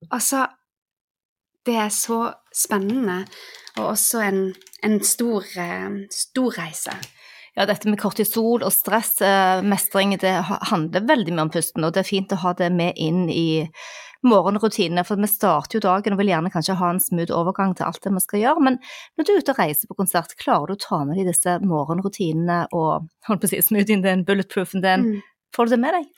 Altså, 0.08 0.46
det 1.68 1.76
er 1.76 1.92
så 1.92 2.22
spennende, 2.54 3.22
og 3.78 3.92
også 3.92 4.24
en, 4.24 4.42
en 4.84 4.98
stor, 5.04 5.46
eh, 5.60 6.02
stor 6.14 6.58
reise. 6.58 6.96
Ja, 7.58 7.66
dette 7.66 7.90
med 7.90 7.98
kortisol 8.00 8.62
og 8.62 8.72
stress, 8.72 9.16
eh, 9.20 9.60
det 9.62 10.34
handler 10.70 11.08
veldig 11.08 11.34
mye 11.34 11.48
om 11.48 11.54
pusten, 11.54 11.84
og 11.84 11.94
det 11.94 12.04
er 12.04 12.12
fint 12.12 12.32
å 12.32 12.42
ha 12.44 12.54
det 12.54 12.70
med 12.72 12.94
inn 12.96 13.26
i 13.30 13.66
morgenrutinene, 14.26 15.04
for 15.06 15.18
vi 15.20 15.28
starter 15.30 15.78
jo 15.78 15.84
dagen 15.84 16.14
og 16.14 16.18
vil 16.18 16.32
gjerne 16.32 16.50
kanskje 16.50 16.76
ha 16.78 16.90
en 16.90 17.00
smooth 17.02 17.34
overgang 17.34 17.74
til 17.76 17.86
alt 17.86 18.02
det 18.02 18.12
vi 18.16 18.22
skal 18.24 18.40
gjøre, 18.42 18.64
men 18.66 18.78
når 19.16 19.26
du 19.26 19.32
er 19.32 19.42
ute 19.42 19.54
og 19.54 19.60
reiser 19.62 19.90
på 19.90 19.98
konsert, 20.00 20.34
klarer 20.40 20.70
du 20.70 20.74
å 20.74 20.82
ta 20.82 21.04
med 21.06 21.20
deg 21.20 21.30
disse 21.30 21.58
morgenrutinene 21.62 22.64
og 22.74 23.06
holdt 23.28 23.44
på 23.44 23.50
å 23.50 23.52
si 23.52 23.60
smoothien 23.62 24.02
din, 24.02 24.24
bulletproofen 24.26 24.82
din, 24.82 25.06
Mm. 25.08 25.22
Får 25.54 25.66
du 25.66 25.74
det 25.74 25.80
med 25.82 25.96
deg? 25.96 26.08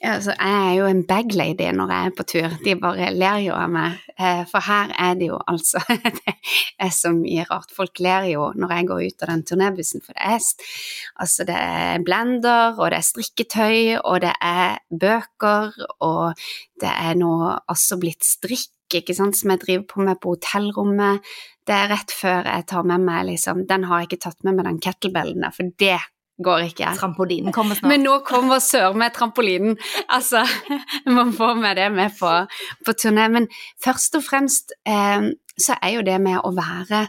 Ja, 0.00 0.14
altså, 0.14 0.32
jeg 0.32 0.60
er 0.64 0.76
jo 0.78 0.84
en 0.88 1.02
baglady 1.04 1.66
når 1.76 1.90
jeg 1.92 2.08
er 2.08 2.14
på 2.16 2.24
tur. 2.24 2.54
De 2.64 2.72
bare 2.80 3.10
ler 3.12 3.42
jo 3.44 3.52
av 3.52 3.68
meg. 3.68 3.98
Eh, 4.16 4.46
for 4.48 4.64
her 4.64 4.94
er 4.96 5.18
det 5.20 5.26
jo 5.28 5.36
altså 5.44 5.82
Det 5.90 6.34
er 6.80 6.92
så 6.96 7.12
mye 7.12 7.44
rart. 7.50 7.74
Folk 7.76 8.00
ler 8.00 8.30
jo 8.30 8.46
når 8.56 8.72
jeg 8.72 8.88
går 8.88 9.02
ut 9.04 9.24
av 9.26 9.32
den 9.34 9.42
turnébussen, 9.50 10.00
for 10.00 10.16
det 10.16 10.24
er, 10.24 10.46
altså, 11.20 11.44
det 11.50 11.56
er 11.58 12.04
blender, 12.06 12.78
og 12.78 12.88
det 12.88 13.00
er 13.02 13.08
strikketøy, 13.10 13.80
og 14.00 14.22
det 14.24 14.32
er 14.40 14.80
bøker, 14.88 15.76
og 16.00 16.40
det 16.80 16.94
er 16.94 17.18
nå 17.20 17.34
også 17.68 17.98
blitt 18.00 18.24
strikk, 18.24 18.72
ikke 18.96 19.14
sant, 19.14 19.36
som 19.36 19.52
jeg 19.52 19.60
driver 19.66 19.84
på 19.92 20.06
med 20.06 20.18
på 20.22 20.32
hotellrommet. 20.32 21.28
Det 21.68 21.76
er 21.76 21.92
rett 21.92 22.16
før 22.16 22.48
jeg 22.48 22.64
tar 22.72 22.88
med 22.88 23.04
meg 23.04 23.28
liksom 23.28 23.66
Den 23.68 23.84
har 23.86 24.00
jeg 24.00 24.08
ikke 24.08 24.24
tatt 24.24 24.40
med 24.48 24.56
meg, 24.56 24.64
den 24.66 24.80
kettlebellen 24.82 25.44
der, 25.44 25.52
for 25.54 25.76
det 25.84 25.98
går 26.42 26.66
ikke. 26.70 26.94
Trampolinen 26.98 27.54
kommer 27.54 27.78
snart. 27.78 27.90
Men 27.92 28.04
nå 28.06 28.16
kommer 28.26 28.62
sør 28.64 28.96
med 28.98 29.14
trampolinen. 29.16 29.78
Altså, 30.08 30.42
man 31.18 31.32
får 31.36 31.54
med 31.60 31.80
det 31.80 31.88
med 31.94 32.16
på, 32.18 32.34
på 32.86 32.96
turné. 32.96 33.28
Men 33.32 33.48
først 33.84 34.18
og 34.18 34.26
fremst 34.26 34.74
eh, 34.88 35.30
så 35.60 35.78
er 35.80 35.96
jo 35.98 36.04
det 36.06 36.18
med 36.22 36.40
å 36.42 36.52
være 36.56 37.06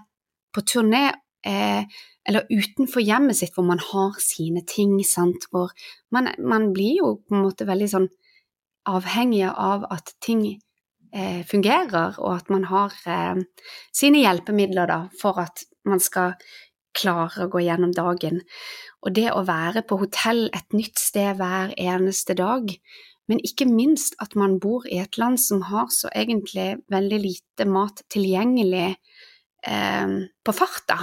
på 0.52 0.64
turné 0.68 1.06
eh, 1.48 1.84
eller 2.28 2.50
utenfor 2.52 3.02
hjemmet 3.02 3.40
sitt, 3.40 3.54
hvor 3.56 3.66
man 3.66 3.82
har 3.82 4.18
sine 4.22 4.62
ting, 4.68 4.94
sant, 5.08 5.48
hvor 5.52 5.72
man, 6.14 6.30
man 6.38 6.70
blir 6.76 7.00
jo 7.00 7.14
på 7.26 7.38
en 7.38 7.46
måte 7.48 7.66
veldig 7.70 7.88
sånn 7.90 8.10
avhengig 8.90 9.48
av 9.50 9.88
at 9.94 10.14
ting 10.22 10.44
eh, 11.14 11.42
fungerer, 11.48 12.20
og 12.22 12.36
at 12.36 12.52
man 12.54 12.68
har 12.70 12.94
eh, 13.10 13.42
sine 13.94 14.22
hjelpemidler 14.22 14.90
da, 14.92 15.00
for 15.22 15.42
at 15.42 15.66
man 15.88 16.02
skal 16.04 16.36
klare 16.98 17.46
å 17.46 17.52
gå 17.52 17.64
gjennom 17.66 17.94
dagen. 17.96 18.42
Og 19.02 19.16
det 19.18 19.30
å 19.34 19.46
være 19.48 19.84
på 19.88 20.00
hotell 20.02 20.48
et 20.54 20.76
nytt 20.76 21.00
sted 21.00 21.40
hver 21.40 21.74
eneste 21.80 22.36
dag, 22.38 22.70
men 23.30 23.42
ikke 23.48 23.68
minst 23.70 24.18
at 24.20 24.36
man 24.36 24.58
bor 24.60 24.86
i 24.90 25.00
et 25.00 25.18
land 25.22 25.40
som 25.40 25.64
har 25.70 25.88
så 25.94 26.12
egentlig 26.12 26.82
veldig 26.92 27.20
lite 27.24 27.68
mat 27.70 28.04
tilgjengelig 28.12 28.90
eh, 28.92 30.16
på 30.44 30.56
farta, 30.58 31.00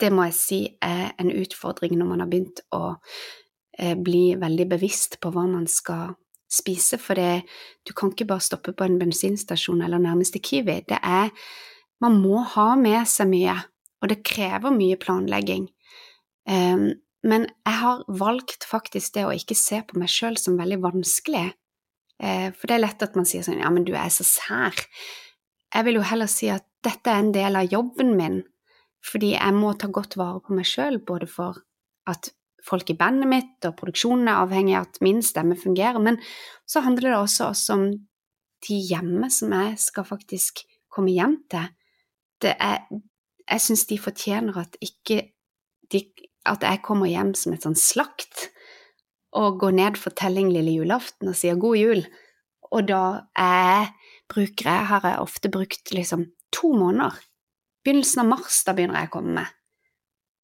det 0.00 0.10
må 0.12 0.26
jeg 0.28 0.36
si 0.36 0.60
er 0.82 1.14
en 1.20 1.30
utfordring 1.32 1.94
når 1.98 2.08
man 2.08 2.22
har 2.24 2.30
begynt 2.30 2.62
å 2.74 2.96
eh, 3.78 3.94
bli 3.96 4.34
veldig 4.38 4.68
bevisst 4.74 5.20
på 5.22 5.30
hva 5.34 5.46
man 5.48 5.68
skal 5.70 6.14
spise, 6.54 6.98
for 7.02 7.18
det, 7.18 7.44
du 7.86 7.94
kan 7.96 8.12
ikke 8.12 8.28
bare 8.30 8.44
stoppe 8.44 8.74
på 8.76 8.86
en 8.86 8.98
bensinstasjon 9.00 9.82
eller 9.82 10.02
nærmeste 10.02 10.42
Kiwi. 10.42 10.82
Det 10.88 11.00
er 11.02 11.30
Man 12.02 12.18
må 12.20 12.42
ha 12.42 12.74
med 12.76 13.06
seg 13.08 13.30
mye, 13.30 13.54
og 14.04 14.12
det 14.12 14.20
krever 14.26 14.74
mye 14.74 15.00
planlegging. 15.00 15.66
Um, 16.44 16.90
men 17.24 17.46
jeg 17.64 17.76
har 17.80 18.02
valgt 18.20 18.66
faktisk 18.68 19.16
det 19.16 19.24
å 19.24 19.32
ikke 19.32 19.56
se 19.56 19.80
på 19.88 19.96
meg 19.96 20.12
sjøl 20.12 20.36
som 20.36 20.58
veldig 20.60 20.82
vanskelig. 20.84 21.46
Uh, 22.20 22.50
for 22.52 22.68
det 22.68 22.76
er 22.76 22.84
lett 22.84 23.04
at 23.06 23.16
man 23.16 23.28
sier 23.28 23.46
sånn 23.46 23.62
ja, 23.64 23.72
men 23.72 23.86
du 23.88 23.94
er 23.96 24.12
så 24.12 24.26
sær. 24.28 24.76
Jeg 25.74 25.88
vil 25.88 25.98
jo 25.98 26.06
heller 26.06 26.28
si 26.30 26.52
at 26.52 26.66
dette 26.84 27.10
er 27.10 27.24
en 27.24 27.32
del 27.34 27.56
av 27.56 27.72
jobben 27.72 28.12
min, 28.18 28.42
fordi 29.04 29.32
jeg 29.34 29.56
må 29.56 29.72
ta 29.80 29.88
godt 29.92 30.18
vare 30.20 30.42
på 30.44 30.56
meg 30.56 30.68
sjøl, 30.68 31.00
både 31.00 31.28
for 31.30 31.64
at 32.08 32.28
folk 32.64 32.92
i 32.92 32.96
bandet 32.96 33.28
mitt 33.28 33.66
og 33.68 33.76
produksjonen 33.80 34.28
er 34.28 34.42
avhengig 34.44 34.76
av 34.78 34.86
at 34.88 35.00
min 35.04 35.20
stemme 35.24 35.56
fungerer, 35.60 36.00
men 36.00 36.20
så 36.68 36.84
handler 36.84 37.10
det 37.10 37.18
også, 37.18 37.50
om 37.74 37.88
de 38.64 38.78
hjemme 38.88 39.28
som 39.32 39.52
jeg 39.52 39.76
skal 39.80 40.06
faktisk 40.08 40.62
komme 40.92 41.12
hjem 41.12 41.36
til. 41.52 41.72
Det 42.40 42.54
er, 42.60 42.84
jeg 43.50 43.62
syns 43.62 43.86
de 43.90 43.98
fortjener 44.00 44.56
at 44.64 44.76
ikke 44.84 45.20
de, 45.92 46.00
at 46.48 46.64
jeg 46.64 46.82
kommer 46.84 47.10
hjem 47.10 47.34
som 47.38 47.54
et 47.54 47.64
sånn 47.64 47.76
slakt 47.78 48.48
og 49.34 49.58
går 49.60 49.74
ned 49.76 49.98
for 50.00 50.14
telling 50.16 50.52
lille 50.54 50.76
julaften 50.76 51.30
og 51.30 51.36
sier 51.36 51.58
god 51.60 51.76
jul, 51.78 52.04
og 52.74 52.86
da 52.88 53.02
jeg 53.34 53.90
bruker 54.30 54.70
jeg, 54.70 54.86
har 54.90 55.06
jeg 55.06 55.22
ofte 55.22 55.50
brukt 55.52 55.92
liksom 55.94 56.28
to 56.54 56.70
måneder. 56.74 57.18
Begynnelsen 57.84 58.22
av 58.24 58.30
mars, 58.30 58.62
da 58.66 58.74
begynner 58.74 59.02
jeg 59.02 59.10
å 59.10 59.14
komme 59.18 59.34
med. 59.36 59.50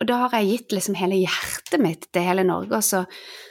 Og 0.00 0.08
da 0.08 0.18
har 0.24 0.36
jeg 0.38 0.50
gitt 0.50 0.74
liksom 0.76 0.98
hele 0.98 1.18
hjertet 1.20 1.80
mitt 1.82 2.06
til 2.12 2.24
hele 2.24 2.44
Norge, 2.46 2.76
og 2.76 2.84
så, 2.84 3.04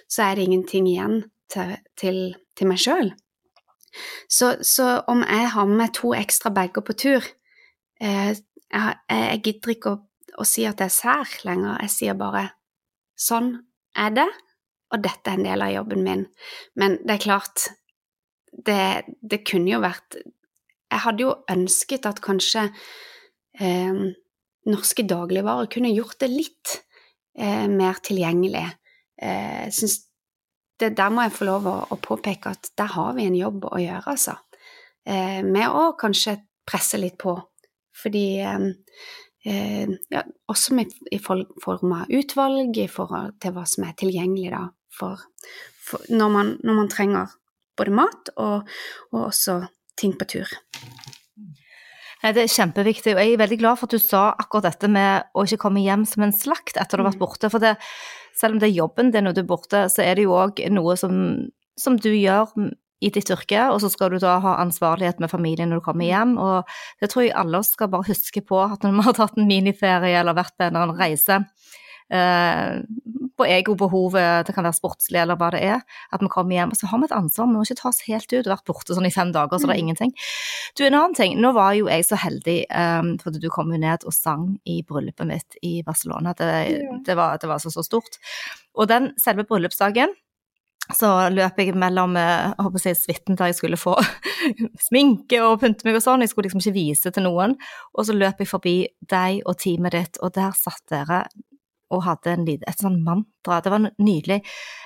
så 0.10 0.28
er 0.28 0.38
det 0.38 0.48
ingenting 0.48 0.88
igjen 0.90 1.22
til, 1.52 1.76
til, 2.00 2.22
til 2.58 2.70
meg 2.70 2.82
sjøl. 2.82 3.12
Så, 4.30 4.56
så, 4.66 5.00
om 5.10 5.24
jeg 5.26 5.50
har 5.56 5.70
med 5.70 5.94
to 5.98 6.14
ekstra 6.18 6.52
bager 6.54 6.86
på 6.86 6.94
tur 6.98 7.26
eh, 8.02 8.32
jeg, 8.70 9.00
jeg, 9.10 9.42
gidder 9.46 9.74
ikke 9.74 9.94
å, 9.94 10.00
å, 10.40 10.46
si 10.48 10.66
at 10.70 10.82
jeg 10.82 10.92
er 10.92 10.96
sær 10.96 11.36
lenger, 11.48 11.80
jeg 11.86 11.96
sier 11.96 12.18
bare 12.20 12.46
sånn 13.20 13.52
er 14.00 14.14
det, 14.16 14.30
og 14.94 15.04
dette 15.04 15.32
er 15.32 15.40
en 15.40 15.46
del 15.46 15.66
av 15.66 15.74
jobben 15.74 16.06
min. 16.06 16.26
Men 16.80 16.98
det 17.04 17.18
er 17.18 17.26
klart, 17.26 17.68
det, 18.50 19.06
det 19.22 19.44
kunne 19.46 19.70
jo 19.70 19.82
vært 19.84 20.18
Jeg 20.90 21.04
hadde 21.04 21.22
jo 21.22 21.34
ønsket 21.54 22.08
at 22.10 22.18
kanskje 22.26 22.64
eh, 23.62 24.00
norske 24.70 25.04
dagligvarer 25.06 25.70
kunne 25.70 25.92
gjort 25.94 26.18
det 26.24 26.30
litt 26.32 26.72
eh, 27.38 27.68
mer 27.70 28.00
tilgjengelig. 28.02 28.66
Eh, 29.22 29.70
synes 29.70 30.00
det, 30.80 30.96
Der 30.98 31.12
må 31.14 31.28
jeg 31.28 31.36
få 31.36 31.46
lov 31.46 31.68
å, 31.70 31.76
å, 31.92 32.00
påpeke 32.02 32.56
at 32.56 32.72
der 32.80 32.90
har 32.96 33.14
vi 33.18 33.28
en 33.28 33.38
jobb 33.38 33.68
å 33.70 33.82
gjøre, 33.82 34.16
altså. 34.16 34.38
Eh, 35.06 35.44
med 35.46 35.68
å 35.70 35.92
kanskje 36.00 36.40
presse 36.66 36.98
litt 36.98 37.18
på. 37.22 37.36
Fordi 38.00 38.26
eh, 38.44 39.90
ja, 40.10 40.24
Også 40.52 40.76
med, 40.78 40.94
i 41.12 41.20
form 41.20 41.94
av 41.96 42.14
utvalg, 42.14 42.78
i 42.78 42.90
forhold 42.92 43.38
til 43.42 43.56
hva 43.56 43.66
som 43.70 43.88
er 43.88 43.98
tilgjengelig 44.00 44.54
da, 44.56 44.64
for, 44.94 45.22
for 45.86 46.06
når, 46.12 46.34
man, 46.34 46.56
når, 46.64 46.80
man, 46.82 46.92
trenger 46.92 47.36
både 47.80 47.96
mat 47.96 48.34
og, 48.36 48.68
og 49.14 49.22
også 49.30 49.62
ting 50.00 50.16
på 50.20 50.28
tur. 50.36 50.52
Nei, 52.20 52.34
Det 52.36 52.44
er 52.44 52.52
kjempeviktig, 52.52 53.14
og 53.16 53.22
jeg 53.24 53.36
er 53.36 53.40
veldig 53.40 53.60
glad 53.62 53.80
for 53.80 53.88
at 53.88 53.96
du 53.96 54.04
sa 54.04 54.24
akkurat 54.34 54.68
dette 54.68 54.90
med 54.92 55.30
å 55.32 55.46
ikke 55.48 55.62
komme 55.64 55.84
hjem 55.86 56.04
som 56.08 56.26
en 56.26 56.36
slakt 56.36 56.76
etter 56.76 57.00
du 57.00 57.04
har 57.04 57.12
vært 57.14 57.22
mm. 57.22 57.24
borte. 57.24 57.52
For 57.52 57.64
det, 57.64 57.78
selv 58.36 58.58
om 58.58 58.60
det 58.60 58.68
er 58.70 58.80
jobben 58.82 59.14
din 59.14 59.28
når 59.28 59.38
du 59.38 59.44
er 59.46 59.50
borte, 59.54 59.86
så 59.92 60.04
er 60.04 60.20
det 60.20 60.28
jo 60.28 60.36
òg 60.36 60.60
noe 60.76 60.98
som, 61.00 61.14
som, 61.80 61.96
du 61.96 62.12
gjør 62.12 62.52
i 63.00 63.12
ditt 63.16 63.32
yrke, 63.32 63.70
og 63.72 63.80
så 63.84 63.90
skal 63.92 64.14
du 64.14 64.20
da 64.22 64.38
ha 64.44 64.58
ansvarlighet 64.64 65.22
med 65.24 65.32
familien 65.32 65.72
når 65.72 65.80
du 65.80 65.86
kommer 65.86 66.06
mm. 66.06 66.10
hjem. 66.10 66.38
Og 66.44 66.74
det 67.02 67.12
tror 67.12 67.26
jeg 67.26 67.36
alle 67.40 67.62
oss 67.62 67.74
skal 67.76 67.92
bare 67.92 68.10
huske 68.10 68.44
på 68.46 68.60
at 68.66 68.84
når 68.84 68.98
vi 68.98 69.06
har 69.08 69.20
tatt 69.20 69.38
en 69.40 69.50
miniferie 69.50 70.20
eller 70.20 70.38
vært 70.38 70.58
på 70.58 70.68
en 70.68 70.74
eller 70.74 70.90
annen 70.90 71.00
reise, 71.00 71.40
eh, 72.12 72.82
på 73.40 73.48
ego-behov, 73.48 74.18
det 74.44 74.52
kan 74.56 74.66
være 74.68 74.76
sportslig 74.76 75.22
eller 75.22 75.38
hva 75.40 75.52
det 75.56 75.62
er, 75.64 75.84
at 76.12 76.24
vi 76.24 76.28
kommer 76.32 76.58
hjem. 76.58 76.74
Og 76.74 76.80
så 76.80 76.90
har 76.92 77.00
vi 77.00 77.08
et 77.08 77.16
ansvar, 77.16 77.48
vi 77.48 77.56
må 77.56 77.64
ikke 77.64 77.80
ta 77.80 77.90
oss 77.92 78.02
helt 78.10 78.34
ut 78.34 78.42
og 78.42 78.52
vært 78.52 78.68
borte 78.68 78.98
sånn 78.98 79.08
i 79.08 79.14
fem 79.16 79.32
dager, 79.36 79.56
så 79.56 79.70
det 79.70 79.76
er 79.76 79.80
mm. 79.80 79.86
ingenting. 79.86 80.16
Du, 80.76 80.84
en 80.84 80.98
annen 81.00 81.16
ting. 81.16 81.38
Nå 81.40 81.54
var 81.56 81.78
jo 81.78 81.88
jeg 81.88 82.08
så 82.08 82.20
heldig, 82.20 82.58
um, 82.68 83.14
fordi 83.24 83.44
du 83.44 83.48
kom 83.54 83.72
jo 83.72 83.80
ned 83.80 84.04
og 84.04 84.16
sang 84.16 84.50
i 84.68 84.82
bryllupet 84.84 85.30
mitt 85.30 85.60
i 85.64 85.80
Barcelona. 85.88 86.36
Det, 86.36 86.50
det, 87.08 87.16
var, 87.16 87.40
det 87.40 87.52
var 87.52 87.64
så, 87.64 87.72
så 87.72 87.86
stort. 87.86 88.20
Og 88.76 88.92
den 88.92 89.14
selve 89.22 89.48
bryllupsdagen 89.48 90.12
så 90.96 91.10
løp 91.30 91.60
jeg 91.62 91.76
mellom 91.78 92.16
jeg 92.18 92.54
håper 92.58 92.86
jeg, 92.88 92.98
suiten 92.98 93.38
der 93.38 93.52
jeg 93.52 93.60
skulle 93.60 93.78
få 93.78 93.94
sminke 94.88 95.42
og 95.46 95.60
pynte 95.62 95.86
meg 95.86 96.00
og 96.00 96.06
sånn, 96.06 96.24
jeg 96.26 96.32
skulle 96.32 96.50
liksom 96.50 96.64
ikke 96.64 96.78
vise 96.78 97.12
til 97.14 97.26
noen. 97.28 97.54
Og 97.94 98.08
så 98.08 98.16
løp 98.16 98.42
jeg 98.42 98.50
forbi 98.50 98.76
deg 99.12 99.44
og 99.46 99.60
teamet 99.62 99.96
ditt, 99.98 100.20
og 100.24 100.34
der 100.38 100.56
satt 100.58 100.86
dere 100.90 101.24
og 101.90 102.04
hadde 102.06 102.34
en, 102.36 102.46
et 102.46 102.82
sånn 102.82 103.00
mantra. 103.06 103.60
Det 103.66 103.72
var 103.74 103.88
nydelig. 103.98 104.40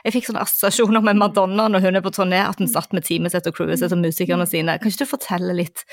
Jeg 0.05 0.15
fikk 0.15 0.29
sånne 0.29 0.43
assosiasjoner 0.45 1.03
med 1.03 1.19
Madonna 1.19 1.67
når 1.71 1.83
hun 1.83 1.99
er 1.99 2.05
på 2.05 2.13
turné, 2.15 2.39
at 2.45 2.61
hun 2.63 2.71
satt 2.71 2.95
med 2.95 3.03
teamet 3.07 3.33
sitt 3.33 3.47
og 3.49 3.57
crewet 3.57 3.81
sitt 3.81 3.95
og 3.95 3.99
musikerne 4.03 4.47
sine. 4.47 4.77
Kan 4.79 4.91
ikke 4.91 5.03
du 5.03 5.11
fortelle 5.11 5.55
litt 5.57 5.83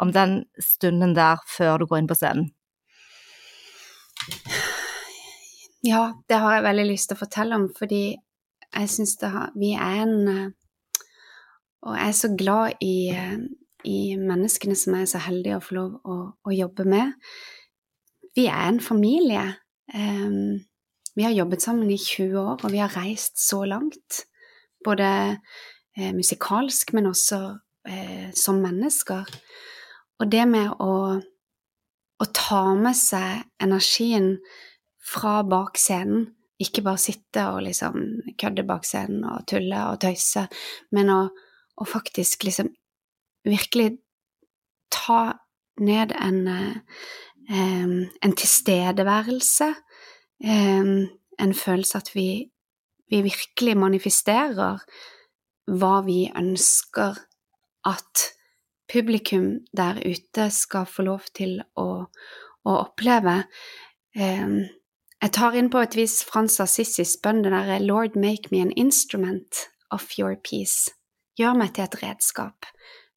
om 0.00 0.12
den 0.12 0.42
stunden 0.60 1.16
der 1.16 1.40
før 1.48 1.80
du 1.80 1.88
går 1.88 2.02
inn 2.02 2.10
på 2.10 2.18
scenen? 2.20 2.50
Ja, 5.86 6.10
det 6.28 6.40
har 6.42 6.58
jeg 6.58 6.66
veldig 6.66 6.88
lyst 6.90 7.08
til 7.08 7.16
å 7.16 7.22
fortelle 7.22 7.56
om, 7.56 7.68
fordi 7.72 8.02
jeg 8.74 8.90
syns 8.92 9.16
vi 9.56 9.72
er 9.72 10.02
en 10.04 10.52
Og 11.82 11.94
jeg 11.94 12.08
er 12.08 12.16
så 12.16 12.28
glad 12.38 12.72
i, 12.82 13.14
i 13.84 14.16
menneskene 14.18 14.74
som 14.76 14.94
jeg 14.94 15.06
er 15.06 15.10
så 15.12 15.20
heldig 15.22 15.54
å 15.56 15.60
få 15.62 15.74
lov 15.76 15.92
å, 16.04 16.16
å 16.44 16.50
jobbe 16.50 16.84
med. 16.84 17.12
Vi 18.34 18.48
er 18.50 18.66
en 18.66 18.80
familie. 18.82 19.44
Um, 19.94 20.58
vi 21.18 21.22
har 21.22 21.30
jobbet 21.34 21.62
sammen 21.62 21.90
i 21.90 21.98
20 21.98 22.38
år, 22.38 22.60
og 22.62 22.72
vi 22.72 22.78
har 22.78 22.96
reist 22.96 23.40
så 23.42 23.64
langt. 23.64 24.20
Både 24.84 25.38
eh, 25.98 26.12
musikalsk, 26.14 26.92
men 26.94 27.08
også 27.10 27.40
eh, 27.88 28.28
som 28.38 28.60
mennesker. 28.62 29.26
Og 30.18 30.30
det 30.30 30.44
med 30.46 30.70
å, 30.78 31.18
å, 32.18 32.28
ta 32.34 32.62
med 32.78 32.94
seg 32.94 33.42
energien 33.62 34.36
fra 35.02 35.40
bak 35.42 35.80
scenen, 35.82 36.28
ikke 36.58 36.82
bare 36.86 37.00
sitte 37.02 37.44
og 37.52 37.62
liksom 37.66 37.96
kødde 38.40 38.64
bak 38.66 38.86
scenen 38.86 39.24
og 39.28 39.46
tulle 39.50 39.84
og 39.92 40.00
tøyse, 40.02 40.48
men 40.94 41.12
å, 41.14 41.20
å 41.78 41.86
faktisk 41.86 42.48
liksom 42.48 42.72
virkelig 43.46 43.92
ta 44.90 45.38
ned 45.80 46.12
en 46.18 46.40
eh, 46.48 47.02
en 47.48 48.34
tilstedeværelse, 48.36 49.68
en 50.44 51.54
følelse 51.56 51.96
at 51.96 52.10
vi 52.12 52.26
vi 53.08 53.22
virkelig 53.24 53.76
manifesterer 53.78 54.82
hva 55.80 55.94
vi 56.06 56.26
ønsker 56.36 57.18
at 57.88 58.24
publikum 58.88 59.50
der 59.76 60.00
ute 60.04 60.48
skal 60.52 60.88
få 60.88 61.04
lov 61.08 61.28
til 61.36 61.58
å, 61.76 61.88
å 62.64 62.76
oppleve. 62.78 63.42
Um, 64.16 64.64
jeg 65.18 65.32
tar 65.34 65.56
inn 65.58 65.70
på 65.70 65.80
et 65.82 65.96
vis 65.98 66.20
Frans 66.26 66.60
Assissis 66.62 67.16
bønn, 67.22 67.42
den 67.42 67.56
derre 67.56 67.80
Lord, 67.82 68.14
make 68.14 68.52
me 68.52 68.60
an 68.62 68.70
instrument 68.78 69.66
of 69.90 70.06
your 70.18 70.36
peace. 70.36 70.92
Gjør 71.38 71.56
meg 71.58 71.74
til 71.74 71.86
et 71.88 71.96
redskap. 72.02 72.68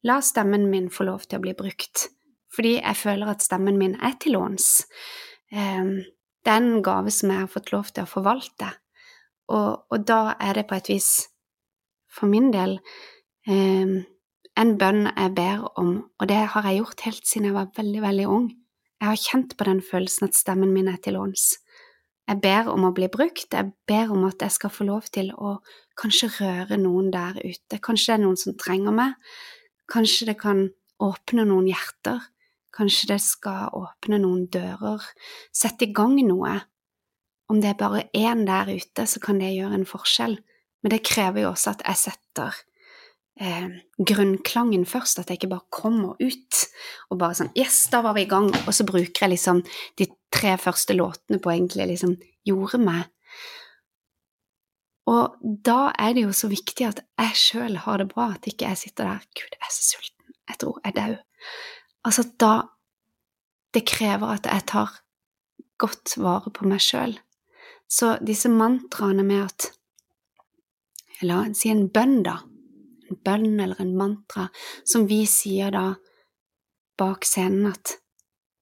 La 0.06 0.18
stemmen 0.26 0.68
min 0.72 0.89
få 0.89 1.06
lov 1.06 1.28
til 1.28 1.38
å 1.38 1.43
bli 1.43 1.54
brukt, 1.58 2.08
fordi 2.54 2.80
jeg 2.80 2.97
føler 2.97 3.30
at 3.30 3.45
stemmen 3.45 3.78
min 3.78 3.99
er 4.02 4.16
til 4.22 4.34
låns. 4.38 4.88
Um, 5.54 6.02
det 6.41 6.49
er 6.49 6.62
en 6.64 6.82
gave 6.82 7.14
som 7.14 7.30
jeg 7.30 7.43
har 7.43 7.54
fått 7.54 7.70
lov 7.74 7.93
til 7.93 8.08
å 8.08 8.10
forvalte, 8.10 8.72
og, 9.54 9.86
og 9.91 10.06
da 10.08 10.34
er 10.41 10.58
det 10.58 10.66
på 10.70 10.80
et 10.80 10.89
vis, 10.89 11.12
for 12.10 12.30
min 12.32 12.49
del, 12.54 12.80
um, 13.45 13.99
en 14.58 14.78
bønn 14.78 15.06
jeg 15.06 15.36
ber 15.38 15.68
om, 15.80 15.99
og 16.18 16.30
det 16.34 16.41
har 16.56 16.66
jeg 16.66 16.82
gjort 16.82 17.06
helt 17.06 17.30
siden 17.30 17.52
jeg 17.52 17.60
var 17.60 17.70
veldig, 17.78 18.02
veldig 18.10 18.30
ung. 18.30 18.49
Jeg 19.02 19.10
har 19.10 19.22
kjent 19.22 19.54
på 19.58 19.70
den 19.70 19.86
følelsen 19.86 20.30
at 20.30 20.38
stemmen 20.38 20.74
min 20.74 20.89
er 20.89 20.97
til 21.02 21.18
låns. 21.18 21.61
Jeg 22.32 22.40
ber 22.40 22.70
om 22.72 22.86
å 22.88 22.94
bli 22.96 23.10
brukt, 23.12 23.50
jeg 23.52 23.74
ber 23.90 24.12
om 24.14 24.22
at 24.24 24.40
jeg 24.40 24.54
skal 24.56 24.72
få 24.72 24.86
lov 24.88 25.10
til 25.12 25.34
å 25.36 25.58
kanskje 26.00 26.30
røre 26.38 26.78
noen 26.80 27.10
der 27.12 27.36
ute, 27.44 27.80
kanskje 27.84 28.14
det 28.14 28.16
er 28.16 28.22
noen 28.24 28.38
som 28.40 28.56
trenger 28.56 28.96
meg, 28.96 29.18
kanskje 29.92 30.30
det 30.30 30.38
kan 30.40 30.62
åpne 31.04 31.44
noen 31.50 31.68
hjerter, 31.68 32.22
kanskje 32.72 33.10
det 33.12 33.20
skal 33.26 33.76
åpne 33.76 34.22
noen 34.24 34.46
dører, 34.54 35.04
sette 35.52 35.90
i 35.90 35.92
gang 35.92 36.16
noe. 36.24 36.54
Om 37.52 37.60
det 37.60 37.74
er 37.74 37.80
bare 37.82 38.06
én 38.16 38.46
der 38.48 38.72
ute, 38.72 39.04
så 39.04 39.20
kan 39.20 39.44
det 39.44 39.52
gjøre 39.52 39.82
en 39.82 39.90
forskjell, 39.90 40.38
men 40.82 40.96
det 40.96 41.04
krever 41.04 41.44
jo 41.44 41.52
også 41.52 41.76
at 41.76 41.84
jeg 41.90 42.04
setter 42.06 42.64
eh, 43.40 43.70
grunnklangen 43.98 44.86
først, 44.86 45.20
at 45.20 45.30
jeg 45.30 45.40
ikke 45.40 45.54
bare 45.54 45.68
kommer 45.74 46.20
ut 46.20 46.62
og 47.10 47.20
bare 47.22 47.38
sånn 47.38 47.52
Yes, 47.58 47.86
da 47.94 48.02
var 48.06 48.18
vi 48.18 48.26
i 48.26 48.30
gang. 48.32 48.52
Og 48.66 48.74
så 48.76 48.86
bruker 48.88 49.26
jeg 49.26 49.36
liksom 49.36 49.64
de 50.00 50.10
tre 50.34 50.58
første 50.62 50.96
låtene 50.98 51.42
på 51.42 51.54
egentlig 51.54 51.92
liksom 51.94 52.18
gjorde 52.48 52.82
meg. 52.82 53.10
Og 55.12 55.38
da 55.66 55.92
er 56.00 56.14
det 56.16 56.26
jo 56.28 56.36
så 56.36 56.48
viktig 56.52 56.86
at 56.88 57.02
jeg 57.20 57.40
sjøl 57.40 57.80
har 57.84 58.02
det 58.02 58.12
bra, 58.12 58.32
at 58.36 58.48
ikke 58.48 58.70
jeg 58.70 58.80
sitter 58.84 59.10
der 59.10 59.26
Gud, 59.34 59.50
jeg 59.50 59.66
er 59.66 59.74
så 59.74 59.88
sulten, 59.88 60.36
jeg 60.50 60.60
tror 60.62 60.78
jeg 60.84 60.92
er 60.94 61.00
dau. 61.00 61.18
Altså, 62.06 62.28
da 62.40 62.54
Det 63.72 63.86
krever 63.88 64.34
at 64.34 64.48
jeg 64.52 64.66
tar 64.68 64.90
godt 65.80 66.18
vare 66.20 66.52
på 66.52 66.66
meg 66.68 66.82
sjøl. 66.84 67.14
Så 67.88 68.18
disse 68.20 68.50
mantraene 68.52 69.24
med 69.24 69.46
at 69.46 69.70
La 71.24 71.38
oss 71.46 71.62
si 71.62 71.70
en 71.72 71.86
bønn, 71.88 72.18
da 72.26 72.42
en 73.12 73.20
bønn 73.26 73.59
eller 73.59 73.82
en 73.84 73.95
mantra 73.97 74.47
som 74.88 75.07
vi 75.09 75.24
sier 75.30 75.74
da 75.76 75.91
bak 76.99 77.26
scenen 77.28 77.72
at 77.72 77.97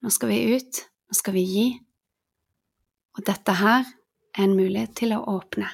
nå 0.03 0.11
skal 0.13 0.31
vi 0.31 0.55
ut, 0.55 0.83
nå 1.09 1.17
skal 1.17 1.35
vi 1.35 1.43
gi, 1.43 1.67
og 3.17 3.25
dette 3.27 3.55
her 3.59 3.83
er 3.83 4.45
en 4.45 4.55
mulighet 4.55 4.95
til 4.95 5.11
å 5.15 5.23
åpne 5.27 5.67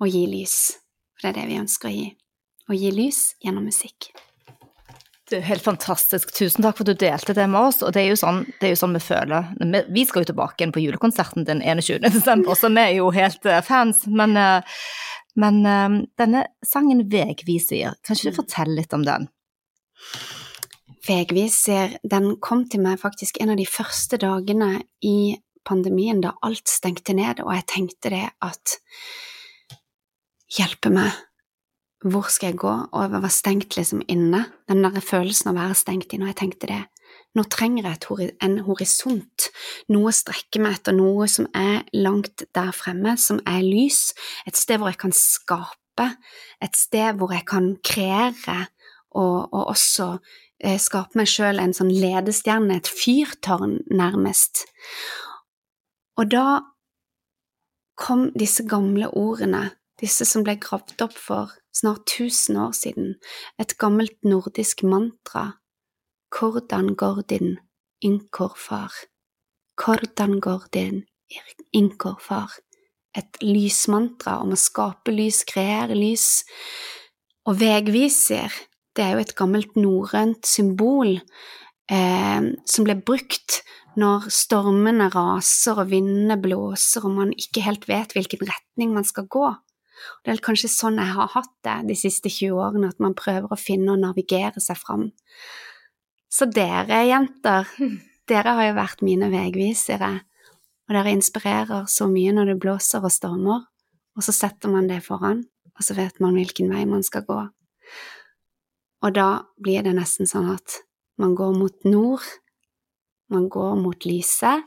og 0.00 0.08
gi 0.10 0.24
lys, 0.26 0.56
for 1.14 1.28
det 1.28 1.30
er 1.30 1.38
det 1.42 1.50
vi 1.52 1.60
ønsker 1.60 1.90
å 1.90 1.94
gi. 1.94 2.08
Å 2.70 2.76
gi 2.78 2.90
lys 2.94 3.20
gjennom 3.44 3.66
musikk. 3.68 4.10
Det 5.30 5.38
er 5.38 5.46
helt 5.46 5.62
fantastisk. 5.62 6.32
Tusen 6.34 6.64
takk 6.64 6.78
for 6.78 6.82
at 6.82 6.90
du 6.90 7.04
delte 7.04 7.34
det 7.36 7.44
med 7.50 7.68
oss. 7.68 7.84
Og 7.86 7.92
det 7.94 8.02
er 8.02 8.08
jo 8.10 8.18
sånn, 8.18 8.40
er 8.58 8.72
jo 8.72 8.78
sånn 8.80 8.96
vi 8.96 9.02
føler. 9.04 9.52
Vi 9.94 10.04
skal 10.08 10.24
jo 10.24 10.30
tilbake 10.32 10.58
igjen 10.58 10.72
på 10.74 10.82
julekonserten 10.82 11.46
den 11.46 11.62
21. 11.62 12.02
desember, 12.08 12.58
så 12.58 12.70
vi 12.72 12.82
er 12.82 12.96
jo 12.96 13.12
helt 13.14 13.46
eh, 13.46 13.60
fans. 13.62 14.02
Men 14.10 14.34
uh, 14.34 14.80
men 15.40 15.60
um, 15.64 15.96
denne 16.20 16.44
sangen 16.66 17.06
'Vegviser', 17.08 17.96
kan 18.04 18.16
ikke 18.16 18.30
du 18.30 18.34
mm. 18.34 18.40
fortelle 18.42 18.76
litt 18.78 18.96
om 18.96 19.06
den? 19.06 19.28
Vegviser, 21.06 21.96
den 22.04 22.34
kom 22.44 22.66
til 22.68 22.82
meg 22.84 23.00
faktisk 23.00 23.40
en 23.40 23.54
av 23.54 23.60
de 23.60 23.66
første 23.68 24.20
dagene 24.20 24.82
i 25.00 25.38
pandemien 25.66 26.20
da 26.20 26.34
alt 26.44 26.68
stengte 26.68 27.14
ned, 27.16 27.40
og 27.44 27.54
jeg 27.56 27.68
tenkte 27.72 28.12
det 28.12 28.26
at 28.44 28.76
hjelpe 30.58 30.92
meg, 30.92 31.16
hvor 32.04 32.30
skal 32.32 32.52
jeg 32.52 32.60
gå? 32.62 32.72
Og 32.92 33.02
jeg 33.04 33.22
var 33.22 33.32
stengt 33.32 33.76
liksom 33.76 34.04
inne, 34.08 34.46
den 34.68 34.84
der 34.84 35.04
følelsen 35.04 35.50
av 35.50 35.56
å 35.56 35.62
være 35.64 35.80
stengt 35.80 36.14
inne, 36.14 36.28
og 36.28 36.32
jeg 36.32 36.40
tenkte 36.40 36.70
det, 36.70 36.82
nå 37.38 37.44
trenger 37.46 37.86
jeg 37.86 38.32
en 38.42 38.56
horisont, 38.66 39.50
noe 39.92 40.10
å 40.10 40.14
strekke 40.14 40.62
meg 40.62 40.80
etter, 40.80 40.96
noe 40.96 41.28
som 41.30 41.46
er 41.54 41.84
langt 41.94 42.46
der 42.56 42.72
fremme, 42.74 43.14
som 43.20 43.38
er 43.46 43.62
lys, 43.62 44.10
et 44.48 44.58
sted 44.58 44.80
hvor 44.80 44.90
jeg 44.90 45.00
kan 45.04 45.14
skape, 45.14 46.08
et 46.62 46.78
sted 46.78 47.20
hvor 47.20 47.34
jeg 47.34 47.46
kan 47.48 47.72
kreere, 47.86 48.64
og, 49.10 49.50
og 49.50 49.70
også 49.74 50.08
eh, 50.62 50.78
skape 50.78 51.18
meg 51.18 51.30
sjøl 51.30 51.62
en 51.62 51.74
sånn 51.76 51.90
ledestjerne, 51.90 52.78
et 52.78 52.90
fyrtårn, 52.90 53.80
nærmest. 53.90 54.64
Og 56.18 56.30
da 56.30 56.46
kom 58.00 58.30
disse 58.38 58.64
gamle 58.68 59.10
ordene, 59.18 59.68
disse 60.00 60.24
som 60.26 60.42
ble 60.46 60.56
gravd 60.62 61.02
opp 61.04 61.16
for 61.18 61.54
snart 61.76 62.06
tusen 62.10 62.58
år 62.58 62.74
siden, 62.74 63.14
et 63.60 63.76
gammelt 63.78 64.18
nordisk 64.26 64.82
mantra 64.88 65.60
hvordan 66.30 66.94
går 66.94 67.22
din 67.28 67.58
inkorfar? 68.00 68.92
Hvordan 69.76 70.40
går 70.40 70.68
din 70.72 71.04
inkorfar? 71.72 72.50
Et 73.16 73.40
lysmantra 73.42 74.38
om 74.42 74.54
å 74.54 74.58
skape 74.58 75.10
lys, 75.10 75.42
kreere 75.48 75.96
lys. 75.98 76.44
Og 77.50 77.58
vegviser, 77.58 78.52
det 78.94 79.04
er 79.04 79.16
jo 79.16 79.24
et 79.24 79.34
gammelt 79.38 79.74
norrønt 79.78 80.46
symbol 80.46 81.16
eh, 81.90 82.42
som 82.66 82.86
ble 82.86 82.96
brukt 83.02 83.62
når 83.98 84.28
stormene 84.30 85.08
raser 85.10 85.80
og 85.82 85.90
vindene 85.90 86.36
blåser 86.38 87.06
og 87.06 87.16
man 87.16 87.32
ikke 87.34 87.64
helt 87.66 87.88
vet 87.90 88.14
hvilken 88.14 88.46
retning 88.46 88.94
man 88.94 89.06
skal 89.08 89.26
gå. 89.26 89.48
Det 90.24 90.32
er 90.32 90.44
kanskje 90.44 90.70
sånn 90.72 91.00
jeg 91.00 91.12
har 91.16 91.32
hatt 91.34 91.52
det 91.66 91.76
de 91.90 91.96
siste 91.98 92.30
20 92.32 92.56
årene, 92.56 92.92
at 92.92 93.02
man 93.02 93.16
prøver 93.18 93.50
å 93.50 93.58
finne 93.60 93.92
og 93.94 94.00
navigere 94.04 94.62
seg 94.62 94.78
fram. 94.80 95.10
Så 96.30 96.46
dere 96.46 97.02
jenter, 97.08 97.66
dere 98.30 98.54
har 98.56 98.68
jo 98.68 98.76
vært 98.78 99.02
mine 99.06 99.30
veivisere, 99.32 100.12
og 100.86 100.94
dere 100.94 101.14
inspirerer 101.14 101.88
så 101.90 102.06
mye 102.10 102.34
når 102.34 102.52
det 102.52 102.60
blåser 102.62 103.02
og 103.02 103.14
stormer, 103.14 103.66
og 104.14 104.26
så 104.26 104.34
setter 104.34 104.70
man 104.70 104.86
det 104.90 105.02
foran, 105.06 105.42
og 105.74 105.86
så 105.86 105.96
vet 105.98 106.20
man 106.22 106.36
hvilken 106.38 106.70
vei 106.70 106.84
man 106.86 107.02
skal 107.06 107.26
gå. 107.26 107.40
Og 109.00 109.16
da 109.16 109.28
blir 109.58 109.82
det 109.86 109.94
nesten 109.96 110.28
sånn 110.28 110.50
at 110.52 110.80
man 111.20 111.34
går 111.38 111.54
mot 111.56 111.86
nord, 111.88 112.24
man 113.30 113.48
går 113.50 113.76
mot 113.80 114.06
lyset, 114.06 114.66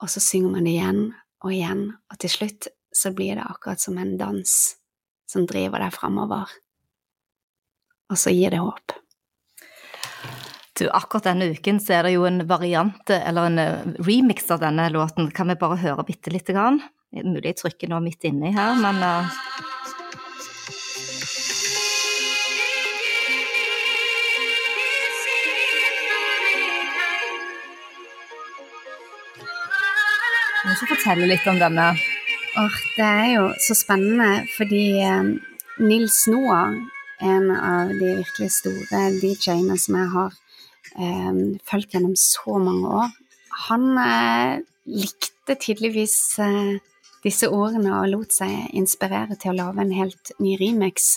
og 0.00 0.10
så 0.12 0.20
synger 0.22 0.56
man 0.56 0.68
det 0.68 0.76
igjen 0.76 1.02
og 1.44 1.52
igjen, 1.52 1.86
og 2.12 2.20
til 2.20 2.32
slutt 2.32 2.68
så 2.94 3.12
blir 3.16 3.36
det 3.36 3.44
akkurat 3.44 3.82
som 3.82 3.98
en 3.98 4.16
dans 4.20 4.52
som 5.28 5.48
driver 5.48 5.82
deg 5.82 5.96
framover, 5.96 6.48
og 8.12 8.20
så 8.20 8.32
gir 8.32 8.54
det 8.54 8.62
håp. 8.62 9.03
Du, 10.74 10.88
akkurat 10.90 11.28
denne 11.28 11.52
uken 11.54 11.76
så 11.78 11.92
er 11.94 12.08
det 12.08 12.16
jo 12.16 12.24
en 12.26 12.40
variant, 12.50 13.10
eller 13.14 13.46
en 13.46 13.58
eh, 13.62 13.84
remix 14.02 14.48
av 14.50 14.58
denne 14.58 14.88
låten. 14.90 15.28
Kan 15.30 15.52
vi 15.52 15.54
bare 15.60 15.78
høre 15.78 16.02
bitte 16.08 16.32
lite 16.34 16.56
grann? 16.56 16.80
Mulig 17.14 17.52
jeg 17.52 17.60
trykker 17.60 17.92
nå 17.92 18.00
midt 18.02 18.26
inni 18.26 18.50
her, 18.56 18.74
men 18.82 18.98
uh... 18.98 19.30
Kan 30.58 30.74
du 30.74 30.86
fortelle 30.90 31.30
litt 31.30 31.46
om 31.46 31.62
denne? 31.62 31.92
Or, 32.58 32.82
det 32.98 33.12
er 33.22 33.32
jo 33.36 33.48
så 33.62 33.78
spennende, 33.78 34.48
fordi 34.56 34.88
um, 35.06 35.36
Nils 35.78 36.24
Noah, 36.26 36.74
en 37.22 37.52
av 37.54 37.94
de 37.94 38.16
virkelig 38.24 38.56
store 38.58 39.12
DJ-ene 39.20 39.78
som 39.78 40.02
jeg 40.02 40.16
har 40.18 40.40
eh, 40.98 41.60
fulgt 41.66 41.94
gjennom 41.94 42.16
så 42.18 42.58
mange 42.62 42.96
år. 43.02 43.14
Han 43.68 43.86
eh, 43.98 44.64
likte 44.90 45.56
tydeligvis 45.60 46.16
eh, 46.42 46.76
disse 47.24 47.48
ordene 47.48 47.92
og 48.02 48.10
lot 48.12 48.34
seg 48.36 48.74
inspirere 48.76 49.38
til 49.40 49.54
å 49.54 49.58
lage 49.62 49.84
en 49.84 49.94
helt 49.96 50.34
ny 50.42 50.58
remix. 50.60 51.16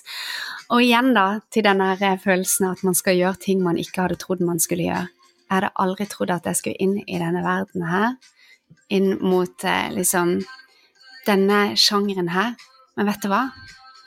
Og 0.72 0.84
igjen 0.86 1.12
da 1.16 1.28
til 1.52 1.66
den 1.68 1.84
følelsen 2.24 2.70
av 2.70 2.78
at 2.78 2.86
man 2.88 2.98
skal 2.98 3.18
gjøre 3.20 3.44
ting 3.44 3.64
man 3.64 3.80
ikke 3.82 4.06
hadde 4.06 4.20
trodd 4.22 4.44
man 4.46 4.62
skulle 4.64 4.88
gjøre. 4.88 5.08
Jeg 5.48 5.56
hadde 5.56 5.76
aldri 5.80 6.08
trodd 6.12 6.32
at 6.36 6.48
jeg 6.50 6.60
skulle 6.60 6.84
inn 6.84 6.98
i 7.04 7.20
denne 7.20 7.44
verden 7.44 7.86
her, 7.88 8.16
inn 8.92 9.14
mot 9.24 9.64
eh, 9.68 9.92
liksom 9.96 10.38
denne 11.28 11.62
sjangeren 11.80 12.32
her. 12.32 12.56
Men 12.96 13.08
vet 13.12 13.24
du 13.24 13.32
hva? 13.32 13.48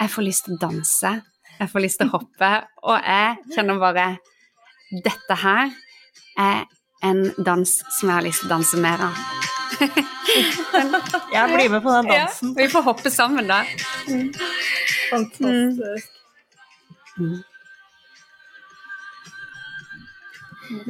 Jeg 0.01 0.13
får 0.13 0.25
lyst 0.27 0.47
til 0.47 0.57
å 0.57 0.61
danse, 0.61 1.15
jeg 1.61 1.69
får 1.69 1.85
lyst 1.85 2.01
til 2.01 2.09
å 2.09 2.17
hoppe, 2.17 2.51
og 2.89 3.05
jeg 3.05 3.55
kjenner 3.55 3.81
bare 3.81 4.07
dette 4.91 5.37
her 5.43 5.71
er 6.39 6.65
en 7.07 7.23
dans 7.39 7.71
som 7.97 8.11
jeg 8.11 8.17
har 8.17 8.25
lyst 8.27 8.43
til 8.43 8.51
å 8.51 8.55
danse 8.57 8.81
mer 8.81 9.07
av. 9.09 9.21
Jeg 9.81 11.45
blir 11.55 11.69
med 11.73 11.83
på 11.85 11.93
den 11.95 12.11
Ja, 12.11 12.25
dansen. 12.27 12.55
vi 12.57 12.67
får 12.69 12.83
hoppe 12.85 13.11
sammen, 13.13 13.47
da. 13.49 13.63
Fantastisk. 15.11 16.11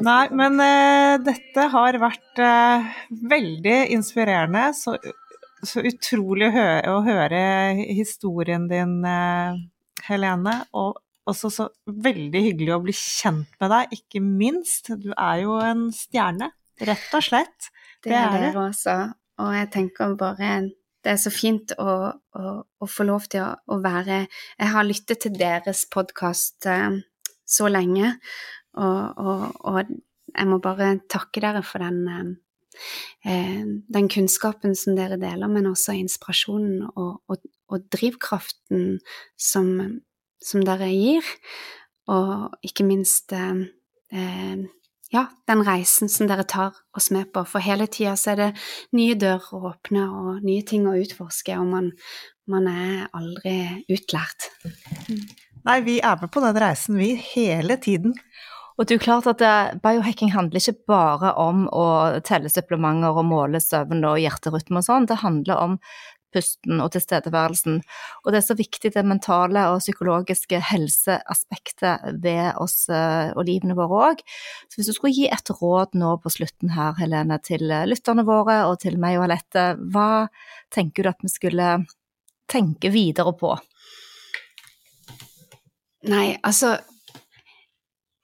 Nei, 0.00 0.24
men 0.36 0.60
uh, 0.60 1.16
dette 1.24 1.66
har 1.72 1.98
vært 2.02 2.42
uh, 2.42 2.88
veldig 3.30 3.78
inspirerende. 3.94 4.66
Så, 4.76 4.96
så 5.64 5.84
utrolig 5.88 6.50
å, 6.50 6.54
høre, 6.56 6.92
å 6.92 7.00
høre 7.06 7.44
historien 7.96 8.66
din, 8.70 8.98
uh, 9.06 9.56
Helene. 10.04 10.58
Og 10.76 10.98
også 11.30 11.50
så 11.54 11.68
veldig 11.86 12.42
hyggelig 12.48 12.74
å 12.74 12.82
bli 12.84 12.94
kjent 12.96 13.54
med 13.62 13.72
deg, 13.72 13.94
ikke 14.00 14.22
minst. 14.24 14.92
Du 15.00 15.10
er 15.14 15.44
jo 15.44 15.56
en 15.62 15.88
stjerne, 15.94 16.50
rett 16.80 17.16
og 17.16 17.24
slett. 17.24 17.70
Det 18.04 18.16
er 18.16 18.36
det 18.48 18.52
også. 18.58 18.98
Og 19.40 19.56
jeg 19.56 19.70
tenker 19.72 20.14
bare 20.20 20.52
det 21.00 21.14
er 21.14 21.20
så 21.20 21.32
fint 21.32 21.72
å, 21.80 21.92
å, 22.12 22.52
å 22.60 22.88
få 22.88 23.06
lov 23.08 23.24
til 23.32 23.44
å, 23.44 23.54
å, 23.72 23.78
være 23.80 24.26
Jeg 24.26 24.72
har 24.74 24.84
lyttet 24.84 25.22
til 25.24 25.36
deres 25.38 25.86
podkast 25.88 26.68
eh, 26.68 27.00
så 27.48 27.70
lenge, 27.72 28.12
og, 28.78 29.18
og, 29.18 29.46
og, 29.66 29.96
jeg 30.30 30.46
må 30.46 30.60
bare 30.62 30.92
takke 31.10 31.40
dere 31.42 31.64
for 31.66 31.82
den, 31.82 32.36
eh, 33.26 33.64
den 33.90 34.10
kunnskapen 34.12 34.76
som 34.78 34.94
dere 34.94 35.18
deler, 35.18 35.50
men 35.50 35.66
også 35.72 35.96
inspirasjonen 35.98 36.84
og, 36.92 37.40
og 37.66 37.88
drivkraften 37.90 39.00
som, 39.40 39.72
som, 40.44 40.64
dere 40.66 40.90
gir. 40.92 41.26
Og 42.10 42.50
ikke 42.66 42.86
minst 42.88 43.32
eh, 43.36 43.64
ja, 45.10 45.24
den 45.50 45.62
reisen 45.66 46.10
som 46.10 46.28
dere 46.30 46.46
tar 46.48 46.76
oss 46.96 47.10
med 47.14 47.32
på. 47.34 47.44
For 47.48 47.62
hele 47.64 47.88
tida 47.90 48.14
så 48.18 48.34
er 48.34 48.40
det 48.40 48.50
nye 48.96 49.18
dører 49.18 49.50
å 49.56 49.62
åpne 49.72 50.06
og 50.06 50.44
nye 50.46 50.64
ting 50.66 50.86
å 50.88 50.96
utforske, 50.98 51.58
og 51.58 51.66
man, 51.70 51.90
man 52.50 52.68
er 52.70 53.08
aldri 53.16 53.56
utlært. 53.90 54.50
Nei, 55.66 55.80
vi 55.84 55.98
er 56.00 56.20
med 56.22 56.30
på 56.32 56.42
den 56.44 56.60
reisen, 56.62 56.98
vi, 57.00 57.12
hele 57.34 57.76
tiden. 57.82 58.14
Og 58.78 58.86
det 58.86 58.94
er 58.94 58.96
jo 58.96 59.04
klart 59.04 59.26
at 59.28 59.42
eh, 59.44 59.74
Biohacking 59.84 60.30
handler 60.32 60.62
ikke 60.62 60.88
bare 60.88 61.34
om 61.36 61.66
å 61.68 61.84
telle 62.24 62.48
supplementer 62.48 63.12
og 63.12 63.26
måle 63.28 63.60
søvn 63.60 64.06
og 64.08 64.16
hjerterytme 64.22 64.80
og 64.80 64.86
sånn, 64.86 65.08
det 65.10 65.18
handler 65.20 65.60
om 65.60 65.74
pusten 66.34 66.80
og 66.82 66.92
tilstedeværelsen. 66.94 67.80
Og 68.24 68.32
det 68.32 68.40
er 68.40 68.46
så 68.46 68.56
viktig 68.58 68.92
det 68.94 69.04
mentale 69.06 69.66
og 69.72 69.82
psykologiske 69.82 70.60
helseaspektet 70.70 72.20
ved 72.22 72.58
oss 72.60 72.88
eh, 72.92 73.30
og 73.34 73.46
livene 73.48 73.76
våre 73.78 74.02
òg. 74.10 74.24
Så 74.68 74.80
hvis 74.80 74.90
du 74.90 74.96
skulle 74.96 75.14
gi 75.16 75.28
et 75.30 75.54
råd 75.60 75.96
nå 75.98 76.16
på 76.22 76.32
slutten 76.32 76.74
her, 76.76 76.94
Helene, 77.00 77.40
til 77.44 77.66
lytterne 77.66 78.26
våre 78.28 78.62
og 78.70 78.80
til 78.84 78.98
meg 79.00 79.18
og 79.18 79.28
Alette, 79.28 79.72
hva 79.92 80.28
tenker 80.74 81.04
du 81.06 81.12
at 81.12 81.24
vi 81.24 81.32
skulle 81.32 81.72
tenke 82.50 82.90
videre 82.92 83.32
på? 83.38 83.54
Nei, 86.08 86.38
altså 86.42 86.78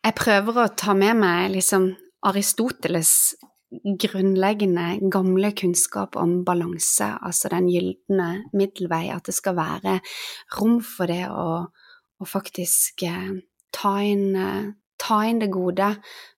Jeg 0.07 0.15
prøver 0.15 0.59
å 0.63 0.71
ta 0.79 0.95
med 0.95 1.19
meg 1.19 1.51
liksom 1.57 1.89
Aristoteles 2.27 3.35
grunnleggende, 3.73 5.11
gamle 5.11 5.51
kunnskap 5.59 6.17
om 6.17 6.45
balanse, 6.47 7.09
altså 7.23 7.51
den 7.53 7.69
gylne 7.71 8.29
middelvei, 8.55 9.09
at 9.11 9.27
det 9.27 9.35
skal 9.35 9.57
være 9.59 9.99
rom 10.59 10.79
for 10.85 11.11
det 11.11 11.25
å, 11.29 11.67
å 12.21 12.29
faktisk 12.29 13.03
eh, 13.09 13.33
ta, 13.75 13.97
inn, 14.07 14.37
eh, 14.39 14.69
ta 15.03 15.23
inn 15.27 15.43
det 15.43 15.51
gode, 15.55 15.97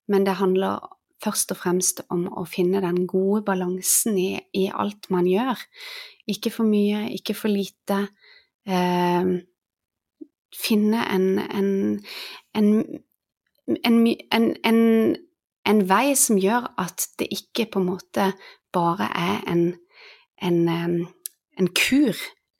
men 0.09 0.25
det 0.25 0.39
handler 0.41 0.81
først 1.23 1.53
og 1.53 1.61
fremst 1.61 2.03
om 2.15 2.27
å 2.31 2.47
finne 2.49 2.81
den 2.85 3.05
gode 3.11 3.43
balansen 3.47 4.19
i, 4.21 4.31
i 4.55 4.69
alt 4.71 5.11
man 5.13 5.27
gjør. 5.29 5.61
Ikke 6.31 6.53
for 6.55 6.69
mye, 6.69 7.09
ikke 7.17 7.35
for 7.37 7.53
lite. 7.53 8.05
Eh, 8.69 9.33
finne 10.59 11.05
en, 11.13 11.27
en, 11.45 11.71
en, 12.57 12.71
en, 13.85 14.79
en 15.69 15.85
vei 15.89 16.17
som 16.17 16.41
gjør 16.41 16.71
at 16.81 17.07
det 17.21 17.29
ikke 17.35 17.69
på 17.73 17.83
en 17.83 17.91
måte 17.91 18.31
bare 18.75 19.09
er 19.13 19.45
en, 19.51 19.63
en, 20.43 20.61
en 20.69 21.71
kur 21.77 22.17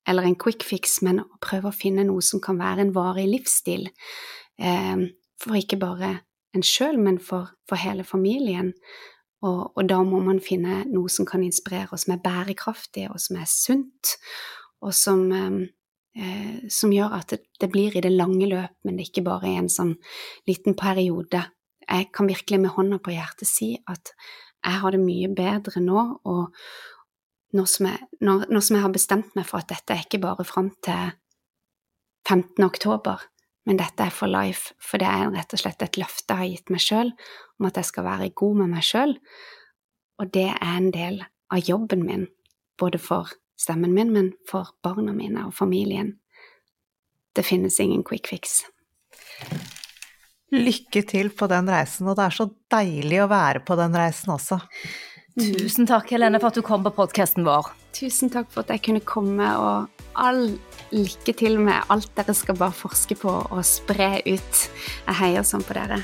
eller 0.09 0.25
en 0.25 0.39
quick 0.41 0.65
fix, 0.65 1.01
men 1.05 1.21
å 1.21 1.41
prøve 1.45 1.69
å 1.69 1.77
finne 1.77 2.07
noe 2.09 2.25
som 2.25 2.41
kan 2.45 2.61
være 2.61 2.87
en 2.87 2.95
varig 2.97 3.27
livsstil. 3.29 3.91
For 4.57 5.59
ikke 5.59 5.77
bare 5.81 6.15
en 6.57 6.65
sjøl, 6.65 6.99
men 7.01 7.19
for, 7.23 7.51
for, 7.69 7.81
hele 7.81 8.05
familien. 8.09 8.73
Og, 9.45 9.75
og, 9.77 9.83
da 9.87 10.01
må 10.03 10.21
man 10.25 10.41
finne 10.43 10.83
noe 10.91 11.11
som 11.13 11.29
kan 11.29 11.45
inspirere, 11.45 11.93
og 11.93 12.01
som 12.03 12.17
er 12.17 12.23
bærekraftig, 12.25 13.07
og 13.13 13.21
som 13.23 13.39
er 13.39 13.51
sunt, 13.51 14.15
og 14.83 14.95
som, 14.97 15.29
eh, 15.31 16.57
som 16.73 16.95
gjør 16.95 17.15
at 17.21 17.35
det, 17.35 17.43
det, 17.61 17.71
blir 17.71 17.95
i 17.95 18.03
det 18.03 18.15
lange 18.15 18.49
løp, 18.51 18.75
men 18.85 18.99
det 18.99 19.07
er 19.07 19.13
ikke 19.13 19.29
bare 19.29 19.53
i 19.53 19.61
en 19.61 19.71
sånn 19.71 19.95
liten 20.49 20.77
periode 20.79 21.45
jeg 21.89 22.11
kan 22.15 22.29
virkelig 22.29 22.61
med 22.61 22.75
hånda 22.75 22.99
på 23.03 23.15
hjertet 23.15 23.49
si 23.49 23.73
at 23.89 24.13
jeg 24.65 24.83
har 24.83 24.95
det 24.95 25.01
mye 25.01 25.31
bedre 25.33 25.81
nå, 25.81 26.05
og 26.29 26.55
nå 27.57 27.65
som, 27.71 27.89
jeg, 27.89 28.09
nå, 28.21 28.35
nå 28.51 28.61
som 28.61 28.77
jeg 28.77 28.85
har 28.85 28.95
bestemt 28.95 29.35
meg 29.39 29.47
for 29.49 29.63
at 29.63 29.71
dette 29.71 29.95
er 29.95 30.05
ikke 30.05 30.21
bare 30.23 30.45
fram 30.45 30.71
til 30.85 31.15
15. 32.29 32.61
oktober, 32.67 33.23
men 33.69 33.79
dette 33.81 34.05
er 34.05 34.13
for 34.13 34.31
life, 34.31 34.75
for 34.83 35.01
det 35.01 35.09
er 35.09 35.31
rett 35.33 35.55
og 35.55 35.63
slett 35.63 35.85
et 35.85 36.01
løfte 36.01 36.35
jeg 36.35 36.43
har 36.43 36.53
gitt 36.53 36.73
meg 36.75 36.85
sjøl 36.85 37.13
om 37.59 37.69
at 37.69 37.81
jeg 37.81 37.89
skal 37.89 38.09
være 38.09 38.33
god 38.37 38.63
med 38.63 38.73
meg 38.75 38.85
sjøl, 38.85 39.17
og 40.19 40.33
det 40.35 40.49
er 40.51 40.73
en 40.75 40.91
del 40.93 41.23
av 41.55 41.63
jobben 41.65 42.05
min, 42.05 42.27
både 42.81 43.01
for 43.01 43.31
stemmen 43.59 43.95
min, 43.95 44.13
men 44.13 44.33
for 44.49 44.75
barna 44.85 45.15
mine 45.15 45.47
og 45.49 45.55
familien. 45.57 46.19
Det 47.37 47.47
finnes 47.47 47.79
ingen 47.81 48.05
quick 48.05 48.29
fix. 48.29 48.65
Lykke 50.55 51.03
til 51.05 51.29
på 51.37 51.49
den 51.51 51.69
reisen, 51.69 52.09
og 52.09 52.17
det 52.17 52.25
er 52.25 52.37
så 52.39 52.49
deilig 52.73 53.21
å 53.21 53.31
være 53.31 53.61
på 53.67 53.77
den 53.77 53.97
reisen 53.97 54.33
også. 54.33 54.61
Tusen 55.39 55.87
takk, 55.87 56.09
Helene, 56.11 56.41
for 56.41 56.51
at 56.51 56.57
du 56.59 56.65
kom 56.67 56.83
på 56.87 56.95
podkasten 56.97 57.45
vår. 57.47 57.69
Tusen 57.95 58.33
takk 58.33 58.49
for 58.51 58.65
at 58.65 58.73
jeg 58.75 58.83
kunne 58.89 59.05
komme, 59.07 59.51
og 59.61 60.07
all 60.19 60.57
lykke 60.91 61.35
til 61.37 61.59
med 61.63 61.93
alt 61.93 62.09
dere 62.17 62.35
skal 62.35 62.57
bare 62.59 62.75
forske 62.75 63.19
på 63.21 63.35
og 63.45 63.61
spre 63.67 64.17
ut. 64.25 64.65
Jeg 65.05 65.19
heier 65.21 65.47
sånn 65.47 65.67
på 65.67 65.77
dere. 65.77 66.01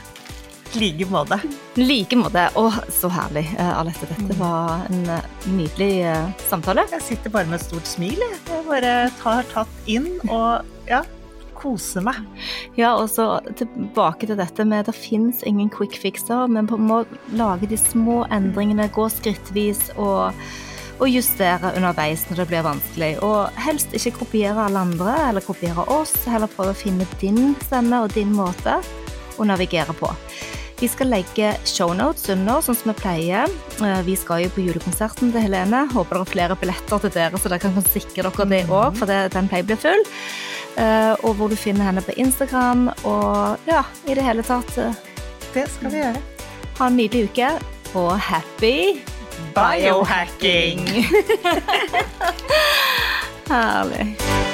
like 0.75 1.07
måte. 1.07 1.39
like 1.77 2.17
måte. 2.19 2.49
Å, 2.59 2.65
så 2.91 3.09
herlig, 3.09 3.47
eh, 3.57 3.79
Alette. 3.79 4.09
Dette 4.11 4.39
var 4.39 4.87
en 4.91 5.05
eh, 5.17 5.29
nydelig 5.47 5.93
eh, 6.11 6.31
samtale. 6.51 6.87
Jeg 6.91 7.03
sitter 7.09 7.31
bare 7.31 7.47
med 7.47 7.61
et 7.61 7.67
stort 7.67 7.87
smil, 7.87 8.19
jeg. 8.19 8.41
Jeg 8.51 8.67
bare 8.69 8.95
tar 9.23 9.47
tatt 9.55 9.91
inn 9.91 10.11
og 10.29 10.67
ja, 10.91 11.05
kose 11.65 12.03
meg. 12.05 12.21
Ja, 12.79 12.95
og 12.99 13.09
så 13.13 13.39
tilbake 13.59 14.29
til 14.29 14.39
dette 14.41 14.67
med 14.69 14.89
det 14.89 14.97
fins 14.97 15.43
ingen 15.49 15.73
quick 15.73 15.97
fixer, 16.01 16.47
men 16.51 16.69
vi 16.71 16.79
må 16.81 17.03
lage 17.39 17.71
de 17.71 17.81
små 17.81 18.23
endringene, 18.35 18.91
gå 18.95 19.09
skrittvis 19.13 19.89
og, 19.97 20.35
og 21.01 21.07
justere 21.11 21.75
underveis 21.79 22.27
når 22.29 22.43
det 22.43 22.51
blir 22.53 22.67
vanskelig. 22.67 23.13
Og 23.27 23.63
helst 23.67 23.97
ikke 23.97 24.19
kopiere 24.21 24.69
alle 24.69 24.85
andre 24.89 25.17
eller 25.31 25.45
kopiere 25.45 25.87
oss, 25.93 26.17
heller 26.29 26.53
prøve 26.53 26.75
å 26.75 26.83
finne 26.85 27.09
din 27.23 27.57
stemme 27.65 28.05
og 28.05 28.13
din 28.17 28.35
måte 28.35 28.81
å 29.39 29.49
navigere 29.49 29.97
på. 29.99 30.13
Vi 30.81 30.89
skal 30.91 31.09
legge 31.13 31.53
shownotes 31.65 32.27
under, 32.35 32.59
sånn 32.61 32.77
som 32.77 32.91
vi 32.91 32.97
pleier. 32.99 33.53
Eh, 33.79 34.01
vi 34.05 34.17
skal 34.19 34.43
jo 34.43 34.51
på 34.57 34.65
julekonserten 34.67 35.31
til 35.33 35.47
Helene. 35.47 35.85
Håper 35.93 36.19
det 36.19 36.25
er 36.25 36.33
flere 36.33 36.57
billetter 36.61 37.05
til 37.05 37.15
dere, 37.15 37.39
så 37.39 37.53
dere 37.53 37.63
kan 37.63 37.79
sikre 37.87 38.27
dere 38.27 38.49
det 38.51 38.65
òg, 38.67 38.99
for 38.99 39.09
det, 39.09 39.21
den 39.37 39.49
pleier 39.49 39.65
å 39.65 39.71
bli 39.71 39.79
full. 39.87 40.05
Eh, 40.77 41.13
og 41.23 41.35
hvor 41.39 41.49
du 41.49 41.57
finner 41.57 41.87
henne 41.87 42.03
på 42.03 42.15
Instagram, 42.17 42.89
og 43.05 43.59
ja, 43.69 43.85
i 44.09 44.15
det 44.15 44.25
hele 44.27 44.43
tatt. 44.47 44.79
Eh, 44.79 44.95
det 45.55 45.69
skal 45.71 45.93
vi 45.93 46.03
gjøre. 46.03 46.23
Ha 46.79 46.91
en 46.91 46.97
nydelig 46.99 47.29
uke, 47.31 47.51
og 47.95 48.19
happy 48.19 48.99
biohacking! 49.55 50.89
Herlig. 53.51 54.54